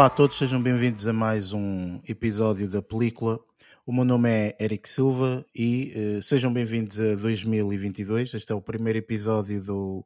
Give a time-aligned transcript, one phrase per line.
[0.00, 3.38] Olá a todos, sejam bem-vindos a mais um episódio da película.
[3.84, 8.32] O meu nome é Eric Silva e uh, sejam bem-vindos a 2022.
[8.32, 10.02] Este é o primeiro episódio do,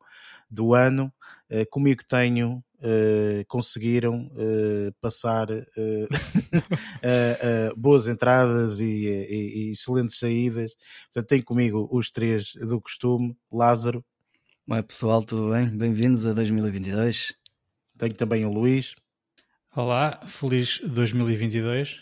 [0.51, 1.13] do ano.
[1.49, 4.29] Uh, comigo tenho, uh, conseguiram
[5.01, 5.47] passar
[7.77, 10.75] boas entradas e, e, e, excelentes saídas.
[11.05, 13.37] Portanto, tenho comigo os três do costume.
[13.53, 14.05] Lázaro.
[14.69, 15.69] Oi pessoal, tudo bem?
[15.69, 17.33] Bem-vindos a 2022.
[17.97, 18.97] Tenho também o Luís.
[19.77, 21.99] Olá, feliz 2022.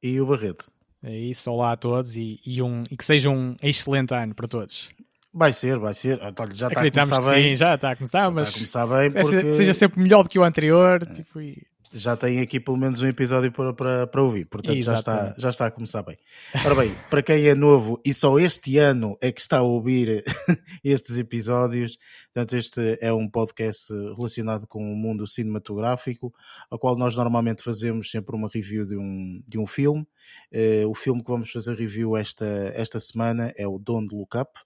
[0.00, 0.70] E o Barreto.
[1.02, 4.46] É isso, olá a todos e, e, um, e que seja um excelente ano para
[4.46, 4.88] todos.
[5.34, 6.20] Vai ser, vai ser.
[6.54, 7.42] Já está a começar bem.
[7.42, 9.52] Sim, já está a começar, já mas está a começar bem porque...
[9.52, 11.02] seja sempre melhor do que o anterior.
[11.02, 11.12] É.
[11.12, 14.94] Tipo, e já tem aqui pelo menos um episódio para, para, para ouvir, portanto já
[14.94, 16.16] está, já está a começar bem.
[16.64, 20.24] Ora bem, para quem é novo e só este ano é que está a ouvir
[20.84, 21.98] estes episódios,
[22.32, 26.32] portanto este é um podcast relacionado com o mundo cinematográfico,
[26.70, 30.06] ao qual nós normalmente fazemos sempre uma review de um, de um filme.
[30.52, 34.60] Uh, o filme que vamos fazer review esta, esta semana é o Don't Look Up,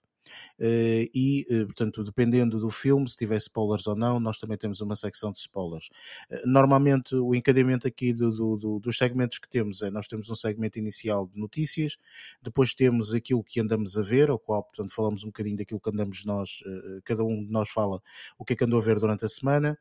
[0.59, 4.95] e, eh, portanto, dependendo do filme, se tiver spoilers ou não, nós também temos uma
[4.95, 5.89] secção de spoilers.
[6.29, 10.29] Eh, normalmente, o encadeamento aqui do, do, do, dos segmentos que temos é: nós temos
[10.29, 11.97] um segmento inicial de notícias,
[12.41, 15.89] depois temos aquilo que andamos a ver, ao qual, portanto, falamos um bocadinho daquilo que
[15.89, 16.63] andamos nós,
[17.03, 18.01] cada um de nós fala
[18.37, 19.77] o que é que andou a ver durante a semana.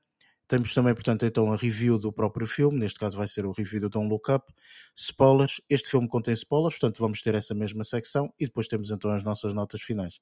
[0.48, 3.80] Temos também, portanto, então a review do próprio filme, neste caso vai ser o review
[3.80, 4.52] do Don't Look Up,
[4.94, 9.10] spoilers, este filme contém spoilers, portanto vamos ter essa mesma secção e depois temos então
[9.10, 10.20] as nossas notas finais.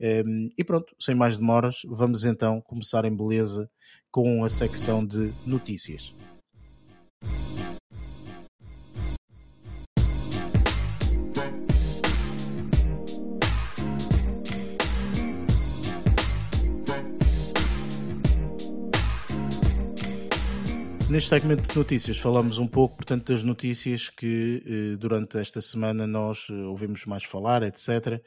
[0.00, 3.70] Um, ehm, e pronto, sem mais demoras, vamos então começar em beleza
[4.10, 6.14] com a secção de notícias.
[21.08, 26.04] Neste segmento de notícias falamos um pouco, portanto, das notícias que eh, durante esta semana
[26.04, 28.20] nós eh, ouvimos mais falar, etc.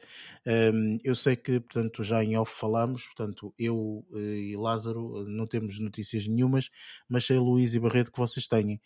[0.46, 5.46] Um, eu sei que, portanto, já em off falamos, portanto, eu eh, e Lázaro não
[5.46, 6.70] temos notícias nenhumas,
[7.06, 8.80] mas sei Luís e Barreto que vocês têm.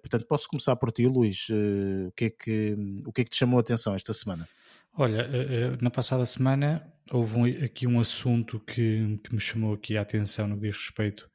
[0.00, 1.46] Portanto, posso começar por ti, Luís.
[2.08, 4.48] O, que é que, o que é que te chamou a atenção esta semana?
[4.94, 5.28] Olha,
[5.82, 10.56] na passada semana houve aqui um assunto que, que me chamou aqui a atenção no
[10.56, 11.28] que diz respeito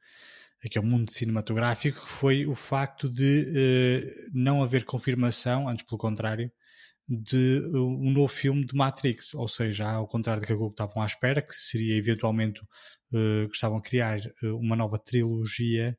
[0.64, 5.98] aqui ao mundo cinematográfico, que foi o facto de uh, não haver confirmação, antes pelo
[5.98, 6.50] contrário,
[7.08, 11.06] de uh, um novo filme de Matrix, ou seja, ao contrário do que estavam à
[11.06, 15.96] espera, que seria eventualmente uh, que estavam a criar uma nova trilogia,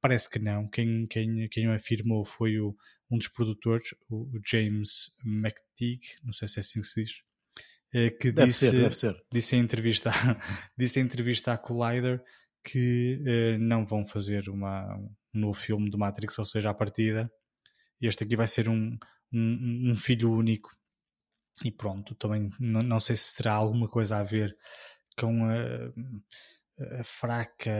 [0.00, 0.68] parece que não.
[0.68, 2.76] Quem, quem, quem o afirmou foi o,
[3.10, 7.12] um dos produtores, o James McTeague, não sei se é assim que se diz,
[8.18, 9.16] que deve disse, ser, deve ser.
[9.32, 10.10] disse em entrevista,
[10.76, 12.22] disse em entrevista à Collider
[12.64, 17.30] que uh, não vão fazer uma, um novo filme do Matrix, ou seja, à partida,
[18.00, 18.96] este aqui vai ser um,
[19.32, 20.70] um, um filho único.
[21.64, 24.56] E pronto, também não, não, sei se terá alguma coisa a ver
[25.16, 27.70] com a, a fraca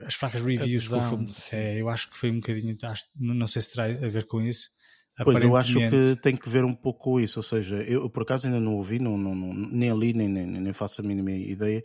[0.00, 1.32] as fracas reviews do filme.
[1.52, 4.40] É, eu acho que foi um bocadinho, acho, não sei se terá a ver com
[4.40, 4.70] isso,
[5.24, 8.22] Pois eu acho que tem que ver um pouco com isso, ou seja, eu por
[8.22, 11.82] acaso ainda não ouvi, não, não, nem ali, nem, nem, nem, faço a mínima ideia.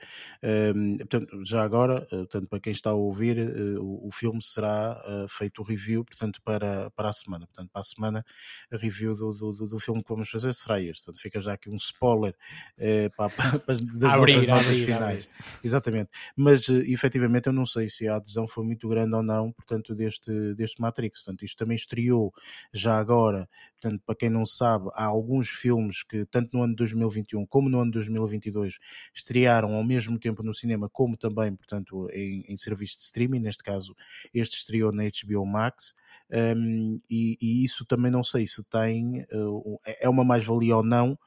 [0.76, 4.42] Um, portanto, já agora, eh, portanto, para quem está a ouvir, uh, o, o, filme
[4.42, 7.46] será uh, feito o review, portanto, para, para a semana.
[7.48, 8.26] Portanto, para a semana,
[8.72, 11.06] a review do, do, do filme que vamos fazer será este.
[11.06, 12.36] Portanto, fica já aqui um spoiler
[12.78, 15.30] uh, para, para, das abrir, nossas notas abrir, finais.
[15.32, 15.60] Abrir.
[15.64, 16.10] Exatamente.
[16.36, 19.96] Mas, uh, efetivamente, eu não sei se a adesão foi muito grande ou não, portanto,
[19.96, 21.24] deste, deste Matrix.
[21.24, 22.34] Portanto, isto também estreou
[22.74, 23.50] já agora agora.
[23.80, 27.70] Portanto, para quem não sabe, há alguns filmes que, tanto no ano de 2021 como
[27.70, 28.80] no ano de 2022,
[29.14, 33.40] estrearam ao mesmo tempo no cinema, como também, portanto, em, em serviço de streaming.
[33.40, 33.96] Neste caso,
[34.34, 35.96] este estreou na HBO Max.
[36.30, 41.18] Um, e, e, isso também não sei se tem, uh, é uma mais-valia ou não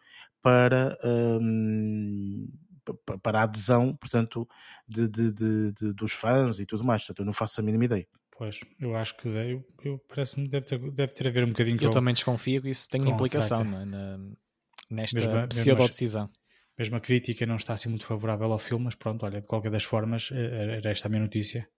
[0.42, 0.98] para.
[1.04, 2.48] Um,
[3.22, 4.48] para a adesão, portanto,
[4.88, 7.02] de, de, de, dos fãs e tudo mais.
[7.02, 8.06] Portanto, eu não faço a mínima ideia.
[8.40, 11.74] Pois, eu acho que eu, eu parece-me deve ter, deve ter a ver um bocadinho
[11.74, 11.84] eu com...
[11.84, 13.84] Eu também desconfio que isso tem implicação é?
[13.84, 14.18] na,
[14.88, 16.30] nesta pseudo-decisão.
[16.78, 19.70] Mesmo a crítica não está assim muito favorável ao filme, mas pronto, olha, de qualquer
[19.70, 21.68] das formas, eh, eh, era esta a minha notícia.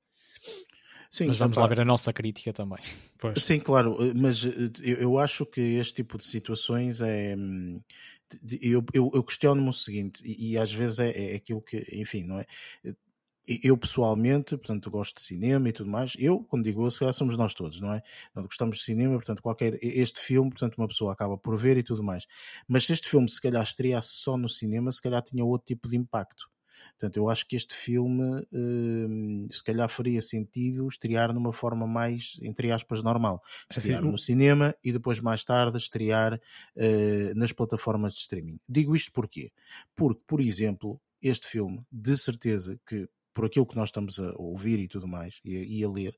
[1.11, 2.79] Sim, mas vamos lá ver a nossa crítica também.
[3.19, 3.43] Pois.
[3.43, 7.35] Sim, claro, eh, mas eu, eu acho que este tipo de situações é.
[7.37, 7.81] Hum,
[8.61, 12.23] eu, eu, eu questiono-me o seguinte, e, e às vezes é, é aquilo que, enfim,
[12.23, 12.47] não é?
[13.47, 16.15] Eu pessoalmente, portanto, gosto de cinema e tudo mais.
[16.19, 18.01] Eu, quando digo eu, se calhar somos nós todos, não é?
[18.27, 21.83] Portanto, gostamos de cinema, portanto, qualquer este filme, portanto, uma pessoa acaba por ver e
[21.83, 22.27] tudo mais.
[22.69, 25.89] Mas se este filme se calhar estreasse só no cinema, se calhar tinha outro tipo
[25.89, 26.51] de impacto.
[26.93, 32.39] Portanto, eu acho que este filme uh, se calhar faria sentido estrear numa forma mais,
[32.43, 33.41] entre aspas, normal.
[33.71, 38.59] É estrear assim, no cinema e depois mais tarde estrear uh, nas plataformas de streaming.
[38.69, 39.53] Digo isto porquê?
[39.95, 44.79] Porque, por exemplo, este filme, de certeza que por aquilo que nós estamos a ouvir
[44.79, 46.17] e tudo mais, e, e a ler,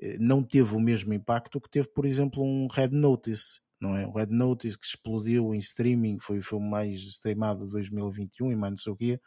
[0.00, 4.06] eh, não teve o mesmo impacto que teve, por exemplo, um Red Notice não é?
[4.06, 8.56] O Red Notice que explodiu em streaming, foi o filme mais streamado de 2021 e
[8.56, 9.20] mais não sei o quê.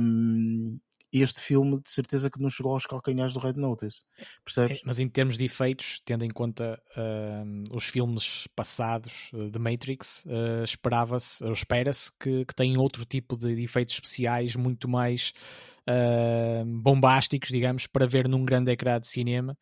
[0.00, 0.78] Um,
[1.22, 4.04] este filme de certeza que não chegou aos calcanhares do Red Notice,
[4.44, 4.78] percebes?
[4.78, 9.58] É, mas em termos de efeitos, tendo em conta uh, os filmes passados uh, de
[9.58, 15.32] Matrix, uh, esperava-se, ou espera-se que, que tenham outro tipo de efeitos especiais muito mais
[16.66, 19.56] bombásticos, digamos, para ver num grande ecrã de cinema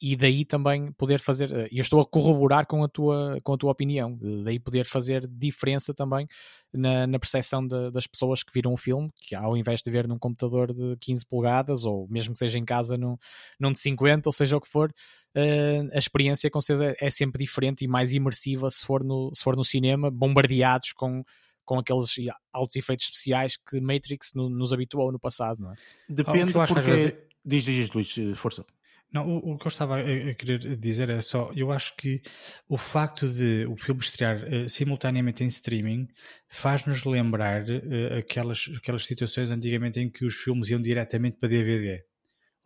[0.00, 3.52] e daí também poder fazer, eh, e eu estou a corroborar com a tua, com
[3.52, 6.26] a tua opinião, daí poder fazer diferença também
[6.72, 10.06] na, na percepção de, das pessoas que viram o filme, que ao invés de ver
[10.06, 13.16] num computador de 15 polegadas, ou mesmo que seja em casa num,
[13.58, 17.44] num de 50, ou seja o que for, uh, a experiência com certeza é sempre
[17.44, 21.24] diferente e mais imersiva se for no, se for no cinema, bombardeados com
[21.64, 22.14] com aqueles
[22.50, 25.76] altos efeitos especiais que Matrix no, nos habituou no passado, não é?
[26.08, 26.80] Depende, oh, porque...
[26.80, 27.14] Vezes...
[27.44, 28.64] Diz, diz, Luís, força.
[29.12, 32.20] Não, o, o, que eu estava a, a, querer dizer é só, eu acho que
[32.68, 36.06] o facto de o filme estrear uh, simultaneamente em streaming
[36.46, 42.04] faz-nos lembrar uh, aquelas, aquelas situações antigamente em que os filmes iam diretamente para DVD.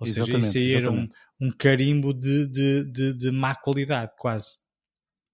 [0.01, 1.09] Ou exatamente, seja, isso aí era um,
[1.41, 4.62] um carimbo de, de, de, de má qualidade, quase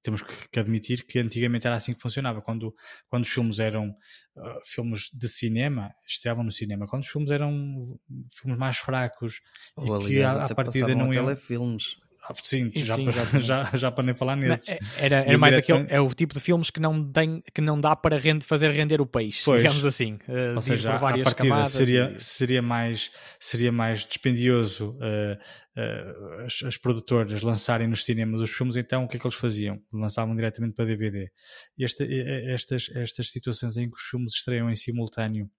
[0.02, 2.40] temos que admitir que antigamente era assim que funcionava.
[2.40, 2.74] Quando,
[3.08, 6.86] quando os filmes eram uh, filmes de cinema, estavam no cinema.
[6.86, 7.98] Quando os filmes eram
[8.32, 9.40] filmes mais fracos
[9.76, 11.24] Ou, e que a, a partida não iam.
[11.24, 11.96] telefilmes.
[12.42, 13.04] Sim, já, sim.
[13.04, 14.68] Para, já, já, já, para nem falar nesses.
[14.68, 17.80] É, era, era mais aquele, é o tipo de filmes que não, tem, que não
[17.80, 19.62] dá para fazer render o peixe, pois.
[19.62, 20.14] digamos assim.
[20.28, 22.20] Uh, Ou seja, a partida seria, e...
[22.20, 25.38] seria, mais, seria mais dispendioso uh,
[25.76, 29.36] uh, as, as, produtoras lançarem nos cinemas os filmes, então o que é que eles
[29.36, 29.80] faziam?
[29.92, 31.30] Lançavam diretamente para DVD.
[31.78, 32.04] Este,
[32.52, 35.50] estas, estas situações em que os filmes estreiam em simultâneo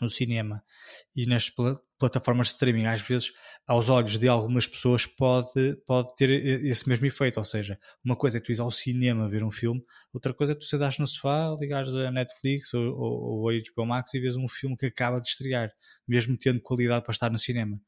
[0.00, 0.62] no cinema
[1.14, 3.32] e nas pl plataformas de streaming, às vezes,
[3.66, 6.28] aos olhos de algumas pessoas, pode, pode ter
[6.66, 7.38] esse mesmo efeito.
[7.38, 9.82] Ou seja, uma coisa é tu ires ao cinema ver um filme,
[10.12, 13.86] outra coisa é tu sentares no sofá, ligares a Netflix ou, ou, ou a HBO
[13.86, 15.70] Max e vês um filme que acaba de estrear,
[16.06, 17.80] mesmo tendo qualidade para estar no cinema.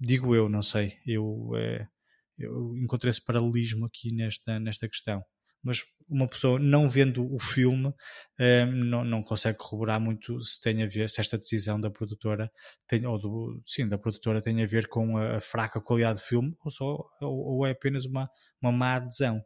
[0.00, 0.96] Digo eu, não sei.
[1.06, 1.86] Eu, é,
[2.38, 5.22] eu encontrei esse paralelismo aqui nesta, nesta questão
[5.62, 7.94] mas uma pessoa não vendo o filme
[8.38, 12.50] eh, não, não consegue corroborar muito se tem a ver, se esta decisão da produtora
[12.88, 16.24] tem, ou do, sim, da produtora tem a ver com a, a fraca qualidade do
[16.24, 16.84] filme ou, só,
[17.20, 18.28] ou, ou é apenas uma,
[18.60, 19.42] uma má adesão.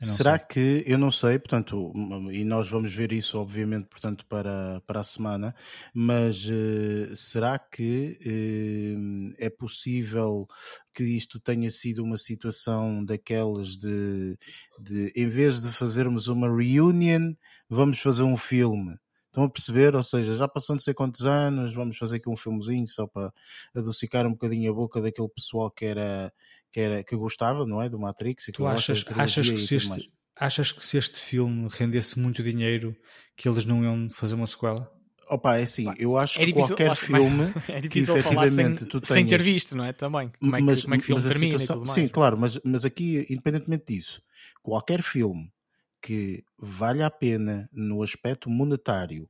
[0.00, 0.46] Será sei.
[0.48, 1.92] que, eu não sei, portanto,
[2.30, 5.54] e nós vamos ver isso, obviamente, portanto, para, para a semana,
[5.92, 10.46] mas uh, será que uh, é possível
[10.94, 14.36] que isto tenha sido uma situação daquelas de,
[14.78, 17.34] de, em vez de fazermos uma reunion,
[17.68, 18.96] vamos fazer um filme?
[19.26, 19.94] Estão a perceber?
[19.94, 23.32] Ou seja, já passou não sei quantos anos, vamos fazer aqui um filmezinho só para
[23.74, 26.32] adocicar um bocadinho a boca daquele pessoal que era
[26.72, 27.88] que, era, que gostava, não é?
[27.88, 28.48] Do Matrix.
[28.48, 32.96] E tu achas, achas, que se este, achas que se este filme rendesse muito dinheiro,
[33.36, 34.90] que eles não iam fazer uma sequela?
[35.30, 39.00] Opa, é assim, eu acho é que difícil, qualquer filme é que efetivamente sem, tu
[39.00, 39.08] tenhas...
[39.08, 39.92] sem ter visto, não é?
[39.92, 40.32] Também.
[40.40, 41.86] Como é que, mas, como é que o filme termina situação...
[41.94, 44.22] Sim, claro, mas, mas aqui, independentemente disso,
[44.62, 45.52] qualquer filme
[46.00, 49.28] que valha a pena no aspecto monetário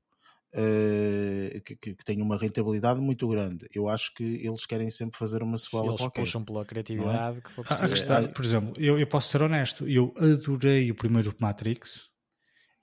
[0.54, 3.68] Uh, que, que, tem uma rentabilidade muito grande.
[3.74, 6.22] Eu acho que eles querem sempre fazer uma sequela eles qualquer.
[6.22, 6.64] puxam pela é?
[6.64, 7.40] criatividade é?
[7.42, 7.84] que for preciso.
[7.84, 12.08] A questão, por exemplo, eu, eu posso ser honesto, eu adorei o primeiro Matrix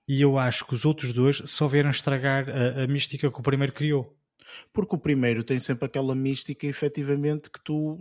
[0.07, 3.43] e eu acho que os outros dois só vieram estragar a, a mística que o
[3.43, 4.15] primeiro criou.
[4.73, 7.97] Porque o primeiro tem sempre aquela mística, efetivamente, que tu,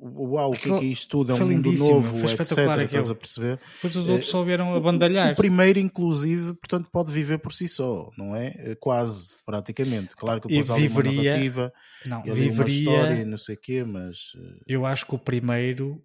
[0.00, 1.32] uau, o que é que isto tudo?
[1.32, 2.58] É um mundo novo, foi etc.
[2.82, 3.60] Estás a perceber?
[3.80, 5.32] Pois os outros só vieram a bandalhar.
[5.32, 8.54] O, primeiro, inclusive, portanto, pode viver por si só, não é?
[8.56, 10.14] é quase, praticamente.
[10.16, 11.72] Claro que depois e há viveria, uma narrativa,
[12.06, 14.32] não, viveria, uma história, não sei o quê, mas...
[14.36, 16.02] Eh, Eu acho que o primeiro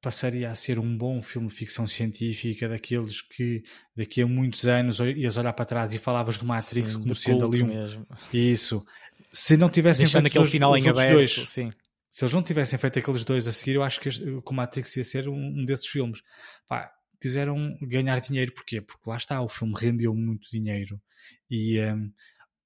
[0.00, 3.62] passaria a ser um bom filme de ficção científica, daqueles que
[3.94, 7.44] daqui a muitos anos ias olhar para trás e falavas do Matrix sim, como sendo
[7.44, 7.66] ali um...
[7.66, 8.06] mesmo.
[8.32, 8.84] Isso.
[9.30, 11.70] Se não tivessem Deixando feito aquele os, final os em aberto, dois, sim.
[12.10, 15.04] Se eles não tivessem feito aqueles dois a seguir, eu acho que, o Matrix ia
[15.04, 16.22] ser um, um desses filmes.
[16.66, 16.90] Pá,
[17.20, 18.80] quiseram ganhar dinheiro, porquê?
[18.80, 21.00] Porque lá está, o filme rendeu muito dinheiro
[21.48, 22.10] e, um,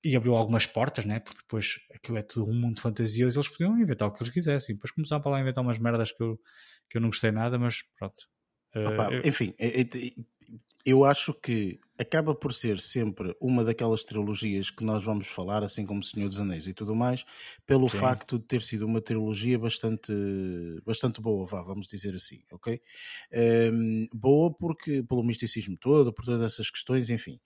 [0.05, 1.19] e abriu algumas portas, né?
[1.19, 4.33] Porque depois aquilo é tudo um mundo fantasioso e eles podiam inventar o que eles
[4.33, 4.75] quisessem.
[4.75, 6.39] Depois começaram para lá inventar umas merdas que eu
[6.91, 8.29] que eu não gostei nada, mas pronto.
[8.77, 9.23] Opa, uh, eu...
[9.25, 9.55] Enfim,
[10.85, 15.87] eu acho que acaba por ser sempre uma daquelas trilogias que nós vamos falar, assim
[15.87, 17.25] como Senhor dos Anéis e tudo mais,
[17.65, 17.99] pelo Sim.
[17.99, 20.13] facto de ter sido uma trilogia bastante,
[20.85, 22.81] bastante boa, vá, vamos dizer assim, ok?
[23.73, 27.41] Um, boa porque, pelo misticismo todo, por todas essas questões, enfim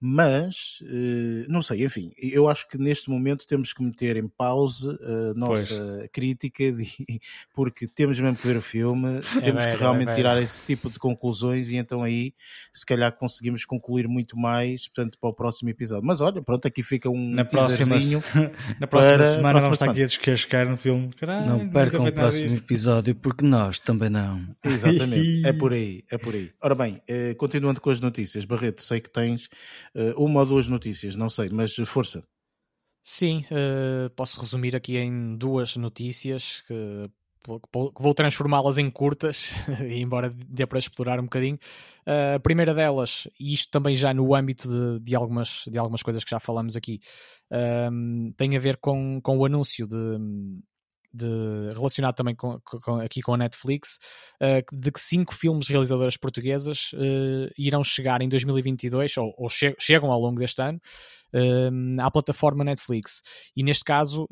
[0.00, 4.98] mas eh, não sei, enfim, eu acho que neste momento temos que meter em pausa
[5.02, 6.10] a nossa pois.
[6.10, 6.88] crítica, de,
[7.54, 10.62] porque temos mesmo que ver o filme, é temos que é realmente é tirar esse
[10.62, 12.32] tipo de conclusões e então aí
[12.72, 16.06] se calhar conseguimos concluir muito mais, portanto, para o próximo episódio.
[16.06, 17.96] Mas olha, pronto, aqui fica um na próxima,
[18.80, 21.12] na próxima para, semana próxima vamos estar aqui a descascar no filme.
[21.12, 24.46] Caralho, não percam o próximo episódio, porque nós também não.
[24.64, 26.50] Exatamente, é por aí, é por aí.
[26.62, 29.50] Ora bem, eh, continuando com as notícias, Barreto, sei que tens
[30.16, 32.22] uma ou duas notícias, não sei, mas força.
[33.02, 37.10] Sim, uh, posso resumir aqui em duas notícias que,
[37.98, 39.52] vou transformá-las em curtas,
[39.90, 41.58] embora dê para explorar um bocadinho.
[42.06, 46.02] Uh, a primeira delas, e isto também já no âmbito de, de, algumas, de algumas
[46.02, 47.00] coisas que já falamos aqui,
[48.36, 50.18] tem a ver com, com o anúncio de,
[51.12, 53.98] de, relacionado também com, com, aqui com a Netflix,
[54.40, 59.74] uh, de que cinco filmes realizadoras portuguesas uh, irão chegar em 2022, ou, ou che
[59.78, 60.80] chegam ao longo deste ano,
[61.34, 63.22] uh, à plataforma Netflix.
[63.56, 64.28] E neste caso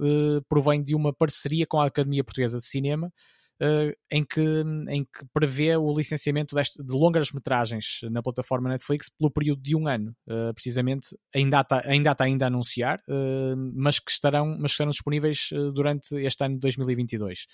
[0.48, 3.12] provém de uma parceria com a Academia Portuguesa de Cinema,
[3.62, 4.40] uh, em, que,
[4.88, 9.76] em que prevê o licenciamento deste, de longas metragens na plataforma Netflix pelo período de
[9.76, 14.46] um ano, uh, precisamente ainda está, ainda está ainda a anunciar, uh, mas, que estarão,
[14.46, 17.46] mas que estarão disponíveis durante este ano de 2022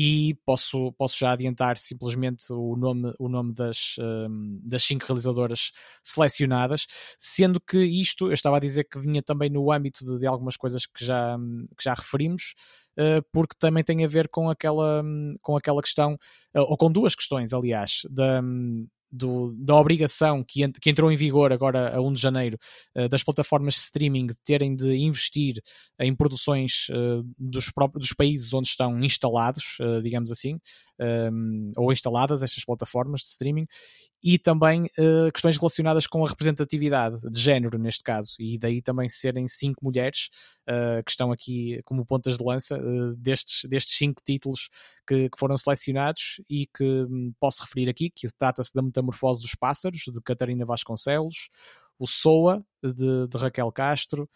[0.00, 5.72] e posso, posso já adiantar simplesmente o nome, o nome das, um, das cinco realizadoras
[6.04, 6.86] selecionadas,
[7.18, 10.56] sendo que isto, eu estava a dizer que vinha também no âmbito de, de algumas
[10.56, 11.36] coisas que já,
[11.76, 12.54] que já referimos,
[12.96, 15.02] uh, porque também tem a ver com aquela,
[15.42, 16.14] com aquela questão,
[16.54, 18.40] uh, ou com duas questões, aliás, da,
[19.10, 22.58] do, da obrigação que, ent, que, entrou em vigor agora a 1 de janeiro
[22.96, 25.62] uh, das plataformas de streaming de terem de investir
[25.98, 30.58] em produções uh, dos, próprios, dos países onde estão instalados, uh, digamos assim,
[31.00, 33.66] um, ou instaladas estas plataformas de streaming,
[34.22, 39.08] e também uh, questões relacionadas com a representatividade de género, neste caso, e daí também
[39.08, 40.28] serem cinco mulheres
[40.68, 44.68] uh, que estão aqui como pontas de lança uh, destes, destes cinco títulos
[45.06, 49.54] que, que foram selecionados e que um, posso referir aqui, que trata-se da Metamorfose dos
[49.54, 51.48] Pássaros, de Catarina Vasconcelos,
[51.98, 54.28] o Soa, de, de Raquel Castro,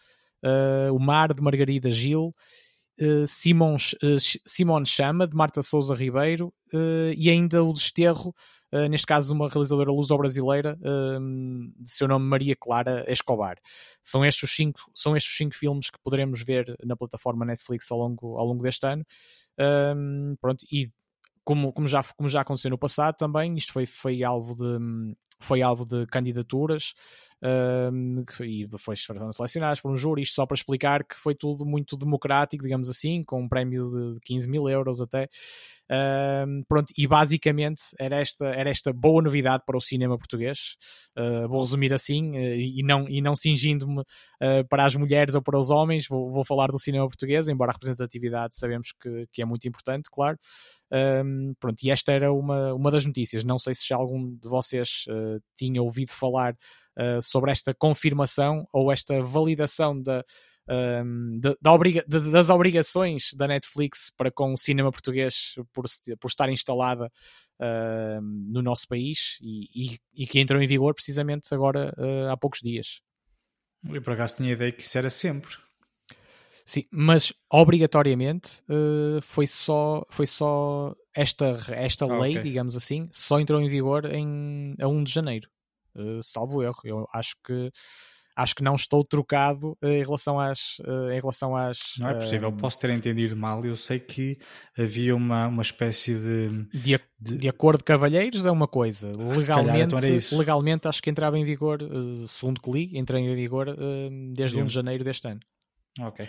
[0.91, 2.35] o Mar, de Margarida Gil,
[3.01, 8.33] uh, Simons, uh, Simone Chama, de Marta Souza Ribeiro, uh, e ainda o Desterro,
[8.89, 10.75] neste caso de uma realizadora luso-brasileira,
[11.79, 13.55] de seu nome Maria Clara Escobar.
[14.01, 17.91] São estes, os cinco, são estes os cinco filmes que poderemos ver na plataforma Netflix
[17.91, 19.05] ao longo, ao longo deste ano.
[20.41, 20.89] pronto, e
[21.43, 25.61] como, como, já, como já aconteceu no passado também, isto foi, foi alvo de foi
[25.61, 26.93] alvo de candidaturas
[28.41, 31.97] e foi, foram selecionados por um júri, isto só para explicar que foi tudo muito
[31.97, 35.27] democrático, digamos assim, com um prémio de 15 mil euros até.
[36.67, 40.75] Pronto, e basicamente era esta, era esta boa novidade para o cinema português.
[41.17, 45.41] Uh, vou resumir assim, uh, e não, e não cingindo-me uh, para as mulheres ou
[45.41, 49.41] para os homens, vou, vou falar do cinema português, embora a representatividade sabemos que, que
[49.41, 50.37] é muito importante, claro.
[50.93, 53.43] Um, pronto, e esta era uma, uma das notícias.
[53.43, 55.05] Não sei se já algum de vocês
[55.55, 56.55] tinha ouvido falar
[56.97, 60.23] uh, sobre esta confirmação ou esta validação da,
[60.69, 65.85] um, da, obriga das obrigações da Netflix para com o cinema português por,
[66.19, 67.11] por estar instalada
[67.59, 72.37] uh, no nosso país e, e, e, que entrou em vigor precisamente agora uh, há
[72.37, 73.01] poucos dias.
[73.89, 75.57] Eu por acaso tinha a ideia que isso era sempre.
[76.65, 82.43] Sim, mas obrigatoriamente uh, foi só, foi só esta, esta ah, lei, okay.
[82.43, 85.49] digamos assim, só entrou em vigor em, a 1 de janeiro.
[85.95, 86.79] Eh, salvo erro.
[86.83, 87.71] Eu acho que
[88.35, 92.15] acho que não estou trocado uh, em relação às uh, em relação às não é
[92.15, 94.35] possível posso ter entendido mal eu sei que
[94.75, 97.37] havia uma, uma espécie de de, de...
[97.37, 101.45] de acordo de cavalheiros é uma coisa ah, legalmente então legalmente acho que entrava em
[101.45, 101.77] vigor
[102.27, 103.67] segundo que li entra em vigor
[104.33, 104.63] desde Sim.
[104.63, 105.41] 1 de janeiro deste ano
[106.01, 106.27] ok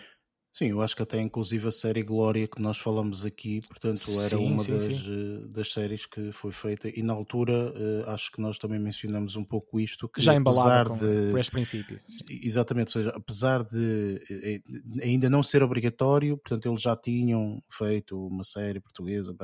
[0.54, 4.28] Sim, eu acho que até inclusive a série Glória que nós falamos aqui, portanto, era
[4.28, 5.42] sim, uma sim, das, sim.
[5.42, 9.34] Eh, das séries que foi feita e na altura uh, acho que nós também mencionamos
[9.34, 10.08] um pouco isto.
[10.08, 12.00] Que Já embalado com, de, por este princípio.
[12.30, 14.60] Exatamente, ou seja, apesar de eh,
[15.02, 19.34] ainda não ser obrigatório, portanto, eles já tinham feito uma série portuguesa,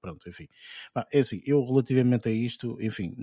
[0.00, 0.46] pronto, enfim.
[1.12, 3.16] É assim, eu relativamente a isto, enfim,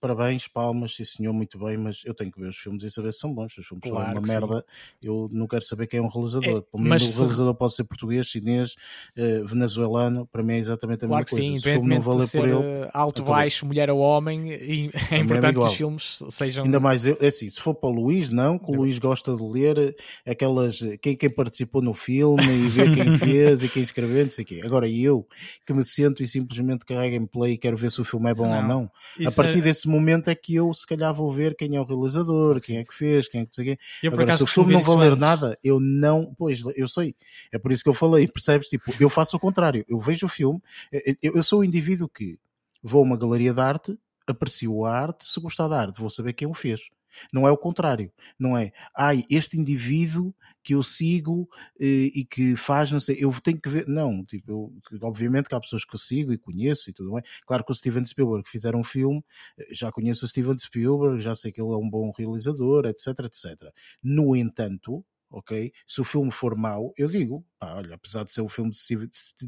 [0.00, 3.12] parabéns, palmas, sim senhor, muito bem, mas eu tenho que ver os filmes e saber
[3.12, 3.52] se são bons.
[3.52, 4.64] Se os filmes claro uma merda,
[5.02, 6.58] eu não quero saber quem é um realizador.
[6.58, 8.74] É, Pelo menos o realizador pode ser português, chinês,
[9.16, 11.48] uh, venezuelano, para mim é exatamente a claro mesma coisa.
[11.48, 12.62] Sim, se o filme não valer por ele.
[12.62, 16.64] Eh, alto, baixo, mulher ou homem, e é, é importante que os filmes sejam.
[16.64, 19.36] Ainda mais, eu, é assim, se for para o Luís, não, que o Luís gosta
[19.36, 19.96] de ler
[20.26, 20.80] aquelas.
[21.00, 24.46] Quem, quem participou no filme e ver quem fez e quem escreveu, não sei o
[24.46, 24.60] quê.
[24.64, 25.26] Agora, eu
[25.66, 28.34] que me sento e simplesmente carrego em play e quero ver se o filme é
[28.34, 28.90] bom não, ou não.
[29.26, 29.62] A partir é...
[29.62, 32.84] desse momento é que eu se calhar vou ver quem é o realizador, quem é
[32.84, 33.78] que fez, quem é que sei quê.
[34.02, 36.34] Eu, Agora, se o filme não valer nada, eu não.
[36.36, 37.14] Pois, eu sei.
[37.52, 38.68] É por isso que eu falei, percebes?
[38.68, 39.84] Tipo, eu faço o contrário.
[39.88, 40.60] Eu vejo o filme,
[40.92, 42.38] eu, eu sou o indivíduo que
[42.82, 46.32] vou a uma galeria de arte, aprecio a arte, se gostar da arte, vou saber
[46.32, 46.90] quem o fez.
[47.32, 48.12] Não é o contrário.
[48.38, 51.48] Não é, ai, este indivíduo que eu sigo
[51.80, 53.86] eh, e que faz, não sei, eu tenho que ver.
[53.86, 54.50] Não, tipo,
[54.92, 57.22] eu, obviamente que há pessoas que eu sigo e conheço e tudo bem.
[57.46, 59.24] Claro que o Steven Spielberg fizeram um filme,
[59.58, 63.20] eh, já conheço o Steven Spielberg, já sei que ele é um bom realizador, etc,
[63.24, 63.72] etc.
[64.02, 65.72] No entanto, ok?
[65.86, 68.78] Se o filme for mau, eu digo, pá, olha, apesar de ser um filme de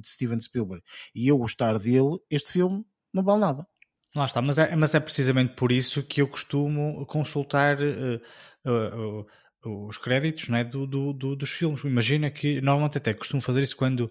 [0.06, 0.82] Steven Spielberg
[1.14, 3.66] e eu gostar dele, este filme não vale nada.
[4.14, 8.20] Lá está, mas é, mas é precisamente por isso que eu costumo consultar uh,
[8.66, 9.20] uh,
[9.64, 11.84] uh, os créditos né, do, do, do, dos filmes.
[11.84, 14.10] Imagina que normalmente até costumo fazer isso quando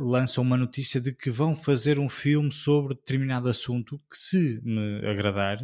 [0.00, 5.06] lançam uma notícia de que vão fazer um filme sobre determinado assunto que, se me
[5.06, 5.58] agradar,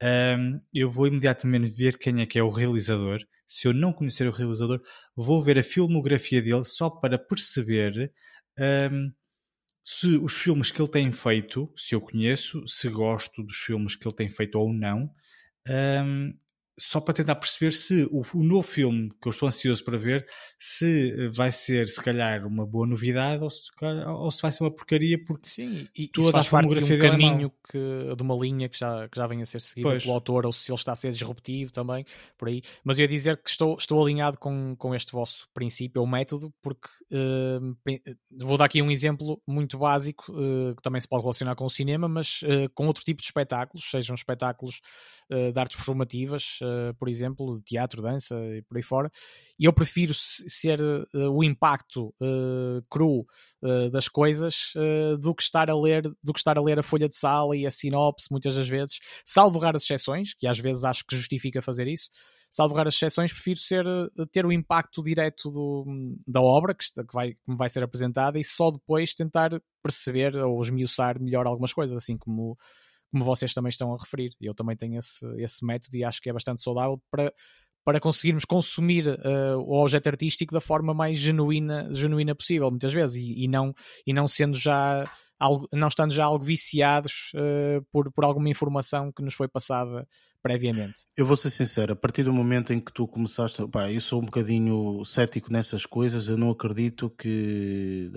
[0.00, 3.18] ehm, eu vou imediatamente ver quem é que é o realizador.
[3.48, 4.80] Se eu não conhecer o realizador,
[5.16, 8.12] vou ver a filmografia dele só para perceber.
[8.56, 9.10] Ehm,
[9.82, 14.06] se os filmes que ele tem feito, se eu conheço, se gosto dos filmes que
[14.06, 15.10] ele tem feito ou não,
[15.68, 16.34] um,
[16.80, 20.26] só para tentar perceber se o, o, novo filme que eu estou ansioso para ver
[20.58, 23.68] se eh, vai ser se calhar uma boa novidade ou se,
[24.06, 27.10] ou se vai ser uma porcaria porque sim e toda a filmografia de um é
[27.10, 30.02] caminho é que, de uma linha que já, que já vem a ser seguida pois.
[30.02, 32.02] pelo autor ou se ele está a ser disruptivo também
[32.38, 36.00] por aí mas eu ia dizer que estou, estou alinhado com, com este vosso princípio
[36.00, 37.76] ou método porque uh,
[38.38, 41.70] vou dar aqui um exemplo muito básico uh, que também se pode relacionar com o
[41.70, 44.80] cinema mas uh, com outro tipo de espetáculos sejam espetáculos
[45.30, 49.10] de artes performativas eh, por exemplo, de teatro, dança e por aí fora.
[49.58, 53.24] E eu prefiro ser uh, o impacto uh, cru
[53.92, 54.72] das coisas
[55.20, 57.66] do que estar a ler do que estar a ler a folha de sala e
[57.66, 61.86] a sinopse muitas das vezes, salvo raras exceções, que às vezes acho que justifica fazer
[61.86, 62.08] isso.
[62.50, 63.84] Salvo raras exceções, prefiro ser,
[64.32, 65.84] ter o impacto direto do,
[66.26, 69.50] da obra que, que, vai, que me vai ser apresentada e só depois tentar
[69.82, 72.58] perceber ou esmiuçar melhor algumas coisas, assim como
[73.10, 74.30] como vocês também estão a referir.
[74.40, 77.32] Eu também tenho esse, esse método e acho que é bastante saudável para,
[77.84, 83.16] para conseguirmos consumir uh, o objeto artístico da forma mais genuína, genuína possível, muitas vezes,
[83.16, 83.74] e, e não,
[84.06, 89.10] e não sendo já algo, não estando já algo viciados uh, por, por alguma informação
[89.12, 90.06] que nos foi passada
[90.42, 91.06] previamente.
[91.16, 94.20] Eu vou ser sincero, a partir do momento em que tu começaste, pá, eu sou
[94.20, 98.10] um bocadinho cético nessas coisas, eu não acredito que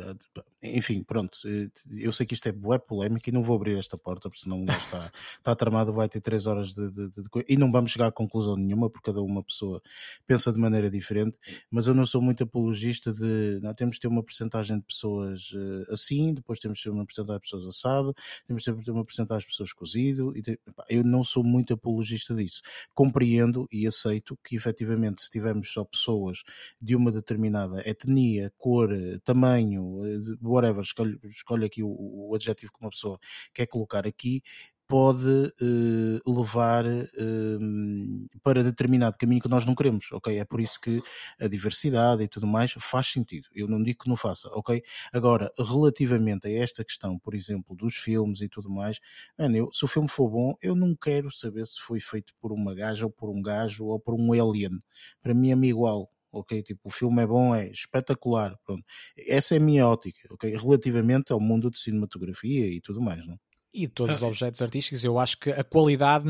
[0.63, 3.97] enfim, pronto, eh, eu sei que isto é bué polémico e não vou abrir esta
[3.97, 7.71] porta, porque senão está, está tramado, vai ter três horas de, de, de, e não
[7.71, 9.81] vamos chegar a conclusão nenhuma, porque cada uma pessoa
[10.25, 11.37] pensa de maneira diferente,
[11.69, 15.51] mas eu não sou muito apologista de, não, temos de ter uma porcentagem de pessoas
[15.51, 18.13] uh, assim, depois temos de ter uma porcentagem de pessoas assado,
[18.47, 20.41] temos de ter uma porcentagem de pessoas cozido, e
[20.73, 22.61] pá, eu não sou muito apologista disso.
[22.93, 26.39] Compreendo e aceito que efetivamente se tivermos só pessoas
[26.81, 28.89] de uma determinada etnia, cor,
[29.23, 30.01] tamanho,
[30.41, 33.19] whatever, escolhe, escolhe aqui o, o adjetivo que uma pessoa
[33.53, 34.41] quer colocar aqui,
[34.87, 40.37] pode uh, levar uh, para determinado caminho que nós não queremos, ok?
[40.37, 41.01] É por isso que
[41.39, 43.47] a diversidade e tudo mais faz sentido.
[43.53, 44.83] Eu não digo que não faça, ok?
[45.11, 48.99] Agora, relativamente a esta questão, por exemplo, dos filmes e tudo mais,
[49.37, 52.51] man, eu, se o filme for bom, eu não quero saber se foi feito por
[52.51, 54.79] uma gaja ou por um gajo ou por um alien.
[55.21, 56.61] Para mim é-me igual, ok?
[56.63, 58.83] Tipo, o filme é bom, é espetacular, pronto.
[59.17, 60.55] Essa é a minha ótica, ok?
[60.55, 63.39] Relativamente ao mundo de cinematografia e tudo mais, não?
[63.73, 66.25] E todos os ah, objetos artísticos, eu acho que a qualidade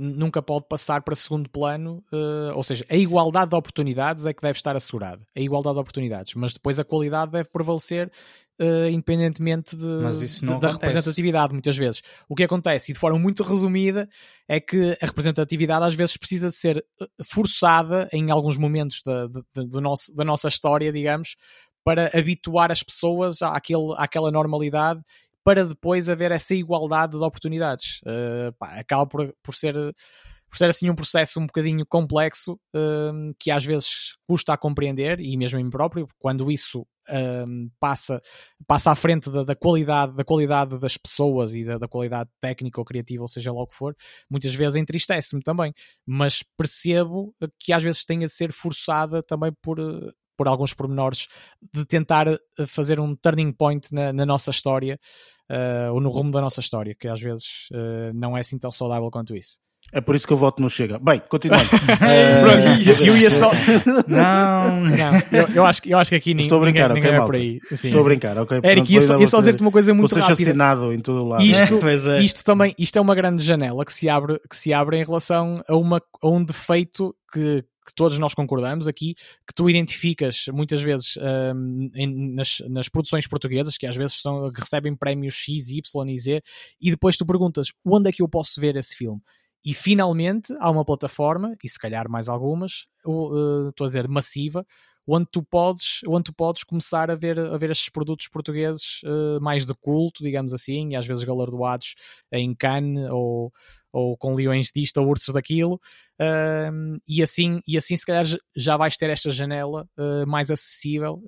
[0.00, 4.42] nunca pode passar para segundo plano, uh, ou seja, a igualdade de oportunidades é que
[4.42, 5.24] deve estar assegurada.
[5.36, 8.10] A igualdade de oportunidades, mas depois a qualidade deve prevalecer
[8.60, 12.02] uh, independentemente de, de, da representatividade, muitas vezes.
[12.28, 14.08] O que acontece, e de forma muito resumida,
[14.48, 19.28] é que a representatividade às vezes precisa de ser eh, forçada em alguns momentos da,
[19.54, 21.36] do nosso, da nossa história, digamos,
[21.84, 25.00] para habituar as pessoas àquele, àquela normalidade
[25.48, 28.02] para depois haver essa igualdade de oportunidades.
[28.02, 29.74] Uh, pá, acaba por, por ser
[30.46, 35.20] por ser assim um processo um bocadinho complexo uh, que às vezes custa a compreender
[35.20, 36.86] e mesmo em próprio, quando isso
[37.46, 38.20] um, passa,
[38.66, 42.78] passa à frente da, da, qualidade, da qualidade das pessoas e da, da, qualidade técnica
[42.78, 43.96] ou criativa, ou seja lá o que for,
[44.28, 45.72] muitas vezes entristece-me também.
[46.06, 49.78] Mas percebo que às vezes tenha de ser forçada também por,
[50.38, 51.26] por alguns pormenores
[51.74, 54.98] de tentar eh, fazer um turning point na, na nossa história
[55.50, 58.72] uh, ou no rumo da nossa história, que às vezes uh, não é assim tão
[58.72, 59.58] saudável quanto isso.
[59.90, 60.98] É por isso que eu voto no Chega.
[60.98, 61.64] Bem, continuando.
[61.72, 63.06] uh...
[63.06, 63.50] eu ia só.
[64.06, 65.12] Não, não.
[65.32, 67.26] Eu, eu, acho, eu acho que aqui ninguém, Estou a brincar, ninguém, okay, ninguém é
[67.26, 67.76] por aí.
[67.76, 68.60] Sim, Estou a brincar, ok.
[68.62, 70.32] Eric, ia só, ia só dizer-te uma coisa muito rápida.
[70.32, 71.42] assassinado em todo lado.
[71.42, 72.20] Isto, é.
[72.20, 75.62] isto também isto é uma grande janela que se abre, que se abre em relação
[75.66, 80.82] a, uma, a um defeito que, que todos nós concordamos aqui, que tu identificas muitas
[80.82, 86.08] vezes um, em, nas, nas, produções portuguesas, que às vezes são, recebem prémios X, Y
[86.10, 86.42] e Z,
[86.80, 89.20] e depois tu perguntas onde é que eu posso ver esse filme?
[89.64, 94.66] E finalmente há uma plataforma, e se calhar mais algumas, uh, estou a dizer massiva,
[95.06, 99.40] onde tu podes, onde tu podes começar a ver, a ver estes produtos portugueses uh,
[99.40, 101.94] mais de culto, digamos assim, e às vezes galardoados
[102.30, 103.50] em Cannes ou,
[103.90, 105.80] ou com leões disto ou ursos daquilo,
[107.06, 108.26] e, assim, e assim se calhar
[108.56, 111.22] já vais ter esta janela uh, mais acessível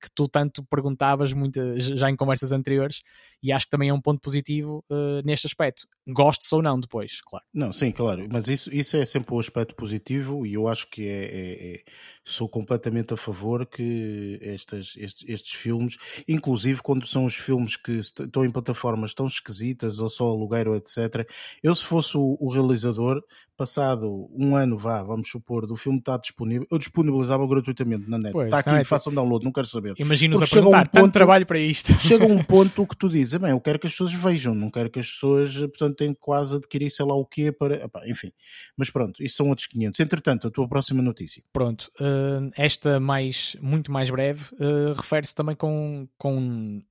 [0.00, 3.02] que tu tanto perguntavas muito, já em conversas anteriores,
[3.44, 5.86] e acho que também é um ponto positivo uh, neste aspecto.
[6.08, 7.44] Gostes ou não depois, claro.
[7.52, 10.88] Não, sim, claro, mas isso, isso é sempre o um aspecto positivo e eu acho
[10.88, 11.82] que é, é, é,
[12.24, 17.92] sou completamente a favor que estas, estes, estes filmes, inclusive quando são os filmes que
[17.92, 21.28] estão em plataformas tão esquisitas ou só alugueiro, etc.,
[21.62, 23.22] eu se fosse o, o realizador,
[23.56, 28.32] passado um ano, vá, vamos supor, do filme estar disponível, eu disponibilizava gratuitamente na net.
[28.32, 29.94] Pois, está aqui, é façam download, não quero saber.
[29.98, 31.92] Imagina-nos a perguntar, um ponto, trabalho para isto.
[32.00, 34.90] Chega um ponto que tu dizes, bem, eu quero que as pessoas vejam, não quero
[34.90, 38.32] que as pessoas, portanto, tenham quase adquirir sei lá o quê para, epá, enfim.
[38.76, 40.00] Mas pronto, isso são outros 500.
[40.00, 41.42] Entretanto, a tua próxima notícia.
[41.52, 46.82] Pronto, uh, esta mais, muito mais breve, uh, refere-se também com, com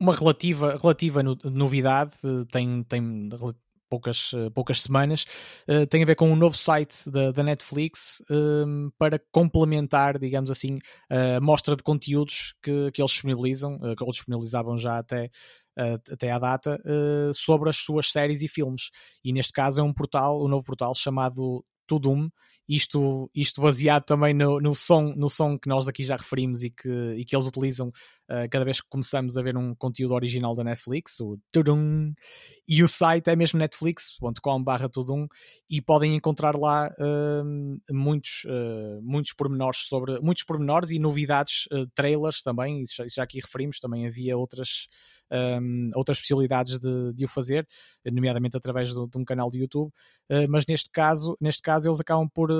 [0.00, 2.12] uma relativa, relativa novidade,
[2.50, 3.28] tem, tem
[3.92, 5.26] poucas, eh, poucas semanas,
[5.68, 10.18] uh, tem a ver com um novo site da, da Netflix um, ehm, para complementar,
[10.18, 10.78] digamos assim,
[11.10, 15.26] a mostra de conteúdos que, que eles disponibilizam, uh, que eles disponibilizavam já até,
[15.78, 16.80] uh, até à data,
[17.34, 18.90] sobre as suas séries e filmes.
[19.22, 22.30] E neste caso é um portal, um novo portal chamado Tudum,
[22.68, 26.70] isto, isto baseado também no, no, som, no som que nós aqui já referimos e
[26.70, 27.90] que, e que eles utilizam
[28.32, 32.14] uh, cada vez que começamos a ver um conteúdo original da Netflix, o Tudum,
[32.66, 35.26] e o site é mesmo netflix.com.br Tudum,
[35.68, 42.40] e podem encontrar lá uh, muitos, uh, muitos pormenores sobre, muitos pormenores e novidades, trailers
[42.42, 44.88] também, isso já, aqui referimos, também havia outras,
[45.60, 47.66] um, outras possibilidades de, de, o fazer,
[48.04, 49.90] nomeadamente através de, de um canal de YouTube,
[50.48, 52.50] mas neste caso, neste caso eles acabam por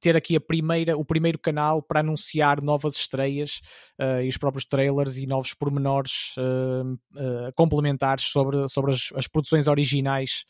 [0.00, 3.60] ter aqui a primeira, o primeiro canal para anunciar novas estreias
[4.00, 9.66] uh, e os próprios trailers e novos pormenores uh, complementares sobre, sobre as, as produções
[9.66, 10.44] originais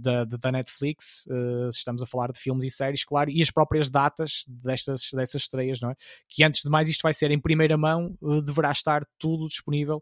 [0.00, 1.26] da, da, Netflix.
[1.74, 5.80] estamos a falar de filmes e séries, claro, e as próprias datas destas, dessas estreias,
[5.80, 5.96] não é?
[6.28, 10.00] Que antes de mais isto vai ser em primeira mão, deverá estar tudo disponível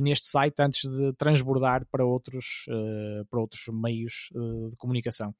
[0.00, 2.64] neste site antes de transbordar para outros,
[3.28, 4.28] para outros meios
[4.70, 5.34] de comunicação.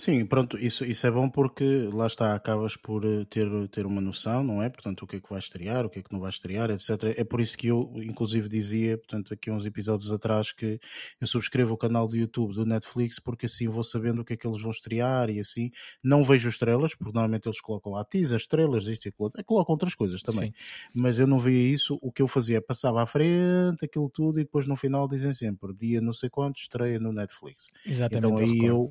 [0.00, 4.00] Sim, pronto, isso, isso é bom porque lá está, acabas por eh, ter, ter uma
[4.00, 4.70] noção, não é?
[4.70, 7.14] Portanto, o que é que vai estrear, o que é que não vai estrear, etc.
[7.18, 10.80] É por isso que eu, inclusive, dizia, portanto, aqui uns episódios atrás, que
[11.20, 14.36] eu subscrevo o canal do YouTube do Netflix porque assim vou sabendo o que é
[14.38, 15.70] que eles vão estrear e assim.
[16.02, 19.44] Não vejo estrelas, porque normalmente eles colocam lá teasers, estrelas, isto e aquilo outro.
[19.44, 20.46] Colocam outras coisas também.
[20.46, 20.90] Sim.
[20.94, 21.98] Mas eu não via isso.
[22.00, 25.34] O que eu fazia é passava à frente aquilo tudo e depois no final dizem
[25.34, 27.68] sempre dia não sei quanto estreia no Netflix.
[27.84, 28.32] Exatamente.
[28.32, 28.88] Então aí eu,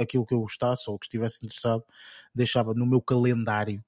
[0.00, 1.84] aquilo que eu gostasse ou que estivesse interessado,
[2.34, 3.82] deixava no meu calendário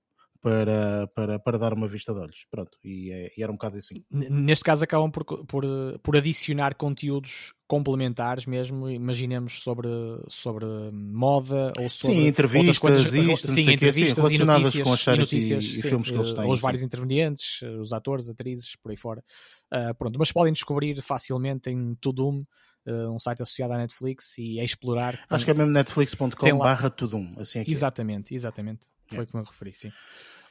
[0.44, 2.44] para, para, para dar uma vista de olhos.
[2.50, 4.04] Pronto, e, é, e era um bocado assim.
[4.10, 5.64] Neste caso acabam por, por,
[6.02, 9.88] por adicionar conteúdos complementares mesmo, imaginemos sobre,
[10.28, 15.00] sobre moda ou sobre sim, entrevistas, coisas, isto, sim, entrevistas assim, e notícias, com as
[15.00, 16.52] séries e, notícias, e, e filmes que eles eh, têm.
[16.52, 19.24] Os vários intervenientes, eh, os atores, atrizes, por aí fora.
[19.72, 22.44] Uh, pronto, mas podem descobrir facilmente em Tudum
[22.86, 25.18] um site associado à Netflix e a explorar.
[25.30, 28.36] Acho que é mesmo netflix.com barra tudum, assim é Exatamente, é.
[28.36, 28.86] exatamente.
[29.06, 29.90] Foi como eu referi, sim.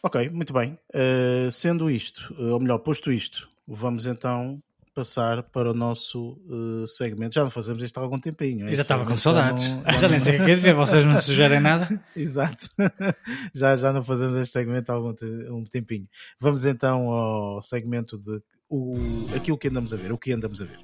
[0.01, 0.77] Ok, muito bem.
[0.93, 4.61] Uh, sendo isto, ou melhor, posto isto, vamos então
[4.93, 7.35] passar para o nosso uh, segmento.
[7.35, 8.67] Já não fazemos isto há algum tempinho.
[8.67, 8.75] É?
[8.75, 9.63] Já estava com saudades.
[9.63, 12.01] Já, não, já, nem sei o que é de ver, vocês não sugerem nada.
[12.15, 12.69] Exato.
[13.55, 15.13] já, já não fazemos este segmento há algum
[15.49, 16.07] um tempinho.
[16.39, 18.93] Vamos então ao segmento de o,
[19.35, 20.79] aquilo que andamos a ver, o que andamos a ver.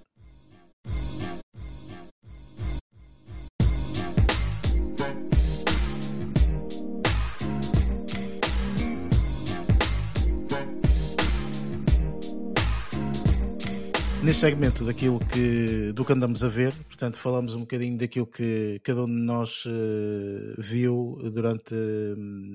[14.29, 18.79] Este segmento daquilo que, do que andamos a ver, portanto, falamos um bocadinho daquilo que
[18.83, 21.73] cada um de nós uh, viu durante,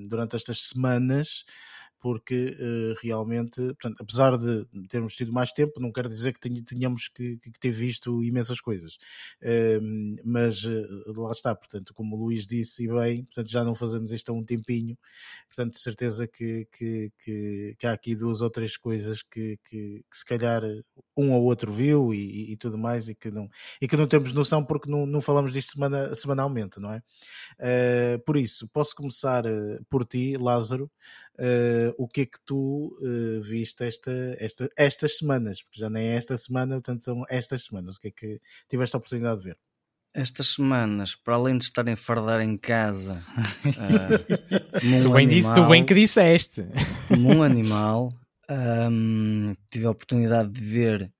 [0.07, 1.43] durante estas semanas
[2.05, 7.07] porque uh, realmente, portanto, apesar de termos tido mais tempo, não quer dizer que tenhamos
[7.07, 8.99] que, que, ter visto imensas coisas.
[9.41, 13.73] Uh, mas uh, lá está, portanto, como o Luís disse e bem, portanto, já não
[13.73, 14.95] fazemos isto há um tempinho,
[15.47, 20.05] portanto, de certeza que, que, que, que há aqui duas ou três coisas que, que,
[20.07, 20.61] que se calhar
[21.17, 23.49] um ou outro viu e, e, tudo mais e que não,
[23.81, 27.01] e que não temos noção porque não, não falamos disto semana, semanalmente, não é?
[27.59, 29.43] Uh, por isso, posso começar
[29.89, 30.91] por ti, Lázaro,
[31.39, 32.97] uh, o que é que tu
[33.41, 37.97] viste esta, esta, estas semanas, porque já nem é esta semana, portanto são estas semanas,
[37.97, 39.57] o que é que tiveste a oportunidade de ver?
[40.13, 43.21] Estas semanas, para além de estarem a fardar em casa,
[45.03, 46.63] tu, bem disse, tu bem que disseste,
[47.09, 48.13] como um animal,
[48.49, 51.11] um, tive a oportunidade de ver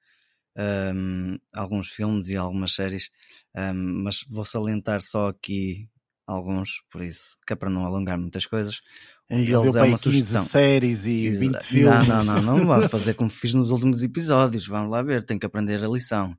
[0.57, 3.09] um, alguns filmes e algumas séries,
[3.55, 5.89] um, mas vou salientar só aqui
[6.27, 8.81] alguns, por isso, que é para não alongar muitas coisas.
[9.29, 10.43] Um deles é uma 15 sugestão.
[10.43, 12.07] séries e 20 filmes.
[12.07, 14.67] Não, não, não, não vamos fazer como fiz nos últimos episódios.
[14.67, 16.37] Vamos lá ver, tenho que aprender a lição.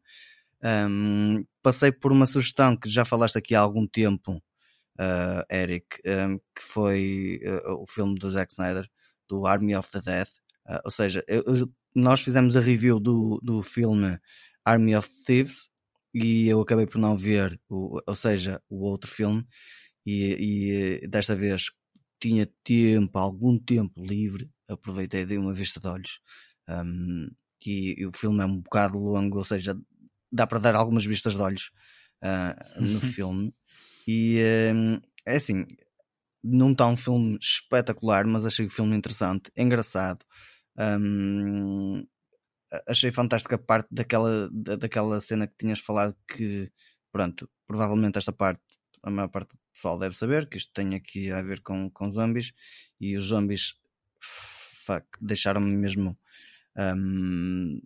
[0.62, 4.42] Um, passei por uma sugestão que já falaste aqui há algum tempo,
[5.00, 8.88] uh, Eric, um, que foi uh, o filme do Zack Snyder,
[9.28, 10.28] do Army of the Dead.
[10.68, 14.18] Uh, ou seja, eu, eu, nós fizemos a review do, do filme
[14.64, 15.68] Army of Thieves
[16.14, 19.44] e eu acabei por não ver, o, ou seja, o outro filme,
[20.04, 21.70] e, e desta vez
[22.20, 26.20] tinha tempo, algum tempo livre, aproveitei e dei uma vista de olhos.
[26.68, 27.28] Um,
[27.64, 29.76] e, e, o filme é um bocado longo, ou seja,
[30.30, 31.70] dá para dar algumas vistas de olhos
[32.22, 33.54] uh, no filme.
[34.06, 34.40] E
[34.74, 35.66] um, é assim,
[36.42, 40.24] não está um filme espetacular, mas achei o filme interessante, engraçado.
[40.78, 42.06] Um,
[42.88, 46.70] achei fantástica a parte daquela, daquela cena que tinhas falado que,
[47.12, 48.62] pronto, provavelmente esta parte,
[49.02, 52.52] a maior parte pessoal deve saber que isto tem aqui a ver com, com zombies
[53.00, 53.74] e os zombies
[55.20, 56.16] deixaram-me mesmo
[56.76, 57.80] um,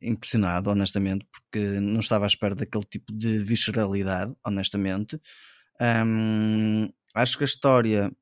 [0.00, 5.20] impressionado, honestamente, porque não estava à espera daquele tipo de visceralidade, honestamente.
[5.80, 8.12] Um, acho que a história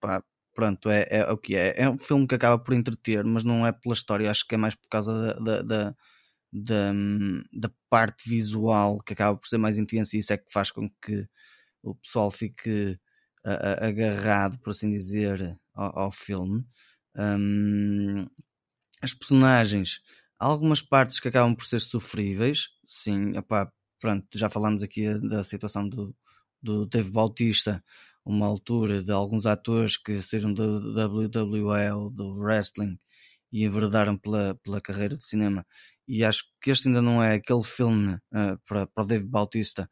[0.00, 0.22] pá,
[0.54, 1.74] pronto, é, é o que é.
[1.76, 4.58] É um filme que acaba por entreter, mas não é pela história, acho que é
[4.58, 5.96] mais por causa da, da, da,
[6.52, 6.92] da,
[7.52, 10.88] da parte visual que acaba por ser mais intensa e isso é que faz com
[11.02, 11.28] que
[11.84, 12.98] o pessoal fique
[13.80, 16.64] agarrado, por assim dizer, ao, ao filme.
[17.16, 18.26] Um,
[19.02, 20.00] as personagens,
[20.38, 23.70] algumas partes que acabam por ser sofríveis, sim, opá,
[24.00, 26.16] pronto, já falámos aqui da situação do,
[26.62, 27.84] do Dave Bautista,
[28.24, 32.98] uma altura de alguns atores que saíram do WWE ou do wrestling
[33.52, 35.66] e enverdaram pela, pela carreira de cinema.
[36.06, 39.88] E acho que este ainda não é aquele filme uh, para, para o Dave Bautista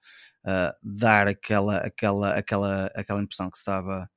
[0.46, 4.08] uh, dar aquela, aquela, aquela, aquela impressão que estava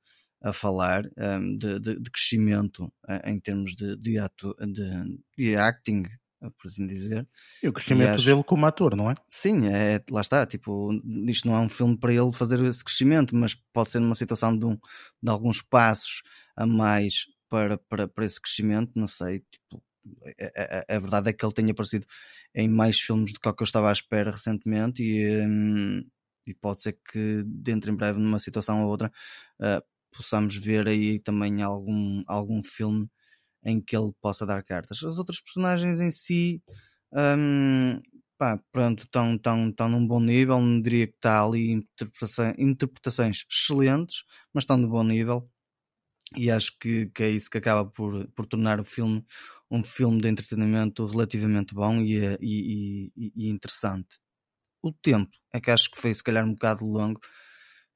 [0.42, 5.18] a falar um, ehm, de, de, de, crescimento uh, em termos de, de, ato, de,
[5.36, 6.04] de acting
[6.50, 7.26] por assim dizer.
[7.62, 8.24] E o crescimento e acho...
[8.24, 9.14] dele como ator, não é?
[9.28, 10.92] Sim, é, lá está, tipo,
[11.28, 14.56] isto não é um filme para ele fazer esse crescimento, mas pode ser numa situação
[14.56, 14.78] de, um,
[15.22, 16.22] de alguns passos
[16.56, 19.82] a mais para, para, para esse crescimento, não sei, tipo,
[20.24, 22.06] a, é, a, é, é, a, verdade é que ele tenha aparecido
[22.54, 26.04] em mais filmes do que eu estava à espera recentemente e, hum,
[26.46, 29.10] e pode ser que dentro em breve numa situação ou outra
[29.60, 29.82] uh,
[30.16, 33.08] possamos ver aí também algum, algum filme
[33.64, 35.02] em que ele possa dar cartas.
[35.02, 36.62] As outras personagens em si,
[37.12, 38.00] um,
[38.38, 43.44] pá, pronto, estão, estão, estão num bom nível, não diria que está ali interpretações, interpretações
[43.50, 45.50] excelentes, mas estão de bom nível.
[46.36, 49.24] E acho que, que é isso que acaba por, por tornar o filme
[49.70, 54.18] um filme de entretenimento relativamente bom e, e, e, e interessante.
[54.82, 57.20] O tempo é que acho que foi se calhar um bocado longo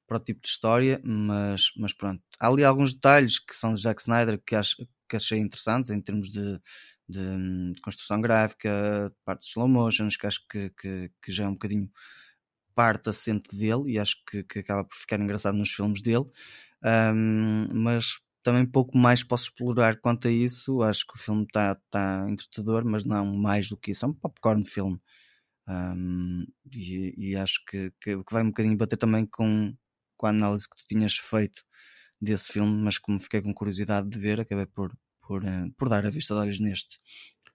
[0.07, 2.21] para o tipo de história, mas, mas pronto.
[2.39, 4.75] Há ali alguns detalhes que são de Zack Snyder que acho,
[5.07, 6.59] que achei interessantes em termos de,
[7.07, 11.47] de, de construção gráfica, parte de slow motions, que acho que, que, que, já é
[11.47, 11.89] um bocadinho
[12.75, 16.25] parte assente dele e acho que, que acaba por ficar engraçado nos filmes dele.
[16.83, 20.81] Um, mas também pouco mais posso explorar quanto a isso.
[20.81, 24.05] Acho que o filme está tá entretador, mas não mais do que isso.
[24.05, 24.99] É um popcorn filme.
[25.67, 29.73] Um, e, e, acho que, que, que, vai um bocadinho bater também com,
[30.17, 31.63] com a análise que tu tinhas feito
[32.19, 36.05] desse filme, mas como fiquei com curiosidade de ver, acabei por, por, uh, por dar
[36.05, 36.99] a vista de olhos neste.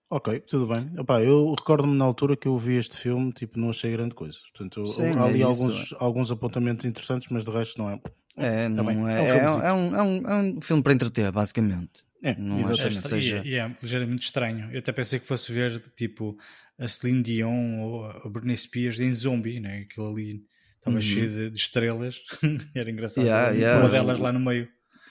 [0.08, 0.88] Ok, tudo bem.
[0.98, 4.38] Epá, eu recordo-me na altura que eu vi este filme, tipo, não achei grande coisa.
[4.52, 8.00] Portanto, Sim, há ali é alguns, alguns apontamentos interessantes, mas de resto não é.
[8.36, 12.04] É, não é, é, um, é, um, é, um, é um filme para entreter, basicamente.
[12.22, 12.98] É, não exatamente.
[12.98, 13.42] acho seja...
[13.44, 14.70] E, e é ligeiramente estranho.
[14.72, 16.36] Eu até pensei que fosse ver tipo
[16.78, 19.86] a Celine Dion ou a Britney Spears em zombie, né?
[19.88, 20.42] Aquilo ali
[20.78, 21.02] estava Uhum.
[21.02, 22.20] cheio de, de estrelas.
[22.74, 23.24] Era engraçado.
[23.24, 23.88] Yeah, Uma yeah.
[23.88, 24.68] delas lá no meio.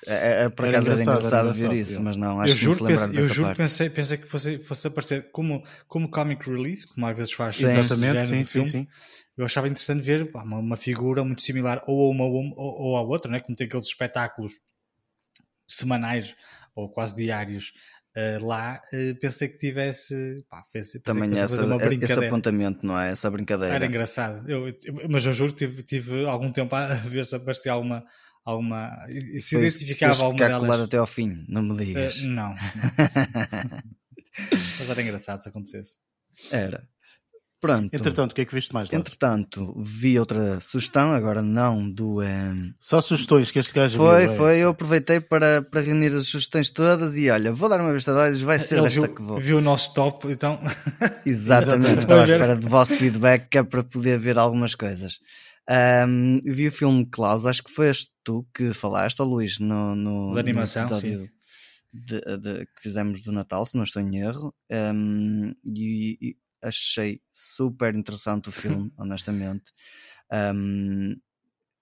[0.07, 2.01] É, é, por Era acaso era engraçado, engraçado, era ver engraçado, isso, yeah.
[2.01, 3.61] mas não, acho eu que não juro, se pensei, eu juro parte.
[3.61, 7.63] pensei, pensei que fosse, fosse aparecer como, como comic relief, como às vezes faz Sim.
[7.63, 8.75] esse Exatamente, género sim, de sim, filme.
[8.81, 8.87] sim.
[9.37, 12.97] Eu achava interessante ver pá, uma, uma figura muito similar ou a uma ou, ou
[12.97, 13.39] a outra, né?
[13.39, 14.53] como tem aqueles espetáculos
[15.67, 16.35] semanais
[16.75, 17.73] ou quase diários
[18.15, 18.81] eh, lá.
[18.93, 20.43] eh, pensei que tivesse.
[20.49, 23.11] Pá, pensei, pensei Também que essa, fazer uma esse apontamento, não é?
[23.11, 23.73] Essa brincadeira.
[23.75, 24.47] Era engraçado.
[24.49, 28.03] Eu, eu- mas eu juro que tive, tive algum tempo a ver se aparecia alguma.
[28.45, 30.61] Alguma e se identificava alguma ficar delas.
[30.65, 32.23] colado até ao fim, não me Eh, digas.
[32.23, 32.55] não, não.
[34.79, 35.97] mas era engraçado se acontecesse.
[36.51, 36.83] Era.
[37.61, 37.95] Pronto.
[37.95, 38.87] Entretanto, o que é que viste mais?
[38.89, 38.99] Lázaro?
[39.01, 42.21] Entretanto, vi outra sugestão, agora não do.
[42.21, 44.35] ehm, Só sugestões que este gajo Foi, viu, é.
[44.35, 44.57] foi.
[44.59, 48.19] Eu aproveitei para, para reunir as sugestões todas e olha, vou dar uma vista de
[48.19, 49.39] olhos, vai ser Ele desta viu, que vou.
[49.39, 50.59] viu o nosso top, então.
[51.25, 55.19] Exatamente, estava à espera de vosso feedback que é para poder ver algumas coisas.
[55.67, 59.95] Ahm, vi o filme Klaus, acho que foi este tu que falaste, ou Luís, no,
[59.95, 61.31] no, Da animação, no episódio
[61.93, 67.21] de- de- que fizemos do Natal, se não estou em erro, Ahm, e, e achei
[67.31, 69.65] super interessante o filme, honestamente.
[70.31, 71.15] Ahm,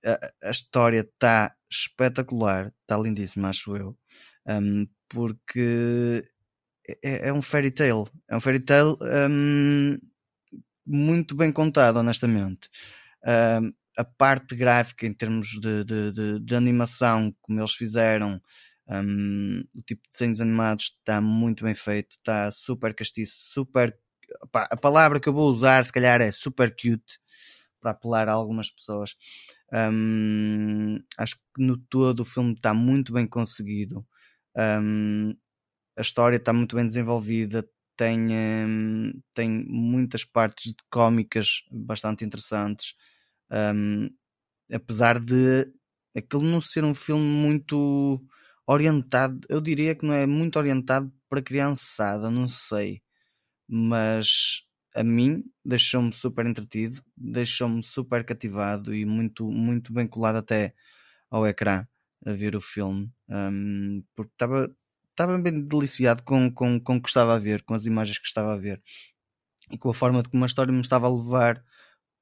[0.05, 3.97] a, a história está espetacular, está lindíssima, acho eu,
[4.47, 6.23] Ahm, porque
[7.03, 8.97] é, é um fairy tale, é um fairy tale
[10.85, 12.69] muito bem contado, honestamente.
[13.25, 18.41] Ahm, a parte gráfica em termos de, de, de- de animação, como eles fizeram,
[18.87, 23.95] ahm, o tipo de desenhos animados está muito bem feito, está super castiço, super.
[24.51, 27.19] pá, a palavra que eu vou usar, se calhar, é super cute
[27.81, 29.15] para apelar a algumas pessoas.
[29.73, 34.05] Ahm, acho que no todo o filme está muito bem conseguido.
[34.55, 35.33] Ahm,
[35.97, 38.29] a história está muito bem desenvolvida, tem,
[39.33, 42.93] tem muitas partes cómicas bastante interessantes,
[43.53, 44.09] hum,
[44.71, 45.71] apesar de
[46.15, 48.21] aquele não ser um filme muito
[48.67, 53.01] orientado, eu diria que não é muito orientado para criançada, não sei,
[53.67, 54.63] mas
[54.95, 60.73] a mim deixou-me super entretido, deixou-me super cativado e muito, muito bem colado até
[61.31, 61.87] ao ecrã
[62.25, 64.75] a ver o filme, hum, porque estava
[65.11, 68.27] estava bem deliciado com, com, com o que estava a ver, com as imagens que
[68.27, 68.81] estava a ver
[69.71, 71.63] e com a forma de como a história me estava a levar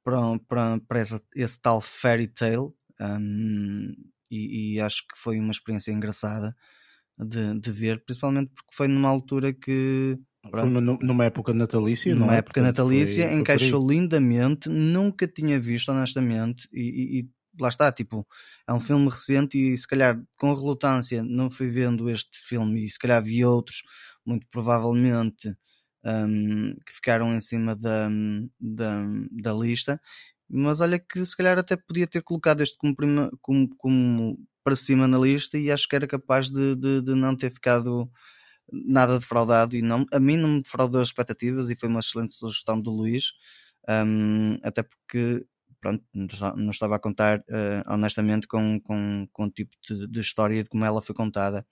[0.03, 2.71] para, para, para essa, esse tal fairy tale.
[2.99, 3.93] hum,
[4.31, 6.55] e, e acho que foi uma experiência engraçada
[7.19, 10.17] de, de ver, principalmente porque foi numa altura que
[10.57, 12.41] Foi numa, época natalícia, não numa é?
[12.41, 13.87] época Portanto, natalícia foi- foi encaixou aí.
[13.89, 18.25] lindamente, nunca tinha visto honestamente e, e- e lá está, tipo,
[18.67, 22.89] é um filme recente e se calhar com relutância não fui vendo este filme e
[22.89, 23.83] se calhar vi outros,
[24.25, 25.55] muito provavelmente
[26.05, 28.09] hum, que ficaram em cima da,
[28.59, 28.93] da,
[29.31, 29.99] da lista,
[30.49, 34.75] mas olha que se calhar até podia ter colocado este como, prima- como, como para
[34.75, 38.09] cima na lista e acho que era capaz de, de, de não ter ficado
[38.71, 42.33] nada defraudado e não, a mim não me defraudou as expectativas e foi uma excelente
[42.33, 43.31] sugestão do Luís,
[43.89, 45.45] hum, até porque
[45.79, 50.07] pronto, não esta- não estava a contar eh, honestamente com, com, com o tipo de,
[50.07, 51.65] de história de como ela foi contada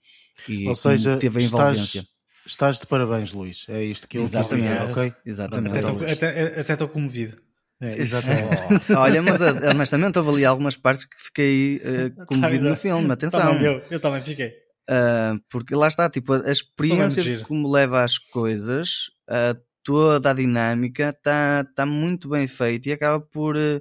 [0.48, 2.02] e Ou seja, teve a envolvência.
[2.02, 2.19] estás,
[2.50, 3.66] estás de parabéns, Luís.
[3.68, 4.68] É isto que ele quis Exatamente.
[4.68, 5.14] dizer, ok?
[5.24, 5.70] Exatamente.
[5.78, 6.28] Até Então, estou-
[6.60, 7.40] até- estou comovido.
[7.80, 8.84] É, exatamente.
[8.98, 13.10] Olha, mas eh, honestamente houve ali algumas partes que fiquei eh, comovido no Tá, filme,
[13.12, 13.40] atenção.
[13.40, 14.48] Também eu, eu também fiquei.
[14.90, 20.34] Uh, porque lá está, tipo, a a experiência como leva as coisas, uh, toda a
[20.34, 23.80] dinâmica está tá muito bem feita e acaba por, uh,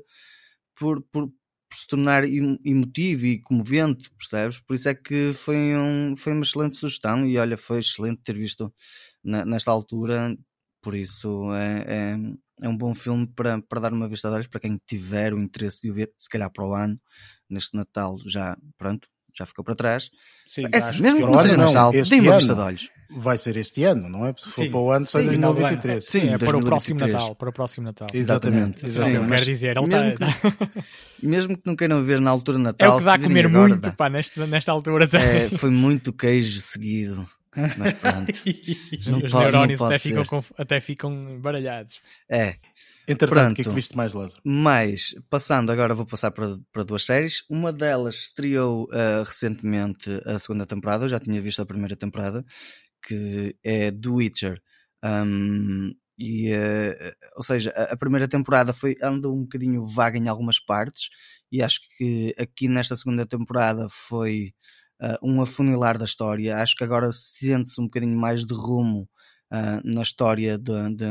[0.79, 1.29] por, por,
[1.69, 4.59] por se tornar emo- emotivo e comovente, percebes?
[4.59, 8.33] Por isso é que foi, um, foi uma excelente sugestão e olha, foi excelente ter
[8.35, 8.73] visto
[9.23, 10.35] na- nesta altura,
[10.81, 12.17] por isso é, é,
[12.65, 15.39] é um bom filme para, para dar uma vista de olhos para quem tiver o
[15.39, 16.99] interesse de o ver, se calhar para o ano,
[17.49, 19.07] neste Natal já, pronto,
[19.37, 20.09] já ficou para trás.
[20.47, 22.89] Sim, É assim, mesmo que não seja Natal, dê uma vista de olhos.
[23.11, 24.33] Vai ser este ano, não é?
[24.37, 25.53] Se for Sim, para o ano, sim, ano.
[25.53, 26.03] 2023.
[26.07, 26.63] Sim, é para o 2023.
[26.69, 27.35] próximo Natal.
[27.35, 28.07] Para o próximo Natal.
[28.13, 28.85] Exatamente.
[28.85, 29.39] Exatamente.
[29.45, 30.27] Sim, dizer, ele mesmo tá-
[31.23, 33.45] Mesmo que não queiram ver na altura de é Natal, o que dá a comer
[33.47, 35.07] agora, muito pá, nesta, nesta altura.
[35.07, 35.19] tá?
[35.19, 37.27] É, foi muito queijo seguido.
[37.55, 38.31] Mas pronto.
[39.09, 41.99] Não Os pode- neurónios até ficam, até ficam baralhados.
[42.29, 42.57] É.
[43.07, 44.39] Entretanto, o que é que viste mais, Lázaro?
[44.43, 47.41] Mas, passando agora, vou passar para, para duas séries.
[47.49, 52.45] Uma delas estreou ah, recentemente a segunda temporada, eu já tinha visto a primeira temporada,
[53.01, 54.61] que é The Witcher.
[55.03, 60.27] Um, e, eh, ou seja, a, a primeira temporada foi, andou um bocadinho vaga em
[60.27, 61.09] algumas partes,
[61.51, 64.53] e acho que aqui nesta segunda temporada foi
[65.01, 66.57] uh, um afunilar da história.
[66.57, 69.09] Acho que agora sente-se um bocadinho mais de rumo
[69.51, 71.05] uh, na história de, de,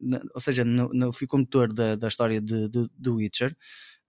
[0.00, 3.54] de, ou seja, no, no fio condutor da, da história de, de Witcher.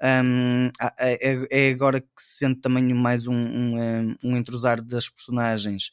[0.01, 0.69] Um,
[0.99, 5.89] é, é, agora que se sente também mais um, um, um entrosar das personagens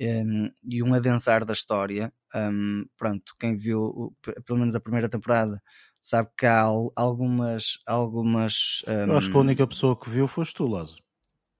[0.00, 2.12] um, e um adensar da história.
[2.34, 4.14] Um, pronto, quem viu
[4.44, 5.62] pelo menos a primeira temporada
[6.00, 6.62] sabe que há
[6.96, 7.78] algumas.
[7.86, 9.16] algumas um...
[9.16, 11.02] Acho que a única pessoa que viu foste tu, Lázaro.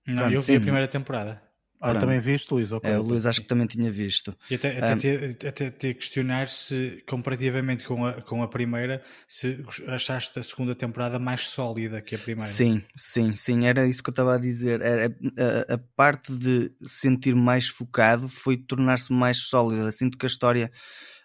[0.06, 0.56] Não, pronto, eu vi sim.
[0.56, 1.42] a primeira temporada.
[1.84, 2.00] Ah, Pronto.
[2.00, 2.72] também viste, Luís?
[2.72, 4.34] Okay, é, o Luís acho que também tinha visto.
[4.50, 9.62] E até, até, um, até te questionar se, comparativamente com a, com a primeira, se
[9.88, 12.50] achaste a segunda temporada mais sólida que a primeira.
[12.50, 14.80] Sim, sim, sim, era isso que eu estava a dizer.
[14.80, 15.14] Era,
[15.68, 19.92] a, a parte de sentir mais focado foi tornar-se mais sólida.
[19.92, 20.72] Sinto que a história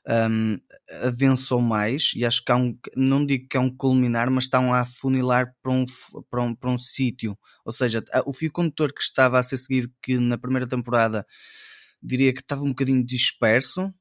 [0.09, 0.57] um,
[1.03, 4.73] adensou mais e acho que há um, não digo que é um culminar, mas estão
[4.73, 5.85] a afunilar para um,
[6.29, 7.37] para um, para um sítio.
[7.63, 11.25] Ou seja, o fio condutor que estava a ser seguido, que na primeira temporada
[12.01, 13.93] diria que estava um bocadinho disperso,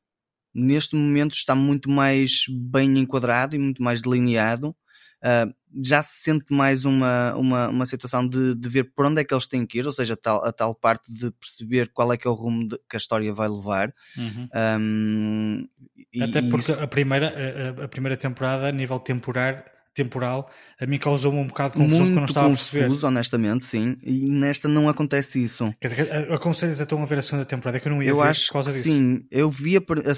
[0.54, 6.46] neste momento está muito mais bem enquadrado e muito mais delineado uh, já se sente
[6.50, 9.78] mais uma, uma, uma situação de, de ver por onde é que eles têm que
[9.78, 12.34] ir, ou seja, a tal, a tal parte de perceber qual é que é o
[12.34, 13.92] rumo de, que a história vai levar.
[14.16, 14.48] Uhum.
[14.80, 15.68] Um,
[16.22, 16.82] Até porque isso...
[16.82, 17.34] a, primeira,
[17.80, 19.62] a, a, primeira temporada, a nível temporário,
[20.02, 23.06] temporal, a mim causou-me um bocado de confusão Muito eu não estava confuso, a perceber.
[23.06, 23.96] honestamente, sim.
[24.02, 25.72] E nesta não acontece isso.
[25.80, 28.28] Quer dizer, aconselhas então a ver a segunda temporada, que eu não ia eu ver
[28.28, 28.88] acho por causa que disso.
[28.88, 29.74] Sim, eu vi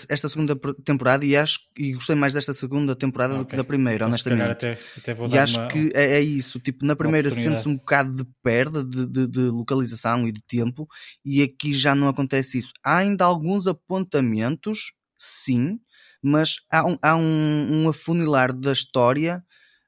[0.09, 0.55] esta segunda
[0.85, 3.45] temporada e acho e gostei mais desta segunda temporada okay.
[3.45, 4.51] do que da primeira, então, honestamente.
[4.51, 8.15] Até, até e acho uma, que é, é, isso, tipo, na primeira sente-se um bocado
[8.17, 10.87] de perda de, de, de localização e de tempo,
[11.25, 12.73] e aqui já não acontece isso.
[12.85, 15.79] Há ainda alguns apontamentos, sim,
[16.23, 19.43] mas há um, há um, um afunilar da história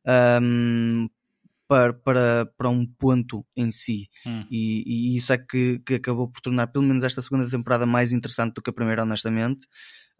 [0.07, 1.09] um,
[1.69, 4.09] para, para, para um ponto em si.
[4.27, 4.45] Hum.
[4.51, 8.13] E, e, isso é que, que acabou por tornar, pelo menos, esta segunda temporada mais
[8.13, 9.67] interessante do que a primeira, honestamente.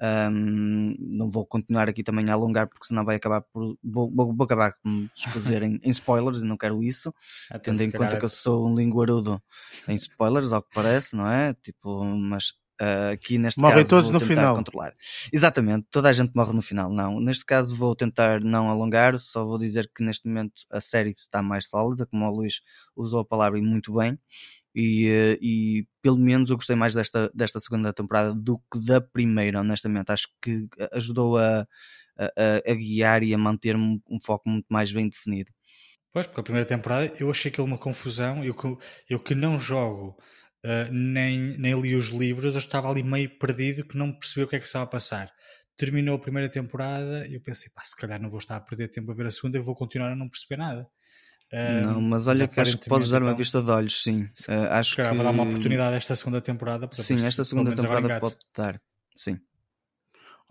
[0.01, 4.35] Um, não vou continuar aqui também a alongar porque senão vai acabar por vou, vou,
[4.35, 7.15] vou acabar com escrever em, em, spoilers e não quero isso
[7.49, 9.41] Até tendo em conta que eu sou um linguarudo
[9.87, 11.55] em spoilers ao que parece, não é?
[11.55, 12.53] Tipo, mas
[12.83, 14.57] Uh, aqui neste Morrem caso todos no final.
[14.57, 14.93] controlar.
[15.33, 16.93] Exatamente, toda a gente morre no final.
[16.93, 21.11] Não, neste caso vou tentar não alongar, só vou dizer que neste momento a série
[21.11, 22.61] está mais sólida, como o Luís
[22.97, 24.19] usou a palavra e muito bem.
[24.75, 29.01] E, uh, e pelo menos eu gostei mais desta, desta segunda temporada do que da
[29.01, 30.11] primeira, honestamente.
[30.11, 31.65] Acho que ajudou a,
[32.19, 35.53] a, a guiar e a manter-me um foco muito mais bem definido.
[36.13, 38.45] Pois, porque a primeira temporada eu achei aquilo uma confusão.
[38.45, 38.57] Eu,
[39.09, 40.17] eu que não jogo
[40.65, 44.49] uh, nem, nem li os livros, eu estava ali meio perdido que não percebia o
[44.49, 45.33] que é que estava a passar.
[45.77, 48.89] Terminou a primeira temporada e eu pensei, pá, se calhar não vou estar a perder
[48.89, 50.87] tempo a ver a segunda, eu vou continuar a não perceber nada.
[51.83, 54.25] não, mas olha que acho que podes dar uma então, vista de olhos, sim.
[54.49, 56.89] Uh, acho que vai dar uma oportunidade esta segunda temporada.
[56.93, 58.81] sim, esta segunda temporada pode dar,
[59.17, 59.39] sim.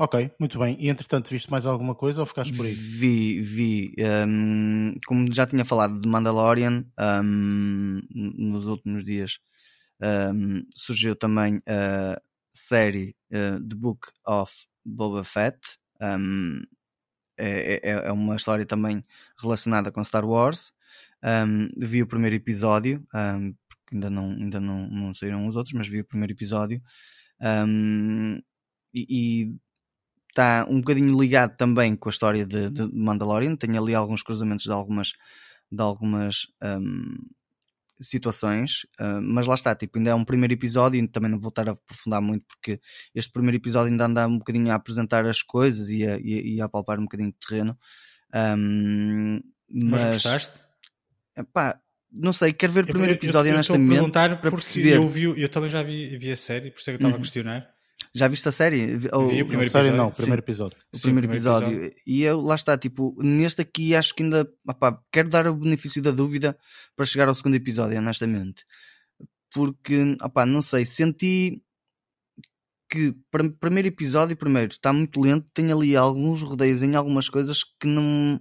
[0.01, 0.75] Ok, muito bem.
[0.79, 2.73] E entretanto, viste mais alguma coisa ou ficaste por aí?
[2.73, 3.93] Vi, vi.
[3.99, 6.83] Um, como já tinha falado de Mandalorian
[7.23, 9.37] um, nos últimos dias,
[10.01, 12.19] um, surgiu também a
[12.53, 14.51] série uh, The Book of
[14.83, 15.59] Boba Fett.
[16.01, 16.61] Um,
[17.37, 19.03] é, é, é, uma história também
[19.39, 20.73] relacionada com Star Wars.
[21.23, 25.87] Um, vi o primeiro episódio, porque ainda não, ainda não, não saíram os outros, mas
[25.87, 26.81] vi o primeiro episódio.
[28.93, 29.55] E
[30.29, 33.55] está um bocadinho ligado também com a história de, de Mandalorian.
[33.55, 35.13] Tenho ali alguns cruzamentos de algumas,
[35.71, 36.47] de algumas
[38.01, 41.49] situações, uh, mas lá está, tipo, ainda é um primeiro episódio e também não vou
[41.49, 42.79] estar a aprofundar muito porque
[43.13, 46.61] este primeiro episódio ainda anda um bocadinho a apresentar as coisas e a, e, e
[46.61, 47.77] a palpar um bocadinho de terreno.
[48.33, 49.39] Um,
[49.69, 50.59] mas, mas gostaste?
[51.37, 51.79] Epá,
[52.11, 54.95] não sei, quero ver o primeiro episódio nesta momento para perceber.
[54.95, 57.13] Eu, vi, eu também já vi, vi a série, por isso é que eu estava
[57.13, 57.19] uhum.
[57.19, 57.80] a questionar.
[58.13, 58.99] Já viste a série?
[59.13, 59.29] Ou...
[59.29, 59.97] Vi o primeiro série episódio.
[59.97, 60.77] não, o primeiro episódio.
[60.91, 61.67] O Sim, primeiro, episódio.
[61.69, 61.95] episódio.
[62.05, 66.01] E eu, lá está, tipo, neste aqui acho que ainda, opá, quero dar o benefício
[66.01, 66.57] da dúvida
[66.95, 68.65] para chegar ao segundo episódio, honestamente.
[69.53, 71.61] Porque, opá, não sei, senti
[72.89, 77.63] que para primeiro episódio, primeiro, está muito lento, tem ali alguns rodeios em algumas coisas
[77.63, 78.37] que não,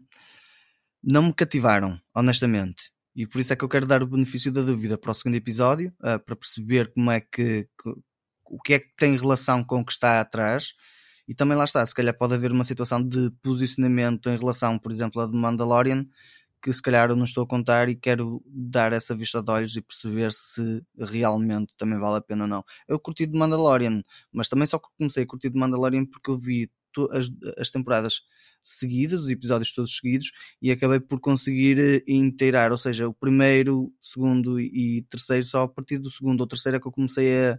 [1.00, 2.90] não me cativaram, honestamente.
[3.14, 5.36] E por isso é que eu quero dar o benefício da dúvida para o segundo
[5.36, 7.68] episódio, uh, para perceber como é que,
[8.50, 10.74] o que é que tem relação com o que está atrás.
[11.26, 14.90] E também lá está, se calhar pode haver uma situação de posicionamento em relação, por
[14.90, 16.04] exemplo, a de Mandalorian,
[16.60, 19.76] que se calhar eu não estou a contar e quero dar essa vista de olhos
[19.76, 22.64] e perceber se realmente também vale a pena ou não.
[22.88, 26.70] Eu curti de Mandalorian, mas também só comecei a curtir de Mandalorian porque eu vi
[27.12, 28.22] as, as temporadas
[28.62, 33.92] seguidas, os episódios todos seguidos, e acabei por conseguir eh, inteirar, ou seja, o primeiro,
[34.02, 37.58] segundo e terceiro, só a partir do segundo ou terceiro é que eu comecei a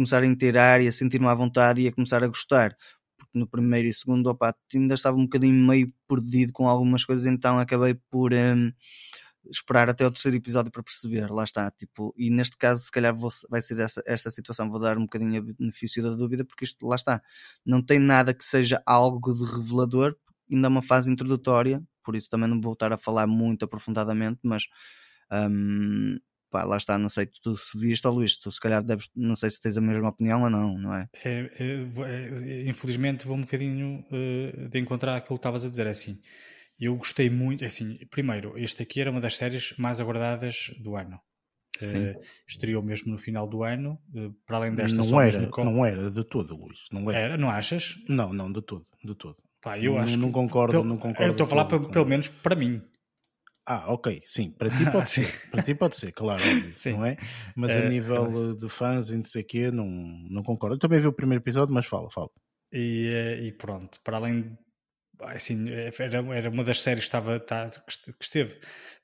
[0.00, 2.74] começar a inteirar e a sentir-me à vontade e a começar a gostar.
[3.18, 7.26] Porque no primeiro e segundo, opa, ainda estava um bocadinho meio perdido com algumas coisas,
[7.26, 8.72] então acabei por um,
[9.50, 13.14] esperar até o terceiro episódio para perceber, lá está, tipo, e neste caso se calhar
[13.14, 16.64] vou, vai ser essa, esta situação, vou dar um bocadinho a benefício da dúvida, porque
[16.64, 17.20] isto, lá está,
[17.64, 20.16] não tem nada que seja algo de revelador,
[20.50, 24.40] ainda é uma fase introdutória, por isso também não vou estar a falar muito aprofundadamente,
[24.42, 24.64] mas
[25.30, 26.18] um,
[26.50, 29.36] pá, lá está, não sei, tu se viste ou Luís, tu se calhar deves, não
[29.36, 31.08] sei se tens a mesma opinião ou não, não é?
[31.24, 35.86] é, é, é infelizmente vou um bocadinho uh, de encontrar aquilo que estavas a dizer,
[35.86, 36.18] é assim,
[36.78, 40.96] eu gostei muito, é assim, primeiro, este aqui era uma das séries mais aguardadas do
[40.96, 41.20] ano.
[41.82, 46.10] Uh, estreou mesmo no final do ano, uh, para além desta não era, não era
[46.10, 46.80] de todo, Luís.
[46.92, 47.18] Não era.
[47.18, 47.38] era.
[47.38, 47.94] não achas?
[48.06, 49.36] Não, não, de todo, de todo.
[49.62, 51.22] Pá, eu não, acho não concordo, pelo, não concordo.
[51.22, 52.82] Eu estou a falar pelo, pelo menos para mim.
[53.72, 57.16] Ah, ok, sim, para ti pode ser, para ti pode ser, claro, óbvio, não é?
[57.54, 60.74] Mas a nível de fãs e não sei o quê, não, não concordo.
[60.74, 62.28] Eu também vi o primeiro episódio, mas fala, fala.
[62.72, 64.58] E, eh, e pronto, para além
[65.20, 68.58] assim, era, era uma das séries que, estava, tá, que esteve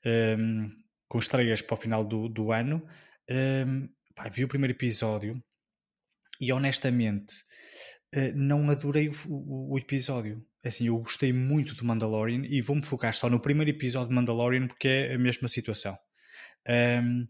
[0.05, 0.69] um, ehm,
[1.07, 2.85] com estreias para o final do, do ano.
[3.29, 5.41] Um, ehm, pá, vi o primeiro episódio
[6.41, 7.33] e honestamente
[8.35, 10.45] não adorei o, o, o, episódio.
[10.67, 14.67] Assim, eu gostei muito do Mandalorian e vou-me focar só no primeiro episódio de Mandalorian
[14.67, 15.97] porque é a mesma situação.
[16.67, 17.27] Um,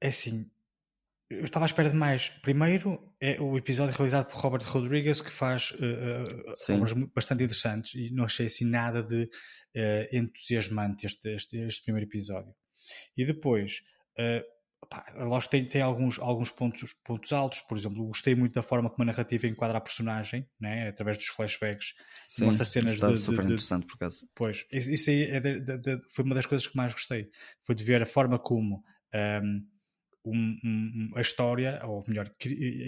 [0.00, 0.50] é assim,
[1.30, 2.28] eu estava à espera de mais.
[2.28, 8.12] Primeiro é o episódio realizado por Robert Rodriguez que faz uh, obras bastante interessantes e
[8.12, 12.54] não achei assim nada de uh, entusiasmante este, este, este, primeiro episódio.
[13.16, 13.82] E depois,
[14.18, 14.42] uh,
[14.86, 17.60] pá, lógico, tem, tem alguns, alguns pontos, pontos altos.
[17.60, 20.88] Por exemplo, gostei muito da forma como a narrativa enquadra a personagem, né?
[20.88, 21.94] através dos flashbacks.
[22.28, 24.28] Sim, mostra cenas de, super de, interessante por acaso.
[24.34, 27.30] Pois, isso aí é de, de, foi uma das coisas que mais gostei.
[27.60, 28.84] Foi de ver a forma como.
[29.14, 29.72] Um, ehm,
[30.24, 32.30] um, um, a história, ou melhor,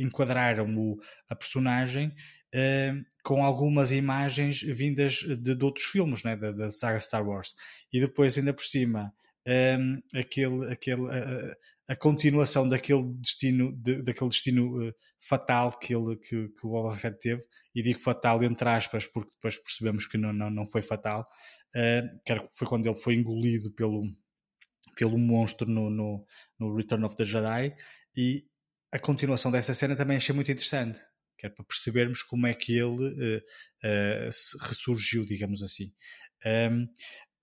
[0.01, 6.53] enquadraram o, a personagem uh, com algumas imagens vindas de, de outros filmes, né, da,
[6.53, 7.55] da, saga Star Wars.
[7.93, 9.13] E depois, ainda por cima,
[9.47, 11.57] um, aquele, aquele, uh,
[11.89, 16.97] a continuação daquele destino, de, daquele destino uh, fatal que, ele, que, que o Boba
[16.97, 17.43] Fett teve,
[17.75, 21.27] e digo fatal entre aspas, porque depois percebemos que não, não, não foi fatal,
[21.77, 24.03] uh, que foi quando ele foi engolido pelo,
[24.97, 26.25] pelo monstro no, no,
[26.59, 27.75] no, Return of the Jedi.
[28.17, 28.47] E
[28.91, 31.01] a continuação dessa cena também achei muito interessante
[31.37, 34.29] que é para percebermos como é que ele uh,
[34.63, 35.93] ressurgiu, digamos assim.
[36.47, 36.87] Um,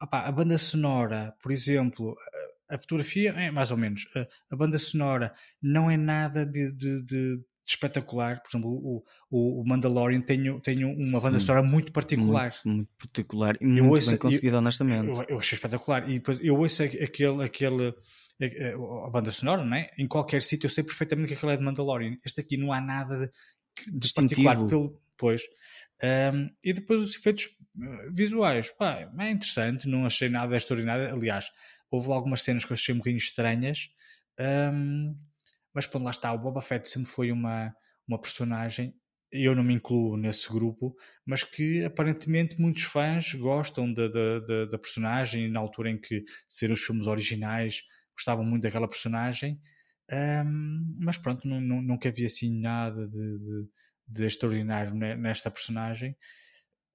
[0.02, 2.16] opa, a banda sonora, por exemplo,
[2.72, 4.08] a fotografia é mais ou menos.
[4.50, 8.42] A, banda sonora não é nada de, de, de espetacular.
[8.42, 8.72] Por exemplo,
[9.30, 12.54] o, o, Mandalorian tem, tem uma Sim, banda sonora muito particular.
[12.64, 15.08] Muito, muito particular e muito ouço, bem conseguida, honestamente.
[15.08, 16.10] Eu, eu achei espetacular.
[16.10, 17.94] E depois eu ouço aquele, aquele,
[18.42, 19.92] a, a banda sonora, não é?
[19.98, 22.18] Em qualquer sítio eu sei perfeitamente que aquilo é de Mandalorian.
[22.24, 23.30] Este aqui não há nada
[23.86, 24.56] de, de particular.
[24.56, 25.42] Pelo, pois.
[26.04, 27.50] Um, e depois os efeitos
[27.80, 31.14] eh, visuais, pá, é interessante, não achei nada extraordinário.
[31.14, 31.46] Aliás,
[31.92, 33.90] houve algumas cenas que eu achei um bocadinho estranhas.
[34.40, 35.16] Um,
[35.74, 37.76] mas quando lá está, o Boba Fett sempre foi uma,
[38.08, 38.96] uma personagem,
[39.32, 44.78] eu não me incluo nesse grupo, mas que aparentemente muitos fãs gostam da, da, da,
[44.78, 47.84] personagem, na altura em que saíram os filmes originais,
[48.14, 49.60] gostavam muito daquela personagem,
[50.12, 53.68] um, mas pronto, não, não, nunca havia assim nada de, de,
[54.08, 56.18] de extraordinário nesta personagem.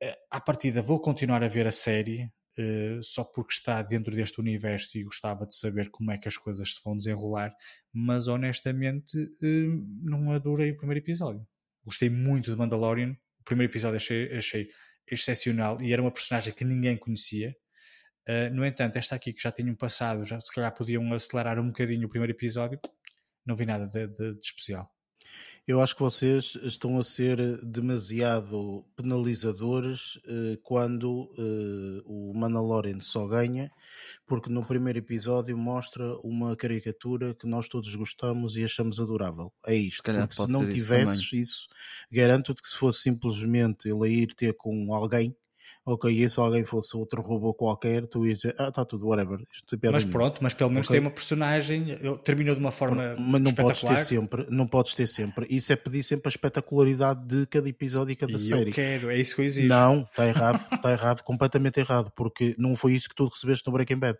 [0.03, 4.41] Eh, à partida, vou continuar a ver a série, uh, só porque está dentro deste
[4.41, 7.55] universo e gostava de saber como é que as coisas se vão desenrolar,
[7.93, 11.47] mas honestamente uh, não adorei o primeiro episódio.
[11.85, 14.69] Gostei muito de Mandalorian, o primeiro episódio achei, achei
[15.11, 17.55] excepcional e era uma personagem que ninguém conhecia.
[18.29, 21.69] Uh, no entanto, esta aqui que já tinham passado, já se calhar podiam acelerar um
[21.69, 22.81] bocadinho o primeiro episódio,
[23.45, 24.96] não vi nada de, de, de especial.
[25.67, 33.27] Eu acho que vocês estão a ser demasiado penalizadores eh, quando eh, o Mandalorian só
[33.27, 33.69] ganha,
[34.29, 39.53] porque no primeiro episódio mostra uma caricatura que nós todos gostamos e achamos adorável.
[39.67, 40.05] É isto.
[40.05, 41.69] Porque se não tivesses isso, isso
[42.13, 45.35] garanto-te que se fosse simplesmente ele ir ter com alguém
[45.87, 49.39] ok, e se alguém fosse outro robô qualquer, tu ias dizer, ah, está tudo, whatever.
[49.53, 50.99] Isto mas pronto, mas pelo menos okay.
[50.99, 54.95] tem uma personagem, ele terminou de uma forma Mas não podes ter sempre, não podes
[54.95, 55.47] ter sempre.
[55.49, 58.71] Isso é pedir sempre a espetacularidade de cada episódio e cada e série.
[58.71, 59.69] Eu quero, é isso que eu exijo.
[59.69, 63.73] Não, está errado, está errado, completamente errado, porque não foi isso que tu recebeste no
[63.73, 64.19] Breaking Bad.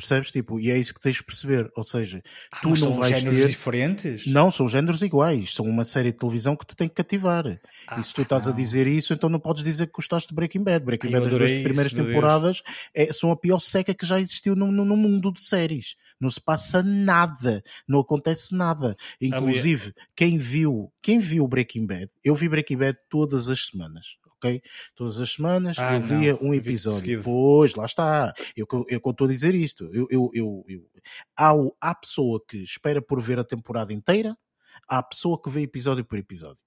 [0.00, 0.32] Percebes?
[0.32, 1.70] Tipo, e é isso que tens de perceber.
[1.76, 3.48] Ou seja, ah, tu não são vais géneros ter.
[3.48, 4.26] diferentes?
[4.26, 5.54] Não, são géneros iguais.
[5.54, 7.60] São uma série de televisão que te tem que cativar.
[7.86, 8.52] Ah, e se tu estás não.
[8.52, 10.84] a dizer isso, então não podes dizer que gostaste de Breaking Bad.
[10.84, 12.62] Breaking Ai, Bad, as duas primeiras temporadas,
[12.94, 15.96] é, são a pior seca que já existiu no, no, no mundo de séries.
[16.18, 17.62] Não se passa nada.
[17.86, 18.96] Não acontece nada.
[19.20, 24.16] Inclusive, quem viu, quem viu Breaking Bad, eu vi Breaking Bad todas as semanas.
[24.42, 24.62] Ok?
[24.94, 27.22] Todas as semanas Ah, eu via não, um episódio.
[27.22, 28.32] Pois, lá está.
[28.56, 29.84] Eu eu- eu estou a dizer isto.
[29.92, 30.86] Eu, eu, eu, eu-
[31.36, 34.36] há, há pessoa que espera por ver a temporada inteira,
[34.88, 36.58] há pessoa que vê episódio por episódio.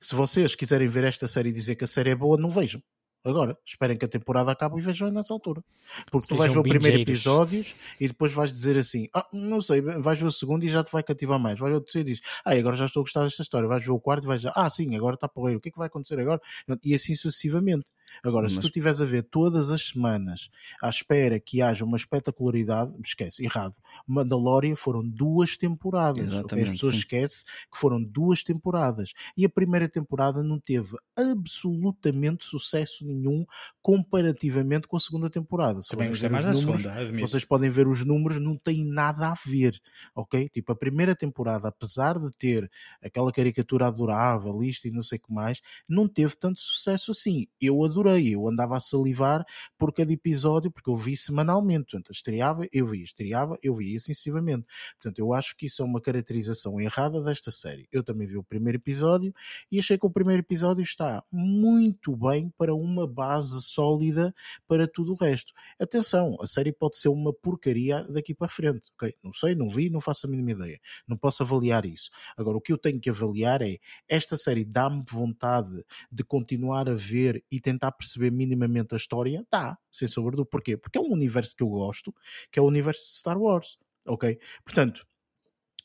[0.00, 2.82] Se vocês quiserem ver esta série e dizer que a série é boa, não vejam.
[3.24, 5.64] Agora, esperem que a temporada acabe e vejam nessa altura.
[6.10, 7.64] Porque tu vais ver Sejam o primeiro episódio
[7.98, 10.92] e depois vais dizer assim: Ah, não sei, vais ver o segundo e já te
[10.92, 11.58] vai cativar mais.
[11.58, 13.66] Vais ver o terceiro e dizes: Ah, agora já estou a gostar desta história.
[13.66, 15.58] Vais ver o quarto e vais dizer: Ah, sim, agora está porreiro.
[15.58, 16.40] O que é que vai acontecer agora?
[16.82, 17.86] E assim sucessivamente.
[18.22, 20.50] Agora, se Mas- tu estiveres a ver todas as semanas
[20.82, 23.74] à espera que haja uma espetacularidade, esquece, errado.
[24.06, 26.32] Mandalorian foram duas temporadas.
[26.32, 26.62] ok?
[26.62, 26.98] As pessoas sim.
[27.00, 29.12] esquecem que foram duas temporadas.
[29.36, 33.13] E a primeira temporada não teve absolutamente sucesso nenhum
[33.82, 35.82] comparativamente com a segunda temporada.
[35.82, 37.28] Se Também gostei mais da números, segunda, admito.
[37.28, 39.78] vocês podem ver os números, não tem nada a ver,
[40.14, 40.48] ok?
[40.48, 42.70] Tipo, a primeira temporada, apesar de ter
[43.02, 47.46] aquela caricatura adorável, isto e não sei o que mais, não teve tanto sucesso assim.
[47.60, 49.44] Eu adorei, eu andava a salivar
[49.78, 54.14] por cada episódio, porque eu vi semanalmente, portanto, estreava, eu vi, estreava, eu vi, assim
[54.14, 54.66] sucessivamente.
[55.00, 57.86] Portanto, eu acho que isso é uma caracterização errada desta série.
[57.92, 59.34] Eu também vi o primeiro episódio
[59.70, 64.34] e achei que o primeiro episódio está muito bem para uma base sólida
[64.66, 65.52] para tudo o resto.
[65.78, 69.14] Atenção, a série pode ser uma porcaria daqui para frente, ok?
[69.22, 70.78] Não sei, não vi, não faço a mínima ideia.
[71.06, 72.10] Não posso avaliar isso.
[72.36, 73.78] Agora, o que eu tenho que avaliar é
[74.08, 79.46] esta série dá-me vontade de continuar a ver e tentar perceber minimamente a história?
[79.50, 80.76] Dá, sem sombra do porquê.
[80.76, 82.14] Porque é um universo que eu gosto,
[82.50, 84.38] que é o universo de Star Wars, ok?
[84.64, 85.06] Portanto,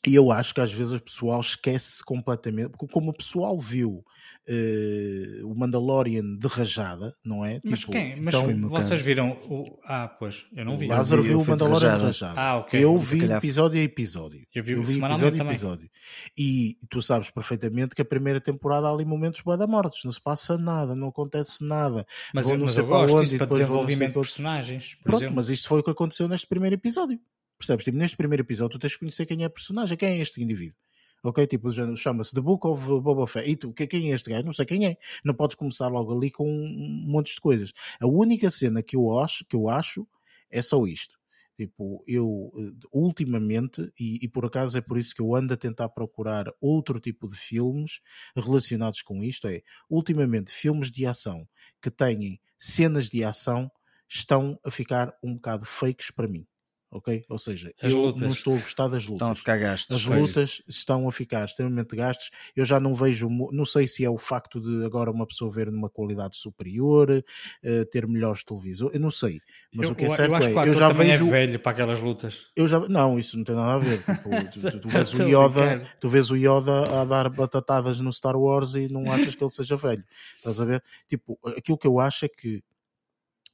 [0.06, 4.02] e eu acho que às vezes o pessoal esquece completamente, porque como o pessoal viu
[4.48, 7.60] eh, o Mandalorian de rajada, não é?
[7.64, 8.20] Mas Tipo, quem?
[8.20, 9.04] Mas então, vocês caso.
[9.04, 9.64] viram o.
[9.84, 10.86] Ah, pois, eu não vi.
[10.86, 12.06] o Lázaro vi, viu eu o fui de Mandalorian de rajada.
[12.32, 12.40] rajada.
[12.40, 12.82] Ah, ok.
[12.84, 14.46] Eu vi calhar- episódio a episódio.
[14.54, 15.54] Eu vi eu vi semanalmente episódio a também.
[15.54, 15.90] episódio.
[16.36, 20.12] E tu sabes perfeitamente que a primeira temporada há ali momentos bué da mortes, não
[20.12, 22.06] se passa nada, não acontece nada.
[22.34, 25.36] Mas, eu, não mas sei eu gosto disso para desenvolvimento de personagens, por Pronto, exemplo.
[25.36, 27.18] mas isto foi o que aconteceu neste primeiro episódio.
[27.60, 27.84] Percebes?
[27.84, 30.42] Tipo, neste primeiro episódio tu tens que conhecer quem é a personagem, quem é este
[30.42, 30.76] indivíduo.
[31.22, 31.46] Ok?
[31.46, 33.50] Tipo, chama-se The Book of Boba Fett.
[33.50, 34.46] E tu, que- quem é este gajo?
[34.46, 34.96] Não sei quem é.
[35.22, 37.72] Não podes começar logo ali com um monte de coisas.
[38.00, 40.08] A única cena que eu acho, que eu acho
[40.50, 41.14] é só isto.
[41.58, 45.58] Tipo, eu eh, ultimamente, e, e por acaso é por isso que eu ando a
[45.58, 48.00] tentar procurar outro tipo de filmes
[48.34, 51.46] relacionados com isto, é ultimamente filmes de ação
[51.82, 53.70] que têm cenas de ação
[54.08, 56.46] estão a ficar um bocado fakes para mim.
[56.92, 57.24] Ok?
[57.28, 58.22] Ou seja, As eu lutas.
[58.22, 59.14] não estou a gostar das lutas.
[59.14, 59.96] Estão a ficar gastos.
[59.96, 62.30] As lutas estão a ficar extremamente gastos.
[62.56, 65.70] Eu já não vejo, não sei se é o facto de agora uma pessoa ver
[65.70, 67.22] numa qualidade superior,
[67.62, 69.40] eh, ter melhores televisores, eu não sei.
[69.72, 71.26] Mas eu, o que é certo eu acho que o é, eu já também vejo,
[71.26, 72.46] é velho para aquelas lutas.
[72.56, 74.02] eu já, não, isso não tem nada a ver.
[74.20, 78.12] Tipo, tu, tu- tu vês o Yoda, tu vês o Yoda a dar batatadas no
[78.12, 80.04] Star Wars e não achas que ele seja velho.
[80.36, 80.82] Estás a ver?
[81.08, 82.62] Tipo, aquilo que eu acho é que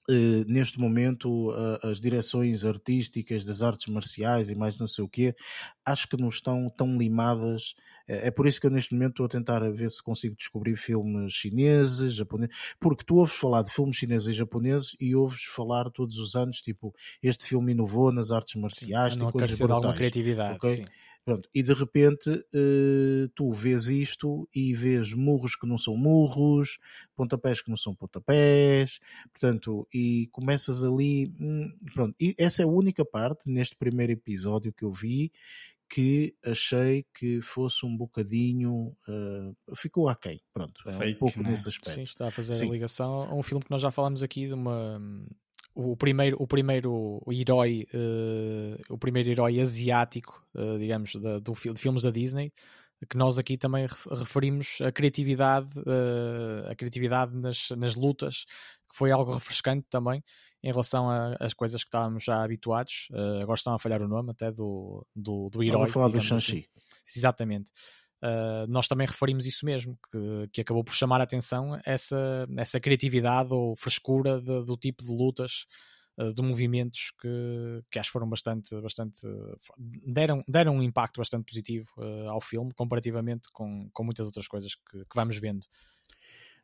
[0.09, 5.09] eh, neste momento a- as direções artísticas das artes marciais e mais não sei o
[5.09, 5.35] quê,
[5.85, 7.75] acho que não estão tão limadas.
[8.09, 10.77] É é por isso que eu neste momento estou a tentar ver se consigo descobrir
[10.77, 15.91] filmes chineses, japoneses, porque tu ouves falar de filmes chineses e japoneses e ouves falar
[15.91, 19.95] todos os anos, tipo, este filme inovou nas artes marciais, não tem coisas de alguma
[19.95, 19.95] brutais.
[19.95, 20.55] criatividade.
[20.55, 20.85] ok?
[21.27, 26.79] Pronto, e de repente eh, tu vês isto e vês murros que não são murros,
[27.17, 29.01] pontapés que não são pontapés,
[29.33, 31.35] portanto, e começas ali.
[31.41, 35.33] hum, pronto, e essa é a única parte neste primeiro episódio que eu vi
[35.89, 38.97] que achei que fosse um bocadinho.
[39.09, 41.51] eh, ficou aquém, pronto, é um Fake, pouco não é?
[41.51, 41.91] nesse aspecto.
[41.91, 42.69] Sim, está a fazer Sim.
[42.69, 45.01] a ligação a um filme que nós já falámos aqui de uma
[45.79, 51.81] o primeiro o primeiro herói eh, o primeiro herói asiático eh, digamos da- do, de
[51.81, 52.51] filmes da Disney
[53.11, 58.47] que nós aqui também ref- referimos a criatividade eh, a criatividade nas, nas lutas
[58.91, 60.25] que foi algo refrescante também
[60.63, 61.09] em relação
[61.39, 63.09] às coisas que estávamos já habituados
[63.43, 66.17] agora estão a falhar o nome até do, do, do herói Estás a falar do
[66.17, 66.29] assim.
[66.29, 66.69] Shang-Chi.
[67.15, 67.71] Exatamente.
[68.23, 72.81] Uh, nós também referimos isso mesmo, que, que acabou por chamar a atenção essa, essa
[72.81, 75.67] criatividade ou frescura de- do tipo de lutas,
[76.19, 79.21] uh, de movimentos que, que acho que foram bastante, bastante
[79.79, 84.75] deram, deram um impacto bastante positivo uh, ao filme, comparativamente com, com muitas outras coisas
[84.75, 85.67] que, que vamos vendo.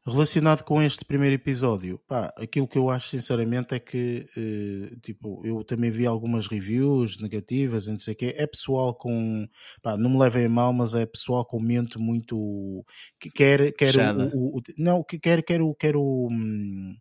[0.04, 5.40] Relacionado com este primeiro episódio, pá, aquilo que eu acho sinceramente é que, eh, tipo,
[5.46, 8.34] eu também vi algumas reviews negativas, não sei o quê.
[8.36, 9.48] É pessoal com,
[9.80, 12.84] pá, não me levem a mal, mas é pessoal com mente muito
[13.20, 13.94] que quer, quer
[14.34, 16.96] o, o, não, que quer, quer o, quer o, hum,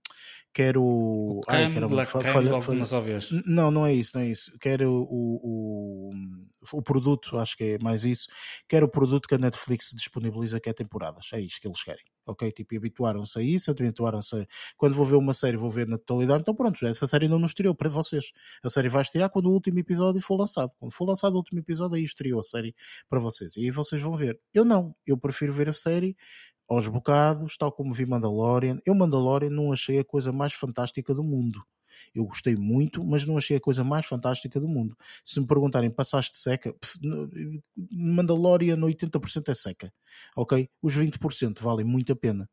[0.54, 0.84] quero.
[0.84, 3.30] O Ai, falha, falha, só vez.
[3.46, 4.52] Não, não é isso, não é isso.
[4.60, 6.12] Quero o, o,
[6.74, 8.28] o produto, acho que é mais isso.
[8.68, 11.30] Quero o produto que a Netflix disponibiliza, que é temporadas.
[11.34, 12.04] É isto que eles querem.
[12.26, 12.52] Ok?
[12.52, 14.46] Tipo, habituaram-se a isso, habituaram-se a...
[14.78, 16.42] Quando vou ver uma série, vou ver na totalidade.
[16.42, 18.26] Então, pronto, essa série não nos estreou para vocês.
[18.64, 20.72] A série vai estrear quando o último episódio for lançado.
[20.80, 22.76] Quando for lançado o último episódio, aí estreou a série
[23.10, 23.58] para vocês.
[23.58, 24.40] E aí vocês vão ver.
[24.54, 24.96] Eu não.
[25.06, 26.16] Eu prefiro ver a série
[26.72, 28.80] aos bocados, tal como vi Mandalorian.
[28.86, 31.62] Eu, Mandalorian, não achei a coisa mais fantástica do mundo.
[32.16, 34.98] Eu gostei muito, mas não achei a coisa mais fantástica do mundo.
[35.26, 36.74] Se me perguntarem, passaste seca?
[36.74, 36.98] Pff,
[37.92, 39.94] Mandalorian 80% é seca,
[40.34, 40.70] ok?
[40.82, 42.50] Os 20% valem muito a pena.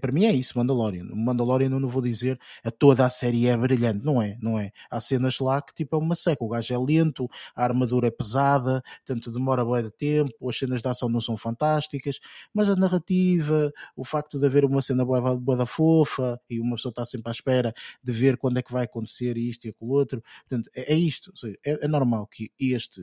[0.00, 1.04] Para mim é isso, Mandalorian.
[1.14, 4.72] Mandalorian eu não vou dizer a toda a série é brilhante, não é, não é.
[4.90, 8.10] Há cenas lá que tipo é uma seca, o gajo é lento, a armadura é
[8.10, 12.18] pesada, tanto demora bem de tempo, as cenas de ação não são fantásticas,
[12.52, 16.76] mas a narrativa, o facto de haver uma cena boa, boa da fofa e uma
[16.76, 19.90] pessoa está sempre à espera de ver quando é que vai acontecer isto e aquilo
[19.90, 23.00] outro, portanto, é, é isto, seja, é, é, normal que este,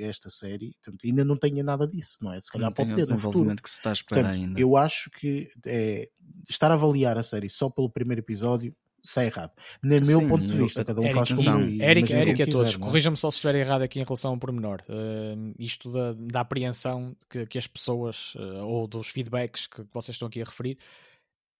[0.00, 2.40] esta série portanto, ainda não tenha nada disso, não é?
[2.40, 3.56] Se calhar não pode ter no futuro.
[3.56, 4.60] que se está a esperar portanto, ainda.
[4.60, 6.08] Eu acho que é, é,
[6.48, 9.52] estar a avaliar a série só pelo primeiro episódio está errado.
[9.82, 12.74] No meu Sim, ponto de vista, cada um Eric, faz como Eric, Eric a todos,
[12.74, 12.78] é?
[12.78, 14.82] corrija-me só se estiver errado aqui em relação ao pormenor.
[14.88, 19.94] Uh, isto da, da apreensão que, que as pessoas, uh, ou dos feedbacks que, que
[19.94, 20.78] vocês estão aqui a referir,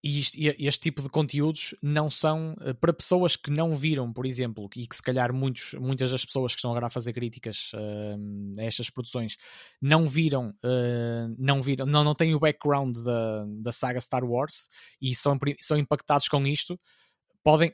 [0.07, 4.69] e este, tipo de conteúdos não são uh, para pessoas que não viram, por exemplo,
[4.77, 8.61] e que se calhar muitos, muitas das pessoas que estão agora a fazer críticas uh,
[8.61, 9.37] a estas produções
[9.83, 14.69] não viram, uh, não viram, não, não têm o background da, da saga Star Wars
[15.03, 16.79] e são, são impactados com isto.
[17.43, 17.73] Podem,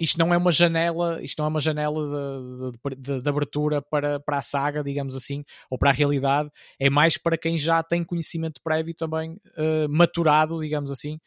[0.00, 4.20] isto não é uma janela, isto não é uma janela de, de, de, abertura para,
[4.20, 8.04] para a saga, digamos assim, ou para a realidade, é mais para quem já tem
[8.04, 9.40] conhecimento prévio também
[9.88, 11.18] maturado, digamos assim,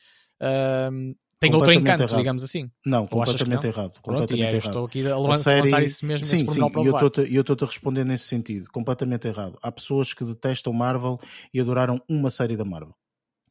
[0.41, 2.17] um, tem outro encanto, errado.
[2.17, 2.69] digamos assim.
[2.85, 3.69] Não, completamente não?
[3.69, 3.99] errado.
[4.01, 4.67] Completamente Pronto, é, errado.
[4.67, 5.61] Estou aqui a, a série...
[5.61, 6.61] lançar isso mesmo sim, sim,
[7.29, 8.67] e eu estou-te a responder nesse sentido.
[8.71, 9.57] Completamente errado.
[9.61, 11.19] Há pessoas que detestam Marvel
[11.53, 12.95] e adoraram uma série da Marvel.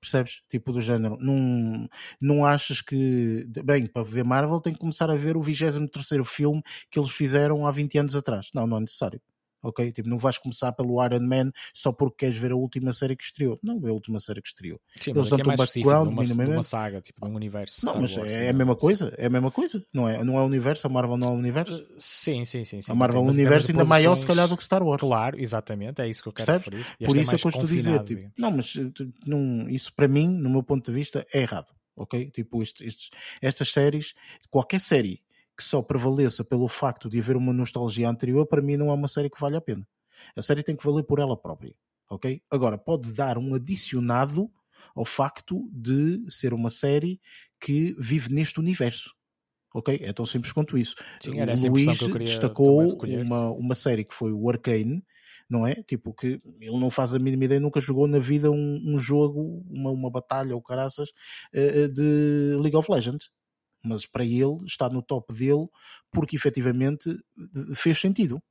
[0.00, 0.42] Percebes?
[0.50, 1.16] Tipo do género.
[1.20, 1.88] Não,
[2.20, 3.44] não achas que.
[3.64, 7.66] Bem, para ver Marvel tem que começar a ver o 23 filme que eles fizeram
[7.66, 8.48] há 20 anos atrás.
[8.52, 9.20] Não, não é necessário
[9.66, 9.92] ok?
[9.92, 13.24] Tipo, não vais começar pelo Iron Man só porque queres ver a última série que
[13.24, 13.58] estreou.
[13.62, 14.80] Não é a última série que estreou.
[15.00, 17.84] Sim, Eles dão é mais background, de uma, de uma saga, tipo, de um universo.
[17.84, 20.22] Não, mas Wars, é, é a mesma coisa, é a mesma coisa, não é?
[20.24, 21.80] Não é o universo, a Marvel não é o universo?
[21.80, 22.82] Uh, sim, sim, sim.
[22.82, 23.88] sim a Marvel é um universo ainda produções...
[23.88, 25.00] maior, se calhar, do que Star Wars.
[25.00, 26.78] Claro, exatamente, é isso que eu quero Percebes?
[26.78, 27.06] referir.
[27.06, 28.74] Por isso é que eu estou a dizer, tipo, não, mas
[29.26, 31.74] não, isso para mim, no meu ponto de vista, é errado.
[31.98, 32.30] Ok?
[32.30, 33.08] Tipo, estes,
[33.40, 34.12] estas séries,
[34.50, 35.22] qualquer série
[35.56, 39.08] que só prevaleça pelo facto de haver uma nostalgia anterior, para mim não é uma
[39.08, 39.86] série que vale a pena.
[40.36, 41.74] A série tem que valer por ela própria,
[42.10, 42.42] ok?
[42.50, 44.50] Agora, pode dar um adicionado
[44.94, 47.20] ao facto de ser uma série
[47.60, 49.14] que vive neste universo.
[49.74, 49.98] Ok?
[50.02, 50.94] É tão simples quanto isso.
[51.20, 55.04] Sim, o Luís destacou uma, uma série que foi o Arcane,
[55.50, 55.74] não é?
[55.82, 59.62] Tipo, que ele não faz a mínima ideia, nunca jogou na vida um, um jogo,
[59.68, 61.10] uma, uma batalha ou caraças
[61.52, 63.30] eh, de League of Legends.
[63.84, 65.68] Mas para ele, está no top dele
[66.10, 67.16] porque efetivamente
[67.74, 68.42] fez sentido.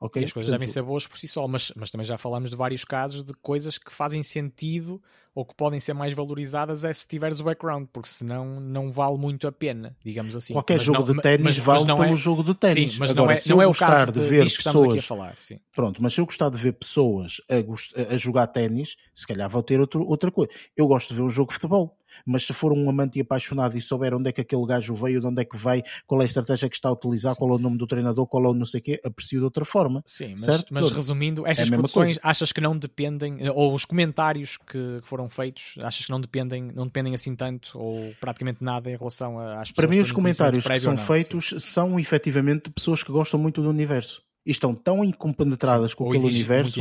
[0.00, 0.22] Okay?
[0.22, 2.50] E as coisas Portanto, devem ser boas por si só, mas, mas também já falamos
[2.50, 5.00] de vários casos de coisas que fazem sentido
[5.34, 9.16] ou que podem ser mais valorizadas é se tiveres o background, porque senão não vale
[9.16, 10.52] muito a pena, digamos assim.
[10.52, 12.16] Qualquer mas jogo não, de ténis vale pelo é...
[12.16, 12.92] jogo de ténis.
[12.92, 14.52] Sim, mas Agora, não é, não é o caso de, de ver pessoas...
[14.52, 15.36] que estamos aqui a falar.
[15.38, 15.58] Sim.
[15.74, 19.62] Pronto, mas se eu gostar de ver pessoas a, a jogar ténis, se calhar vou
[19.62, 20.52] ter outro, outra coisa.
[20.76, 23.76] Eu gosto de ver um jogo de futebol mas se for um amante e apaixonado
[23.76, 26.24] e souber onde é que aquele gajo veio, de onde é que vai, qual é
[26.24, 28.54] a estratégia que está a utilizar, qual é o nome do treinador, qual é o
[28.54, 30.02] não sei o quê, aprecio de outra forma.
[30.06, 30.72] Sim, mas, certo?
[30.72, 35.74] mas resumindo, estas é produções achas que não dependem, ou os comentários que foram feitos,
[35.80, 39.72] achas que não dependem, não dependem assim tanto, ou praticamente nada em relação às pessoas
[39.72, 41.58] Para mim, os comentários que são feitos sim.
[41.58, 46.26] são efetivamente pessoas que gostam muito do universo e estão tão incompenetradas Sim, com aquele
[46.26, 46.80] universo.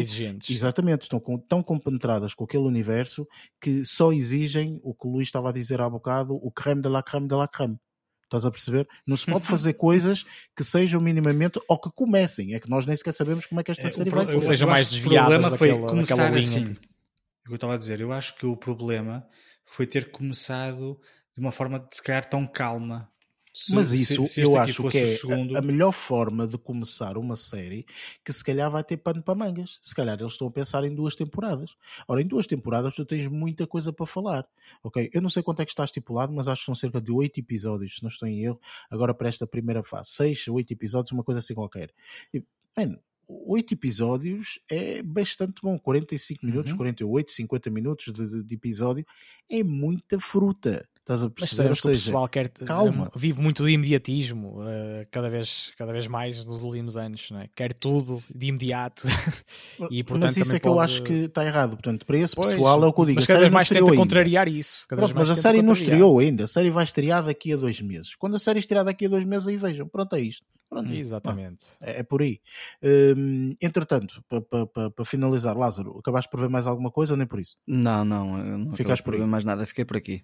[0.49, 3.27] Exatamente, estão com, tão compenetradas com aquele universo
[3.61, 6.89] que só exigem o que o Luís estava a dizer há bocado, o creme de
[6.89, 7.77] la creme de la creme.
[8.23, 8.87] Estás a perceber?
[9.05, 12.53] Não se pode fazer coisas que sejam minimamente ou que comecem.
[12.53, 14.35] É que nós nem sequer sabemos como é que esta é, série vai ser.
[14.35, 16.49] Ou seja, mais desviadas O problema foi daquela, começar daquela linha.
[16.49, 16.63] assim.
[16.65, 19.25] O que eu estava a dizer, eu acho que o problema
[19.65, 20.99] foi ter começado
[21.35, 23.09] de uma forma de se calhar tão calma
[23.53, 25.55] Se, Mas isso se, se eu acho que é segundo...
[25.55, 27.85] a, melhor forma de começar uma série
[28.25, 29.77] que se calhar vai ter pano para mangas.
[29.79, 31.75] Se calhar eles estão a pensar em duas temporadas.
[32.07, 34.47] Ora, em duas temporadas tu tens muita coisa para falar.
[34.81, 35.07] Ok?
[35.13, 37.39] Eu não sei quanto é que está estipulado, mas acho que são cerca de oito
[37.39, 40.09] episódios, se não estou em erro, agora para esta primeira fase.
[40.09, 41.91] Seis, oito episódios, uma coisa assim qualquer.
[42.33, 42.43] E,
[42.75, 42.97] man,
[43.27, 45.77] oito episódios é bastante bom.
[45.77, 46.77] 45 minutos, uhum.
[46.77, 49.05] 48, 50 minutos de, de, de episódio
[49.49, 50.87] é muita fruta.
[51.03, 51.69] Estás a perceber?
[51.69, 53.11] Mas que o pessoal quer, calma.
[53.13, 57.49] vive muito de imediatismo, uh, cada, vez, cada vez mais nos últimos anos, é?
[57.53, 59.03] quer tudo de imediato.
[59.91, 60.77] e, portanto, mas isso é que pode...
[60.77, 61.71] eu acho que está errado.
[61.71, 63.15] Portanto, para esse pois, pessoal é o que eu digo.
[63.17, 64.85] Mas cada vez mais tenta contrariar isso.
[64.87, 66.45] Pronto, mas a série não estreou ainda.
[66.45, 68.15] A série vai estrear daqui a dois meses.
[68.15, 69.85] Quando a série estrear daqui a dois meses, aí vejam.
[69.89, 70.47] Pronto, é isto.
[70.69, 70.89] Pronto.
[70.89, 71.65] Exatamente.
[71.83, 72.39] É, é, por aí.
[72.81, 77.57] Hum, entretanto, para finalizar, Lázaro, acabaste por ver mais alguma coisa ou nem por isso?
[77.67, 78.37] Não, não.
[78.57, 79.19] não Ficaste por aí.
[79.19, 80.23] mais nada, fiquei por aqui.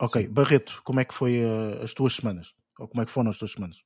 [0.00, 0.32] Ok, Sim.
[0.32, 2.54] Barreto, como é que foi uh, as tuas semanas?
[2.78, 3.82] Ou como é que foram as tuas semanas?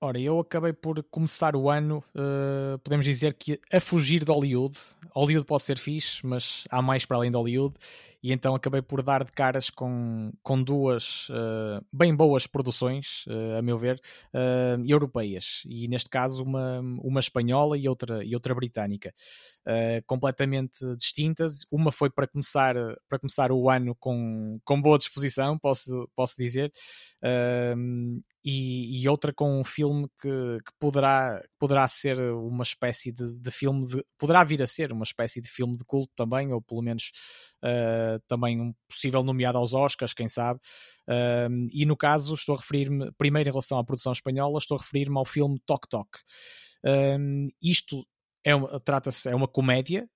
[0.00, 4.78] Ora, eu acabei por começar o ano, uh, podemos dizer que a fugir de Hollywood.
[5.10, 7.74] Hollywood pode ser fixe, mas há mais para além de Hollywood
[8.22, 13.58] e então acabei por dar de caras com, com duas uh, bem boas produções, uh,
[13.58, 14.00] a meu ver,
[14.34, 19.12] uh, europeias, e neste caso uma, uma espanhola e outra, e outra britânica,
[20.06, 21.60] completamente distintas.
[21.70, 22.74] Uma foi para começar,
[23.08, 26.72] para começar o ano com, com boa disposição, posso, posso dizer,
[28.44, 33.50] e, e, outra com um filme que, que poderá, poderá ser uma espécie de, de
[33.50, 36.80] filme, de, poderá vir a ser uma espécie de filme de culto também, ou pelo
[36.80, 37.10] menos
[38.26, 40.60] também um possível nomeado aos Oscars, quem sabe.
[41.08, 44.80] Uh, e no caso, estou a referir-me, primeiro em relação à produção espanhola, estou a
[44.80, 46.08] referir-me ao filme Tok Tok.
[46.84, 48.04] Uh, isto
[48.44, 50.08] é uma, trata-se, é uma comédia,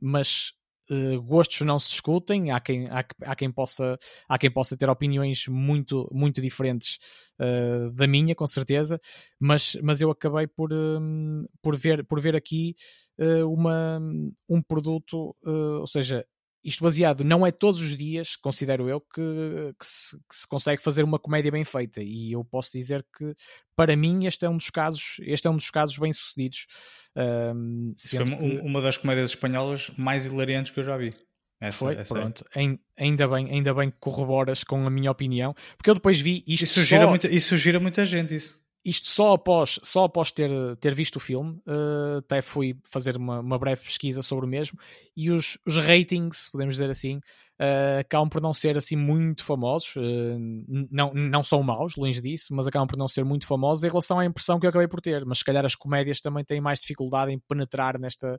[0.00, 0.52] mas
[0.90, 3.96] Uh, gostos não se discutem, há quem, há, há, quem possa,
[4.28, 6.98] há quem possa ter opiniões muito, muito diferentes
[7.40, 9.00] uh, da minha, com certeza,
[9.38, 10.70] mas, mas eu acabei por,
[11.62, 12.74] por, ver, por ver aqui
[13.18, 14.00] uh, uma,
[14.48, 16.24] um produto, ou seja,
[16.64, 20.82] isto baseado não é todos os dias, considero eu, que, que, se, que, se, consegue
[20.82, 22.02] fazer uma comédia bem feita.
[22.02, 23.34] E eu posso dizer que,
[23.74, 26.66] para mim, este é um dos casos, este é um dos casos bem sucedidos.
[27.16, 28.60] Um, foi que...
[28.62, 31.10] uma das comédias espanholas mais hilariantes que eu já vi.
[31.60, 32.44] Essa, foi, essa pronto.
[32.56, 32.78] É.
[32.98, 36.64] Ainda bem, ainda bem que corroboras com a minha opinião, porque eu depois vi isto.
[36.64, 37.08] Isso gira, só...
[37.08, 41.20] muita, isso gira muita gente, isso isto só após, só após ter, ter visto o
[41.20, 44.78] filme, uh, até fui fazer uma, uma, breve pesquisa sobre o mesmo,
[45.16, 47.18] e os, os ratings, podemos dizer assim,
[47.60, 50.38] uh, acabam por não ser assim muito famosos, uh,
[50.90, 54.18] não, não são maus, longe disso, mas acabam por não ser muito famosos em relação
[54.18, 55.24] à impressão que eu acabei por ter.
[55.24, 58.38] Mas se calhar as comédias também têm mais dificuldade em penetrar nesta,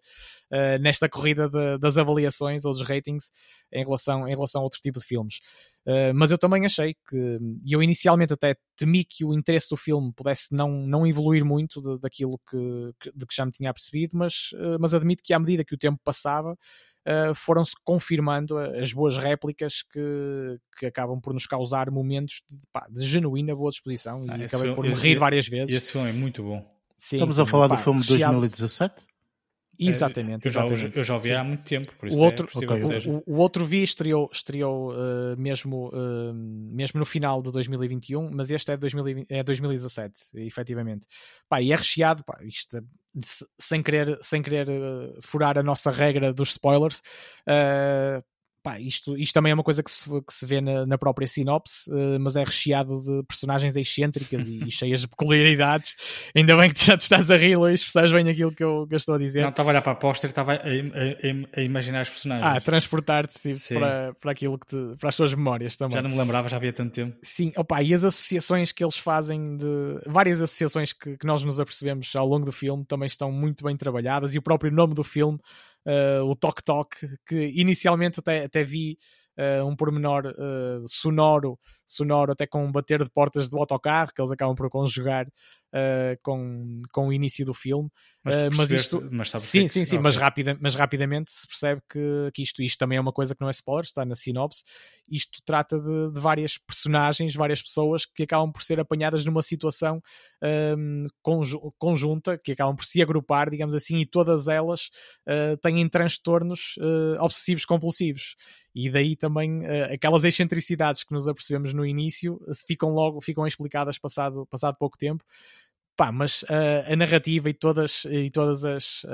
[0.82, 3.32] nesta corrida de, das avaliações ou dos ratings
[3.72, 5.40] em relação, em relação a outro tipo de filmes.
[5.86, 9.76] Uh, mas eu também achei que, e eu inicialmente até temi que o interesse do
[9.76, 13.74] filme pudesse não, não evoluir muito de, daquilo que, que, de que já me tinha
[13.74, 18.58] percebido, mas, uh, mas admito que à medida que o tempo passava, uh, foram-se confirmando
[18.58, 23.70] as boas réplicas que, que acabam por nos causar momentos de, pá, de genuína boa
[23.70, 25.76] disposição ah, e acabei filme, por me rir várias vezes.
[25.76, 26.66] Esse filme é muito bom.
[26.98, 29.06] Sim, Estamos a falar pá, do filme de 2017?
[29.80, 30.98] Exatamente, eu já, exatamente.
[30.98, 33.12] Eu já ouvi há muito tempo, por isso o outro, é okay.
[33.12, 38.52] o, o, outro vi estreou, estreou uh, mesmo, uh, mesmo no final de 2021, mas
[38.52, 41.08] este é, 2020, é 2017, efetivamente.
[41.50, 42.84] Pá, e é recheado, pá, isto,
[43.60, 47.02] sem querer, sem querer uh, furar a nossa regra dos spoilers,
[48.64, 51.28] Pá, isto, isto também é uma coisa que se, que se vê na, na própria
[51.28, 55.98] sinopse, uh, mas é recheado de personagens excêntricas e, e, cheias de peculiaridades.
[56.34, 58.96] Ainda bem que já te estás a rir, Luís, percebes bem aquilo que eu, que
[58.96, 59.42] eu estou a dizer.
[59.42, 62.56] Não, estava a olhar para a póster, estava a, a, a, imaginar os personagens.
[62.56, 65.96] Ah, transportar-te para, para aquilo que te, para as tuas memórias também.
[65.96, 67.18] Já não me lembrava, já havia tanto tempo.
[67.22, 71.60] Sim, opa, e as associações que eles fazem de várias associações que, que nós nos
[71.60, 75.04] apercebemos ao longo do filme também estão muito bem trabalhadas e o próprio nome do
[75.04, 75.38] filme
[76.24, 78.98] o Tok Tok, que inicialmente até, até vi
[79.38, 84.22] uh, um pormenor uh, sonoro, sonoro até com um bater de portas do autocarro, que
[84.22, 87.90] eles acabam por conjugar uh, com, com o início do filme.
[88.24, 89.08] Mas, mas isto.
[89.12, 90.00] Mas sim, sim, sim, okay.
[90.00, 93.42] mas, rapida, mas rapidamente se percebe que, que isto, isto também é uma coisa que
[93.42, 94.64] não é spoiler, está na sinopse.
[95.10, 100.02] Isto trata de, de várias personagens, várias pessoas que acabam por ser apanhadas numa situação
[100.78, 101.06] um,
[101.78, 104.90] conjunta, que acabam por se agrupar, digamos assim, e todas elas
[105.62, 106.76] têm transtornos
[107.20, 108.36] obsessivos compulsivos
[108.74, 113.98] e daí também uh, aquelas excentricidades que nos apercebemos no início ficam logo ficam explicadas
[113.98, 115.24] passado, passado pouco tempo
[115.96, 119.06] Pá, mas uh, a narrativa e todas, e todas as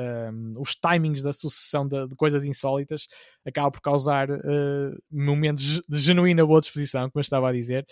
[0.57, 3.05] os timings da sucessão de, de, coisas insólitas
[3.45, 7.86] acaba por causar uh, momentos de genuína boa disposição, como eu estava a dizer.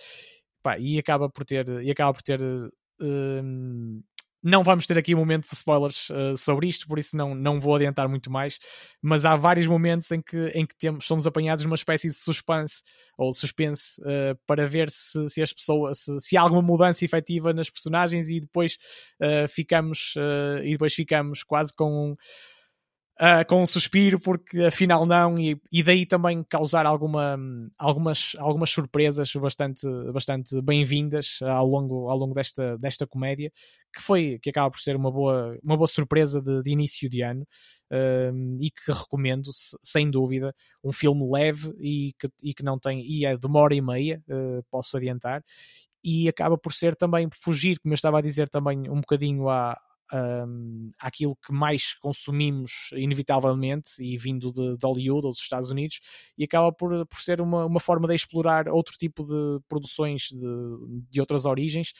[0.63, 2.39] pá, e acaba por ter, e acaba por ter
[4.47, 7.59] não vamos ter aqui um momento de spoilers uh, sobre isto, por isso não, não
[7.59, 8.57] vou adiantar muito mais,
[9.01, 12.81] mas há vários momentos em que, em que temos, somos apanhados numa espécie de suspense
[13.17, 17.51] ou suspense uh, para ver se, se as pessoas se, se, há alguma mudança efetiva
[17.51, 18.77] nas personagens e depois
[19.21, 20.13] uh, ficamos
[20.63, 22.15] e depois ficamos quase com um
[23.19, 27.37] uh, com um suspiro, porque afinal não, e, e daí também causar alguma,
[27.77, 33.51] algumas, algumas surpresas bastante, bastante bem-vindas ao longo, ao longo desta, desta comédia,
[33.93, 37.21] que foi que acaba por ser uma boa, uma boa surpresa de, de início de
[37.21, 37.41] ano
[37.91, 39.49] uh, e que recomendo
[39.83, 40.53] sem dúvida.
[40.83, 43.81] Um filme leve e que, e que não tem, e é de uma hora e
[43.81, 45.43] meia, uh, posso adiantar,
[46.03, 49.77] e acaba por ser também fugir, como eu estava a dizer também um bocadinho à,
[50.13, 55.99] um, àquilo que mais consumimos inevitavelmente e vindo de, de Hollywood ou dos Estados Unidos
[56.37, 60.47] e acaba por, por ser uma, uma forma de explorar outro tipo de produções de,
[61.09, 61.93] de outras origens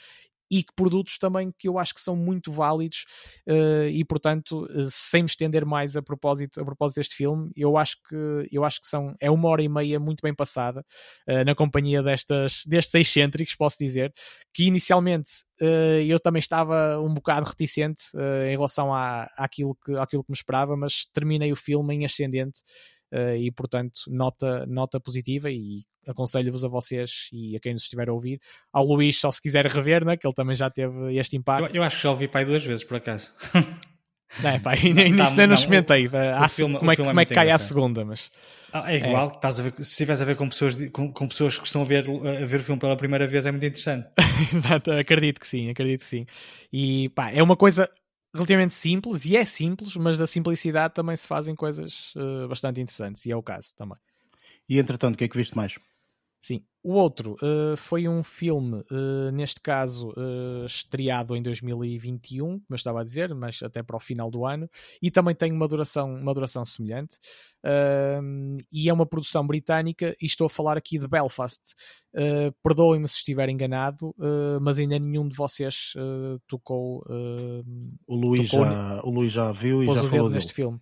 [0.50, 3.06] e que produtos também que eu acho que são muito válidos
[3.48, 7.78] uh, e portanto uh, sem me estender mais a propósito a propósito deste filme eu
[7.78, 10.84] acho que eu acho que são é uma hora e meia muito bem passada
[11.28, 14.14] uh, na companhia destas destes excêntricos posso dizer
[14.54, 15.32] que inicialmente
[16.08, 18.04] eu também estava um bocado reticente
[18.48, 22.62] em relação à, àquilo que àquilo que me esperava mas terminei o filme em ascendente
[23.38, 28.14] e portanto nota, nota positiva e aconselho-vos a vocês e a quem nos estiver a
[28.14, 28.40] ouvir,
[28.72, 31.76] ao Luís só se quiser rever, né, que ele também já teve este impacto.
[31.76, 33.32] Eu, eu acho que já ouvi pai duas vezes por acaso.
[34.44, 37.50] É, pá, ainda, não, não, não experimentei há, filme, como, é, como é, que cai
[37.50, 38.30] à segunda, mas
[38.74, 39.48] ah, é igual, é.
[39.48, 42.06] A ver, se estiveres a ver com pessoas, com, com, pessoas que estão a ver,
[42.10, 44.08] a ver o filme pela primeira vez é muito interessante.
[44.54, 46.26] Exato, acredito que sim, acredito que sim.
[46.72, 47.90] E pá, é uma coisa
[48.34, 53.26] relativamente simples, e é simples, mas da simplicidade também se fazem coisas uh, bastante interessantes,
[53.26, 53.98] e é o caso também.
[54.70, 55.78] E entretanto, o que é que viste mais?
[56.40, 56.64] Sim.
[56.88, 62.76] O outro uh, foi um filme, uh, neste caso, uh, estreado em 2021, como eu
[62.76, 64.70] estava a dizer, mas até para o final do ano,
[65.02, 67.18] e também tem uma duração, uma duração semelhante.
[68.72, 71.76] e é uma produção britânica, e estou a falar aqui de Belfast.
[72.64, 74.16] Perdoem-me se estiver enganado,
[74.62, 75.92] mas ainda nenhum de vocês
[76.48, 77.04] tocou.
[78.08, 80.80] o, Luís tocou já, o Luís já viu e já falou neste filme.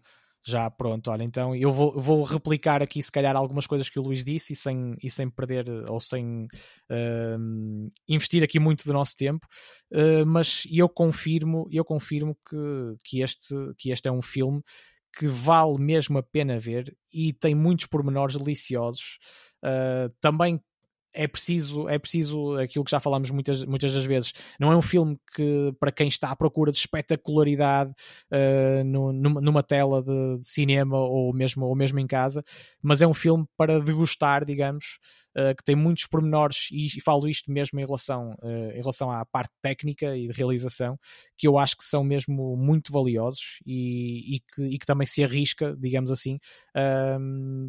[0.47, 4.03] Já, pronto, olha, então eu vou, vou replicar aqui se calhar algumas coisas que o
[4.03, 6.43] Luís disse e sem, e sem perder ou sem
[6.91, 9.47] uh, investir aqui muito do nosso tempo,
[9.91, 14.61] uh, mas eu confirmo, eu confirmo que, que, este, que este é um filme
[15.17, 19.17] que vale mesmo a pena ver e tem muitos pormenores deliciosos.
[19.63, 20.61] Uh, também
[21.15, 24.33] é preciso, é preciso aquilo que já falámos muitas, muitas das vezes.
[24.59, 27.91] Não é um filme que, para quem está à procura de espetacularidade
[28.31, 32.43] uh, no, numa, numa, tela de, de, cinema ou mesmo, ou mesmo em casa,
[32.81, 34.99] mas é um filme para degustar, digamos,
[35.37, 39.09] uh, que tem muitos pormenores, e, e falo isto mesmo em relação, uh, em relação
[39.09, 40.99] à parte técnica e de realização,
[41.37, 45.23] que eu acho que são mesmo muito valiosos e, e, que, e que, também se
[45.23, 46.37] arrisca, digamos assim,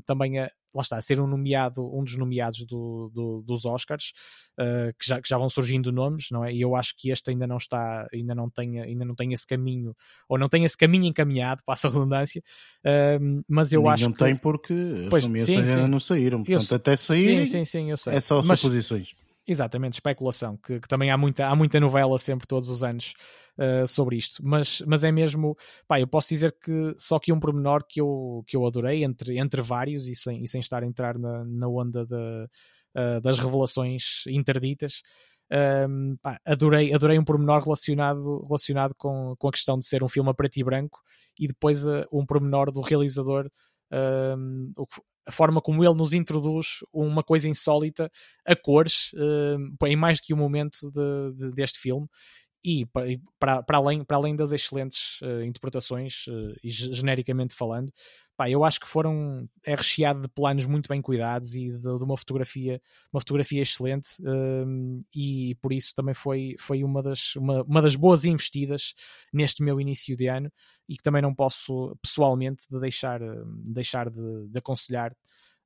[0.04, 4.12] também a lá está, a ser um nomeado, um dos nomeados do, do, dos Oscars,
[4.60, 6.52] uh, que, já, que já vão surgindo nomes, não é?
[6.52, 9.46] E eu acho que este ainda não está, ainda não tem, ainda não tem esse
[9.46, 9.94] caminho,
[10.28, 12.42] ou não tem esse caminho encaminhado, passa a redundância,
[12.84, 14.18] uh, mas eu Ninguém acho não que...
[14.18, 14.74] tem porque
[15.08, 18.14] pois, as nomeações ainda não saíram, portanto eu, até saírem sim, sim, sim, eu sei.
[18.14, 19.14] é só mas, suposições.
[19.48, 23.14] Exatamente, especulação, que, que, também há muita, há muita novela sempre todos os anos
[23.56, 27.38] uh, sobre isto, mas, mas é mesmo, pá, eu posso dizer que só que um
[27.38, 30.86] pormenor que eu, que eu adorei, entre, entre vários, e sem, e sem estar a
[30.86, 32.48] entrar na, na onda de,
[32.96, 35.02] uh, das revelações interditas,
[35.48, 40.08] ehm, pá, adorei, adorei um pormenor relacionado, relacionado com, com a questão de ser um
[40.08, 41.00] filme a preto e branco,
[41.38, 43.48] e depois uh, um pormenor do realizador
[43.92, 44.72] ehm,
[45.26, 48.10] a forma como ele nos introduz uma coisa insólita
[48.46, 52.06] a cores uh, em mais do que um momento de, de, deste filme
[52.64, 52.84] e
[53.38, 57.92] para, para, além, para além das excelentes uh, interpretações uh, e genericamente falando,
[58.36, 62.04] pá, eu acho que foram é recheado de planos muito bem cuidados e de, de
[62.04, 62.80] uma fotografia
[63.12, 67.94] uma fotografia excelente uh, e por isso também foi, foi uma, das, uma, uma das
[67.96, 68.94] boas investidas
[69.32, 70.50] neste meu início de ano
[70.88, 73.20] e que também não posso pessoalmente de deixar,
[73.64, 75.14] deixar de, de aconselhar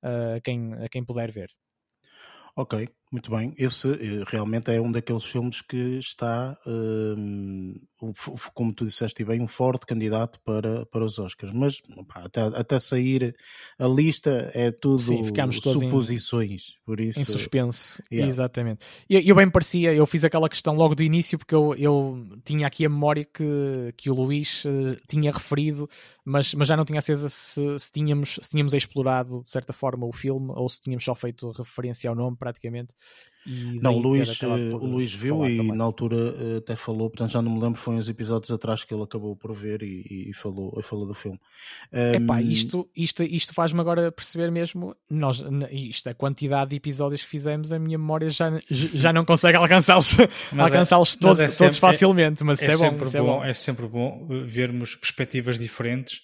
[0.03, 1.51] a, quem, a quem puder ver.
[2.57, 3.53] Ok, muito bem.
[3.59, 7.75] Esse eh, realmente é um daqueles filmes que está, um,
[8.55, 11.53] como tu disseste bem, um forte candidato para, para os Oscars.
[11.53, 11.83] Mas
[12.15, 13.35] até, até sair
[13.79, 16.69] a lista é tudo Sim, suposições.
[16.69, 18.01] Em, por isso, em suspense.
[18.13, 18.29] Yeah.
[18.29, 18.87] Exatamente.
[19.09, 22.67] Eu, eu, bem parecia, eu fiz aquela questão logo do início porque eu, eu tinha
[22.67, 25.89] aqui a memória que, que o Luís uh, tinha referido,
[26.25, 30.07] mas, mas já não tinha certeza se, se, tínhamos, se tínhamos explorado de certa forma
[30.07, 32.95] o filme ou se tínhamos só feito referência ao nome praticamente.
[33.47, 35.75] Não, o Luís, eh, o Luís viu e também.
[35.75, 38.93] na altura eh, até falou, portanto já não me lembro, foi uns episódios atrás que
[38.93, 41.41] ele acabou por ver e, e falou, e falou do filme.
[41.91, 42.15] Um...
[42.15, 47.31] Epá, isto, isto, isto faz-me agora perceber mesmo, nós, isto, a quantidade de episódios que
[47.31, 50.19] fizemos, a minha memória já, já não consegue alcançá-los
[50.57, 53.53] alcançá é, todos, é sempre, todos facilmente, mas é, é, bom, sempre é bom, é
[53.55, 56.21] sempre bom vermos perspectivas diferentes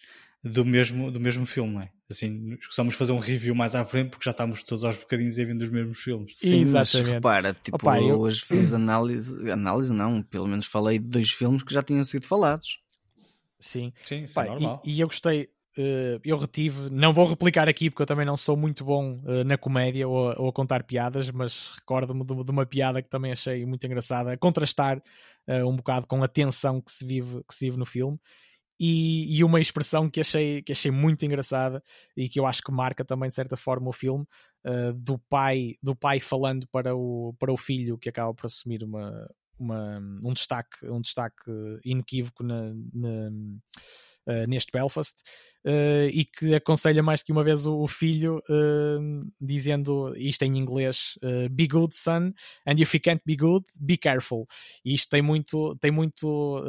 [0.47, 1.91] do mesmo, do mesmo filme, é?
[2.09, 5.45] Assim, escusamos fazer um review mais à frente porque já estamos todos aos bocadinhos a
[5.45, 6.39] ver dos mesmos filmes.
[6.39, 6.99] Sim, Exatamente.
[6.99, 11.31] mas repara, tipo, Opa, eu hoje fiz análise, análise não, pelo menos falei de dois
[11.31, 12.81] filmes que já tinham sido falados.
[13.59, 14.83] Sim, Sim isso é normal.
[14.85, 18.35] E, e eu gostei, Uh, eu retive, não vou replicar aqui porque eu também não
[18.35, 22.51] sou muito bom uh, na comédia ou, ou, a contar piadas, mas recordo-me de, de,
[22.51, 24.97] uma piada que também achei muito engraçada, a contrastar
[25.47, 28.19] uh, um bocado com a tensão que se vive, que se vive no filme
[28.79, 31.83] e, e, uma expressão que achei, que achei muito engraçada
[32.17, 34.25] e que eu acho que marca também de certa forma o filme
[34.67, 38.83] uh, do pai do pai falando para o, para o filho que acaba por assumir
[38.85, 41.51] uma, uma, um destaque um destaque
[41.85, 43.31] inequívoco na, na
[44.27, 45.23] uh, neste Belfast,
[45.65, 50.57] uh, e que aconselha mais que uma vez o, o filho, uh, dizendo isto em
[50.59, 51.19] inglês:
[51.51, 52.33] Be good, son,
[52.67, 54.47] and if you can't be good, be careful.
[54.85, 56.63] E isto tem muito, tem muito,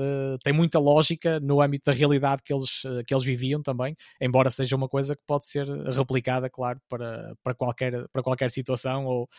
[0.44, 4.76] tem muita lógica no âmbito da realidade que eles, que eles viviam também, embora seja
[4.76, 9.30] uma coisa que pode ser replicada, claro, para, para, qualquer, para qualquer situação ou,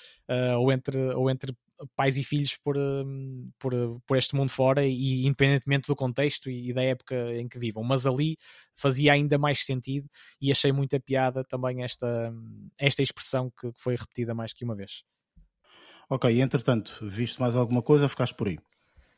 [0.58, 1.54] ou, entre, ou entre
[1.96, 3.72] pais e filhos por, hum, por,
[4.06, 7.82] por este mundo fora e independentemente do contexto e da época em que vivam.
[7.82, 8.36] Mas ali
[8.74, 10.08] fazia ainda mais sentido
[10.40, 12.32] e achei muita piada também esta,
[12.78, 15.02] esta expressão que foi repetida mais que uma vez.
[16.10, 18.58] Ok, entretanto, visto mais alguma coisa, ficaste por aí?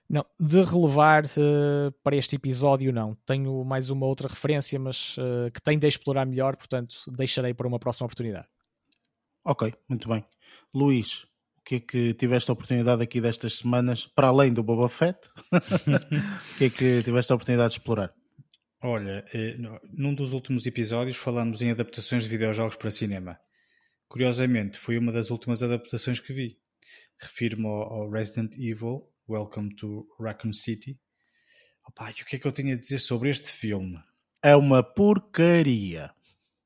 [0.08, 3.14] Não, de relevar uh, para este episódio, não.
[3.24, 7.68] Tenho mais uma outra referência, mas uh, que tem de explorar melhor, portanto, deixarei para
[7.68, 8.48] uma próxima oportunidade.
[9.44, 10.24] Ok, muito bem.
[10.74, 11.26] Luís,
[11.60, 15.28] o que é que tiveste a oportunidade aqui destas semanas, para além do Boba Fett,
[15.52, 18.12] o que é que tiveste a oportunidade de explorar?
[18.82, 19.56] Olha, eh,
[19.92, 23.38] num dos últimos episódios falamos em adaptações de videojogos para cinema.
[24.08, 26.58] Curiosamente, foi uma das últimas adaptações que vi.
[27.20, 30.98] Refiro-me ao Resident Evil, Welcome to Raccoon City.
[31.86, 33.98] Opa, e o que é que eu tenho a dizer sobre este filme?
[34.42, 36.10] É uma porcaria.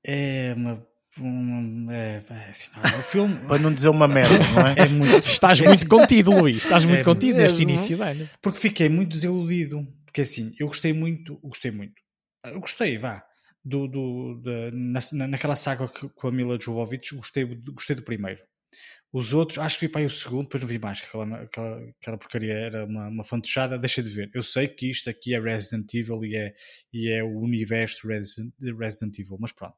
[0.03, 0.87] É uma
[1.21, 4.75] um, é, é, assim, não, o filme para não dizer uma merda, não é?
[4.85, 6.57] é muito, estás é muito assim, contido, Luís.
[6.57, 8.29] Estás muito é contido neste início ano.
[8.43, 9.87] Porque fiquei muito desiludido.
[10.05, 11.95] Porque assim, eu gostei muito, gostei muito.
[12.45, 13.25] Eu gostei, vá,
[13.65, 18.41] do, do, da, na, naquela saga com a Mila Jovovich, gostei, gostei do primeiro.
[19.13, 21.01] Os outros, acho que vi para aí o segundo, depois não vi mais.
[21.01, 24.29] Aquela, aquela, aquela porcaria era uma, uma fantochada, deixa de ver.
[24.35, 26.53] Eu sei que isto aqui é Resident Evil e é,
[26.93, 29.77] e é o universo Resident, Resident Evil, mas pronto.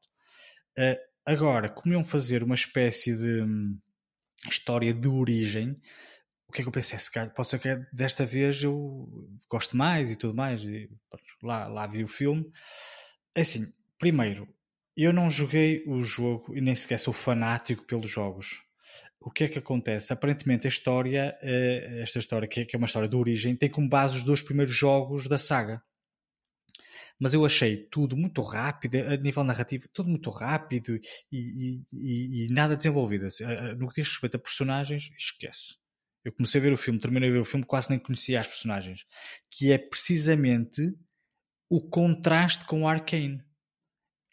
[0.75, 0.97] Uh,
[1.27, 3.77] Agora, como iam fazer uma espécie de hum,
[4.47, 5.77] história de origem,
[6.47, 6.97] o que é que eu pensei?
[6.97, 9.09] Se calhar, pode ser que desta vez eu
[9.49, 10.63] goste mais e tudo mais.
[10.63, 10.89] E,
[11.43, 12.49] lá, lá vi o filme.
[13.35, 13.67] É assim,
[13.99, 14.47] primeiro,
[14.95, 18.63] eu não joguei o jogo e nem sequer sou fanático pelos jogos.
[19.19, 20.13] O que é que acontece?
[20.13, 24.15] Aparentemente a história, eh, esta história que é uma história de origem, tem como base
[24.15, 25.83] os dois primeiros jogos da saga
[27.19, 30.99] mas eu achei tudo muito rápido, a nível narrativo, tudo muito rápido
[31.31, 33.27] e, e, e nada desenvolvido.
[33.77, 35.75] No que diz respeito a personagens, esquece.
[36.23, 38.47] Eu comecei a ver o filme, terminei a ver o filme, quase nem conhecia as
[38.47, 39.05] personagens.
[39.49, 40.93] Que é precisamente
[41.69, 43.41] o contraste com o Arcane.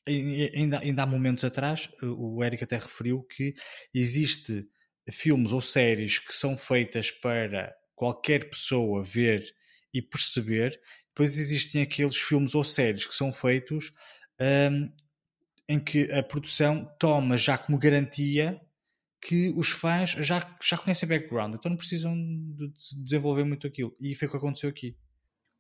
[0.07, 3.55] Ainda, ainda há momentos atrás, o Eric até referiu que
[3.95, 4.66] existe
[5.11, 9.45] filmes ou séries que são feitas para qualquer pessoa ver
[9.93, 10.78] e perceber.
[11.15, 13.93] Depois existem aqueles filmes ou séries que são feitos
[14.41, 14.91] um,
[15.69, 18.61] em que a produção toma já como garantia
[19.20, 22.70] que os fãs já, já conhecem background, então não precisam de
[23.03, 23.97] desenvolver muito aquilo.
[23.99, 24.97] E foi o que aconteceu aqui.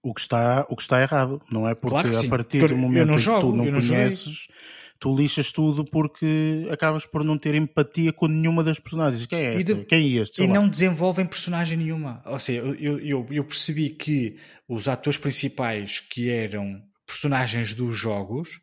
[0.02, 1.74] O que está, o que está errado, não é?
[1.74, 4.24] Porque claro a partir do momento jogo, que tu não, não conheces.
[4.24, 9.26] Joguei tu lixas tudo porque acabas por não ter empatia com nenhuma das personagens.
[9.26, 10.42] Quem é, de, Quem é este?
[10.42, 12.22] E não desenvolvem personagem nenhuma.
[12.24, 18.62] Ou seja, eu, eu, eu percebi que os atores principais que eram personagens dos jogos,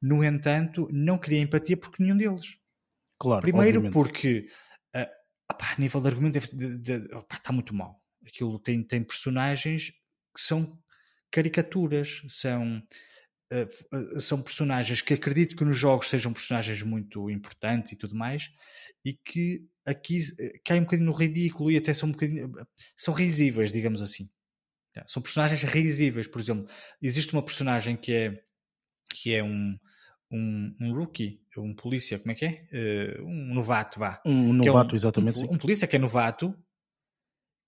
[0.00, 2.56] no entanto, não queria empatia porque nenhum deles.
[3.18, 3.92] Claro, Primeiro obviamente.
[3.92, 4.48] porque
[4.96, 8.00] uh, opá, a nível de argumento deve, de, de, opá, está muito mal.
[8.26, 9.90] Aquilo tem, tem personagens
[10.34, 10.74] que são
[11.30, 12.82] caricaturas, são
[14.18, 18.50] são personagens que acredito que nos jogos sejam personagens muito importantes e tudo mais,
[19.04, 22.52] e que aqui eh, caem um bocadinho no ridículo e até são um bocadinho.
[22.96, 24.30] são risíveis, digamos assim.
[25.06, 26.66] São personagens risíveis, por exemplo.
[27.00, 28.42] Existe uma personagem que é,
[29.14, 29.78] que é um,
[30.30, 33.20] um, um rookie, um polícia, como é que é?
[33.22, 34.20] Um novato, vá.
[34.24, 35.40] Um novato, é um, exatamente.
[35.40, 36.54] Um, um, polícia que é novato,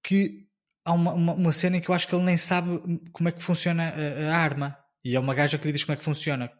[0.03, 0.47] que
[0.85, 2.79] há uma, uma, uma, cena em que eu acho que ele nem sabe
[3.13, 4.79] como é que funciona a, a, arma.
[5.05, 6.51] E é uma gaja que lhe diz como é que funciona.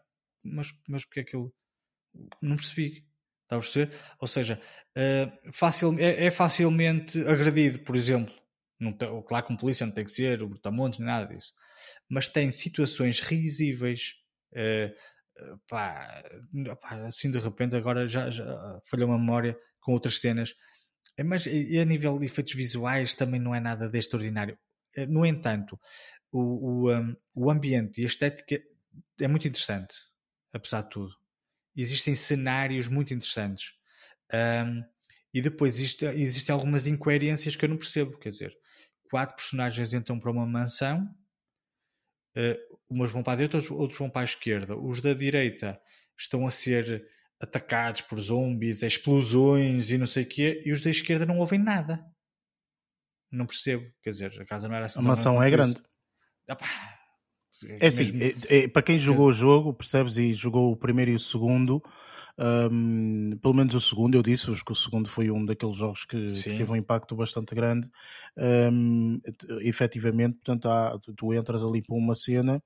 [0.43, 1.49] Mas, mas o que é ele.
[2.41, 3.05] Não percebi.
[3.43, 3.95] Está a perceber?
[4.19, 4.61] Ou seja,
[4.97, 8.33] uh, facil, é, é, facilmente agredido, por exemplo.
[8.79, 11.53] Não tem, claro que um polícia não tem que ser o brutamontes nem nada disso.
[12.09, 14.13] Mas tem situações risíveis.
[14.51, 14.93] Uh,
[15.67, 16.23] pá,
[16.81, 20.53] pá, assim de repente agora já, já falhou a memória com outras cenas.
[21.23, 24.57] Mas a nível de efeitos visuais também não é nada de extraordinário.
[24.95, 25.79] Eh, no entanto,
[26.37, 28.61] o, o, um, o ambiente e a estética
[29.19, 29.95] é muito interessante,
[30.53, 31.25] apesar de tudo
[31.75, 33.73] existem cenários muito interessantes.
[34.33, 34.83] Um,
[35.33, 38.17] e depois existe, existem algumas incoerências que eu não percebo.
[38.17, 38.57] Quer dizer,
[39.09, 41.03] quatro personagens entram para uma mansão,
[42.37, 44.77] uh, umas vão para a direita, outros, outros vão para a esquerda.
[44.77, 45.79] Os da direita
[46.17, 47.05] estão a ser
[47.39, 51.59] atacados por zombies, explosões e não sei o quê, e os da esquerda não ouvem
[51.59, 52.05] nada.
[53.29, 53.91] Não percebo.
[54.01, 54.99] Quer dizer, a casa não era assim.
[54.99, 55.83] A mansão é grande.
[56.47, 56.95] Ah, pá,
[57.79, 61.15] é assim, é, é, para quem jogou o jogo, percebes, e jogou o primeiro e
[61.15, 61.81] o segundo,
[62.37, 66.21] um, pelo menos o segundo, eu disse que o segundo foi um daqueles jogos que,
[66.21, 67.89] que teve um impacto bastante grande.
[68.37, 69.19] Um,
[69.61, 72.61] efetivamente, portanto, há, tu entras ali para uma cena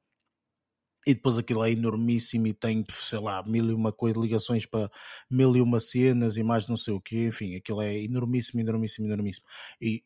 [1.05, 4.91] e depois aquilo é enormíssimo e tem, sei lá, mil e uma coisa, ligações para
[5.29, 9.07] mil e uma cenas e mais não sei o que, enfim, aquilo é enormíssimo, enormíssimo,
[9.07, 9.45] enormíssimo.
[9.81, 10.03] E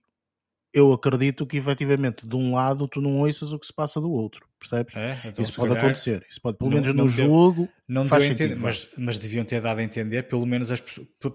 [0.74, 4.12] eu acredito que efetivamente de um lado tu não ouças o que se passa do
[4.12, 4.96] outro, percebes?
[4.96, 8.06] É, então, isso pode calhar, acontecer, isso pode, pelo não, menos não no jogo, não
[8.06, 10.82] faz sentido, entender, mas, mas, deviam ter dado a entender, pelo menos, as,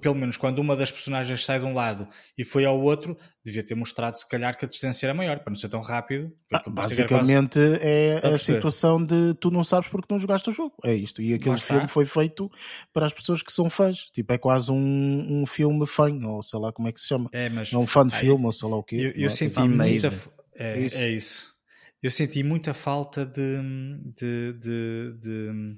[0.00, 3.62] pelo menos quando uma das personagens sai de um lado e foi ao outro, devia
[3.62, 6.32] ter mostrado se calhar que a distância era maior, para não ser tão rápido.
[6.52, 10.74] Ah, basicamente é a, a situação de tu não sabes porque não jogaste o jogo,
[10.84, 12.50] é isto, e aquele filme foi feito
[12.92, 16.58] para as pessoas que são fãs, tipo é quase um, um filme fã, ou sei
[16.58, 18.68] lá como é que se chama, é, mas, é um fã de filme, ou sei
[18.68, 19.12] lá o quê.
[19.14, 20.12] Eu, eu senti muita...
[20.58, 21.54] É, é, isso.
[22.02, 23.58] Eu senti muita falta de,
[24.16, 25.76] de, de, de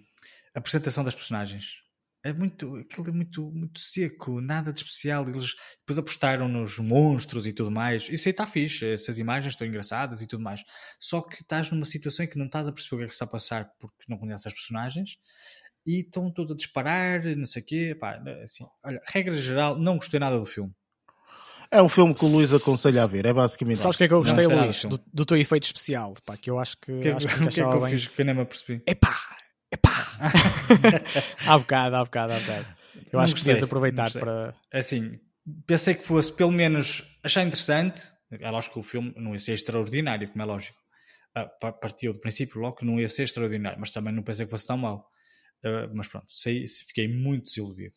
[0.55, 1.80] apresentação das personagens.
[2.22, 5.26] É muito, aquilo é muito, muito seco, nada de especial.
[5.26, 8.10] Eles depois apostaram nos monstros e tudo mais.
[8.10, 10.62] Isso aí está fixe, essas imagens estão engraçadas e tudo mais.
[10.98, 13.14] Só que estás numa situação em que não estás a perceber o que é que
[13.14, 15.16] está a passar porque não conheces as personagens
[15.86, 17.97] e estão todos a disparar, não sei o quê.
[17.98, 20.74] Pá, assim, olha, regra geral, não gostei nada do filme.
[21.72, 23.78] É um filme que o Luís aconselha a ver, é basicamente.
[23.78, 24.84] Sabes o que é que eu gostei, Luís?
[24.84, 26.98] Do, do, teu efeito especial, pá, que eu acho que.
[26.98, 27.90] Que, acho que, que, que é que eu bem.
[27.92, 28.06] fiz?
[28.09, 28.82] Que eu nem me apercebi.
[28.86, 29.16] Epá!
[29.70, 30.06] Epá!
[31.47, 32.66] há bocado, há bocado, há bocado.
[32.97, 34.55] Eu não acho gostei, que podias aproveitar para.
[34.72, 35.20] É assim,
[35.64, 38.02] pensei que fosse pelo menos achar interessante.
[38.32, 40.78] É lógico que o filme não ia ser extraordinário, como é lógico.
[41.34, 44.51] Ah, partiu do princípio logo que não ia ser extraordinário, mas também não pensei que
[44.51, 45.09] fosse tão mau.
[45.64, 47.94] Uh, mas pronto, sei, fiquei muito desiludido.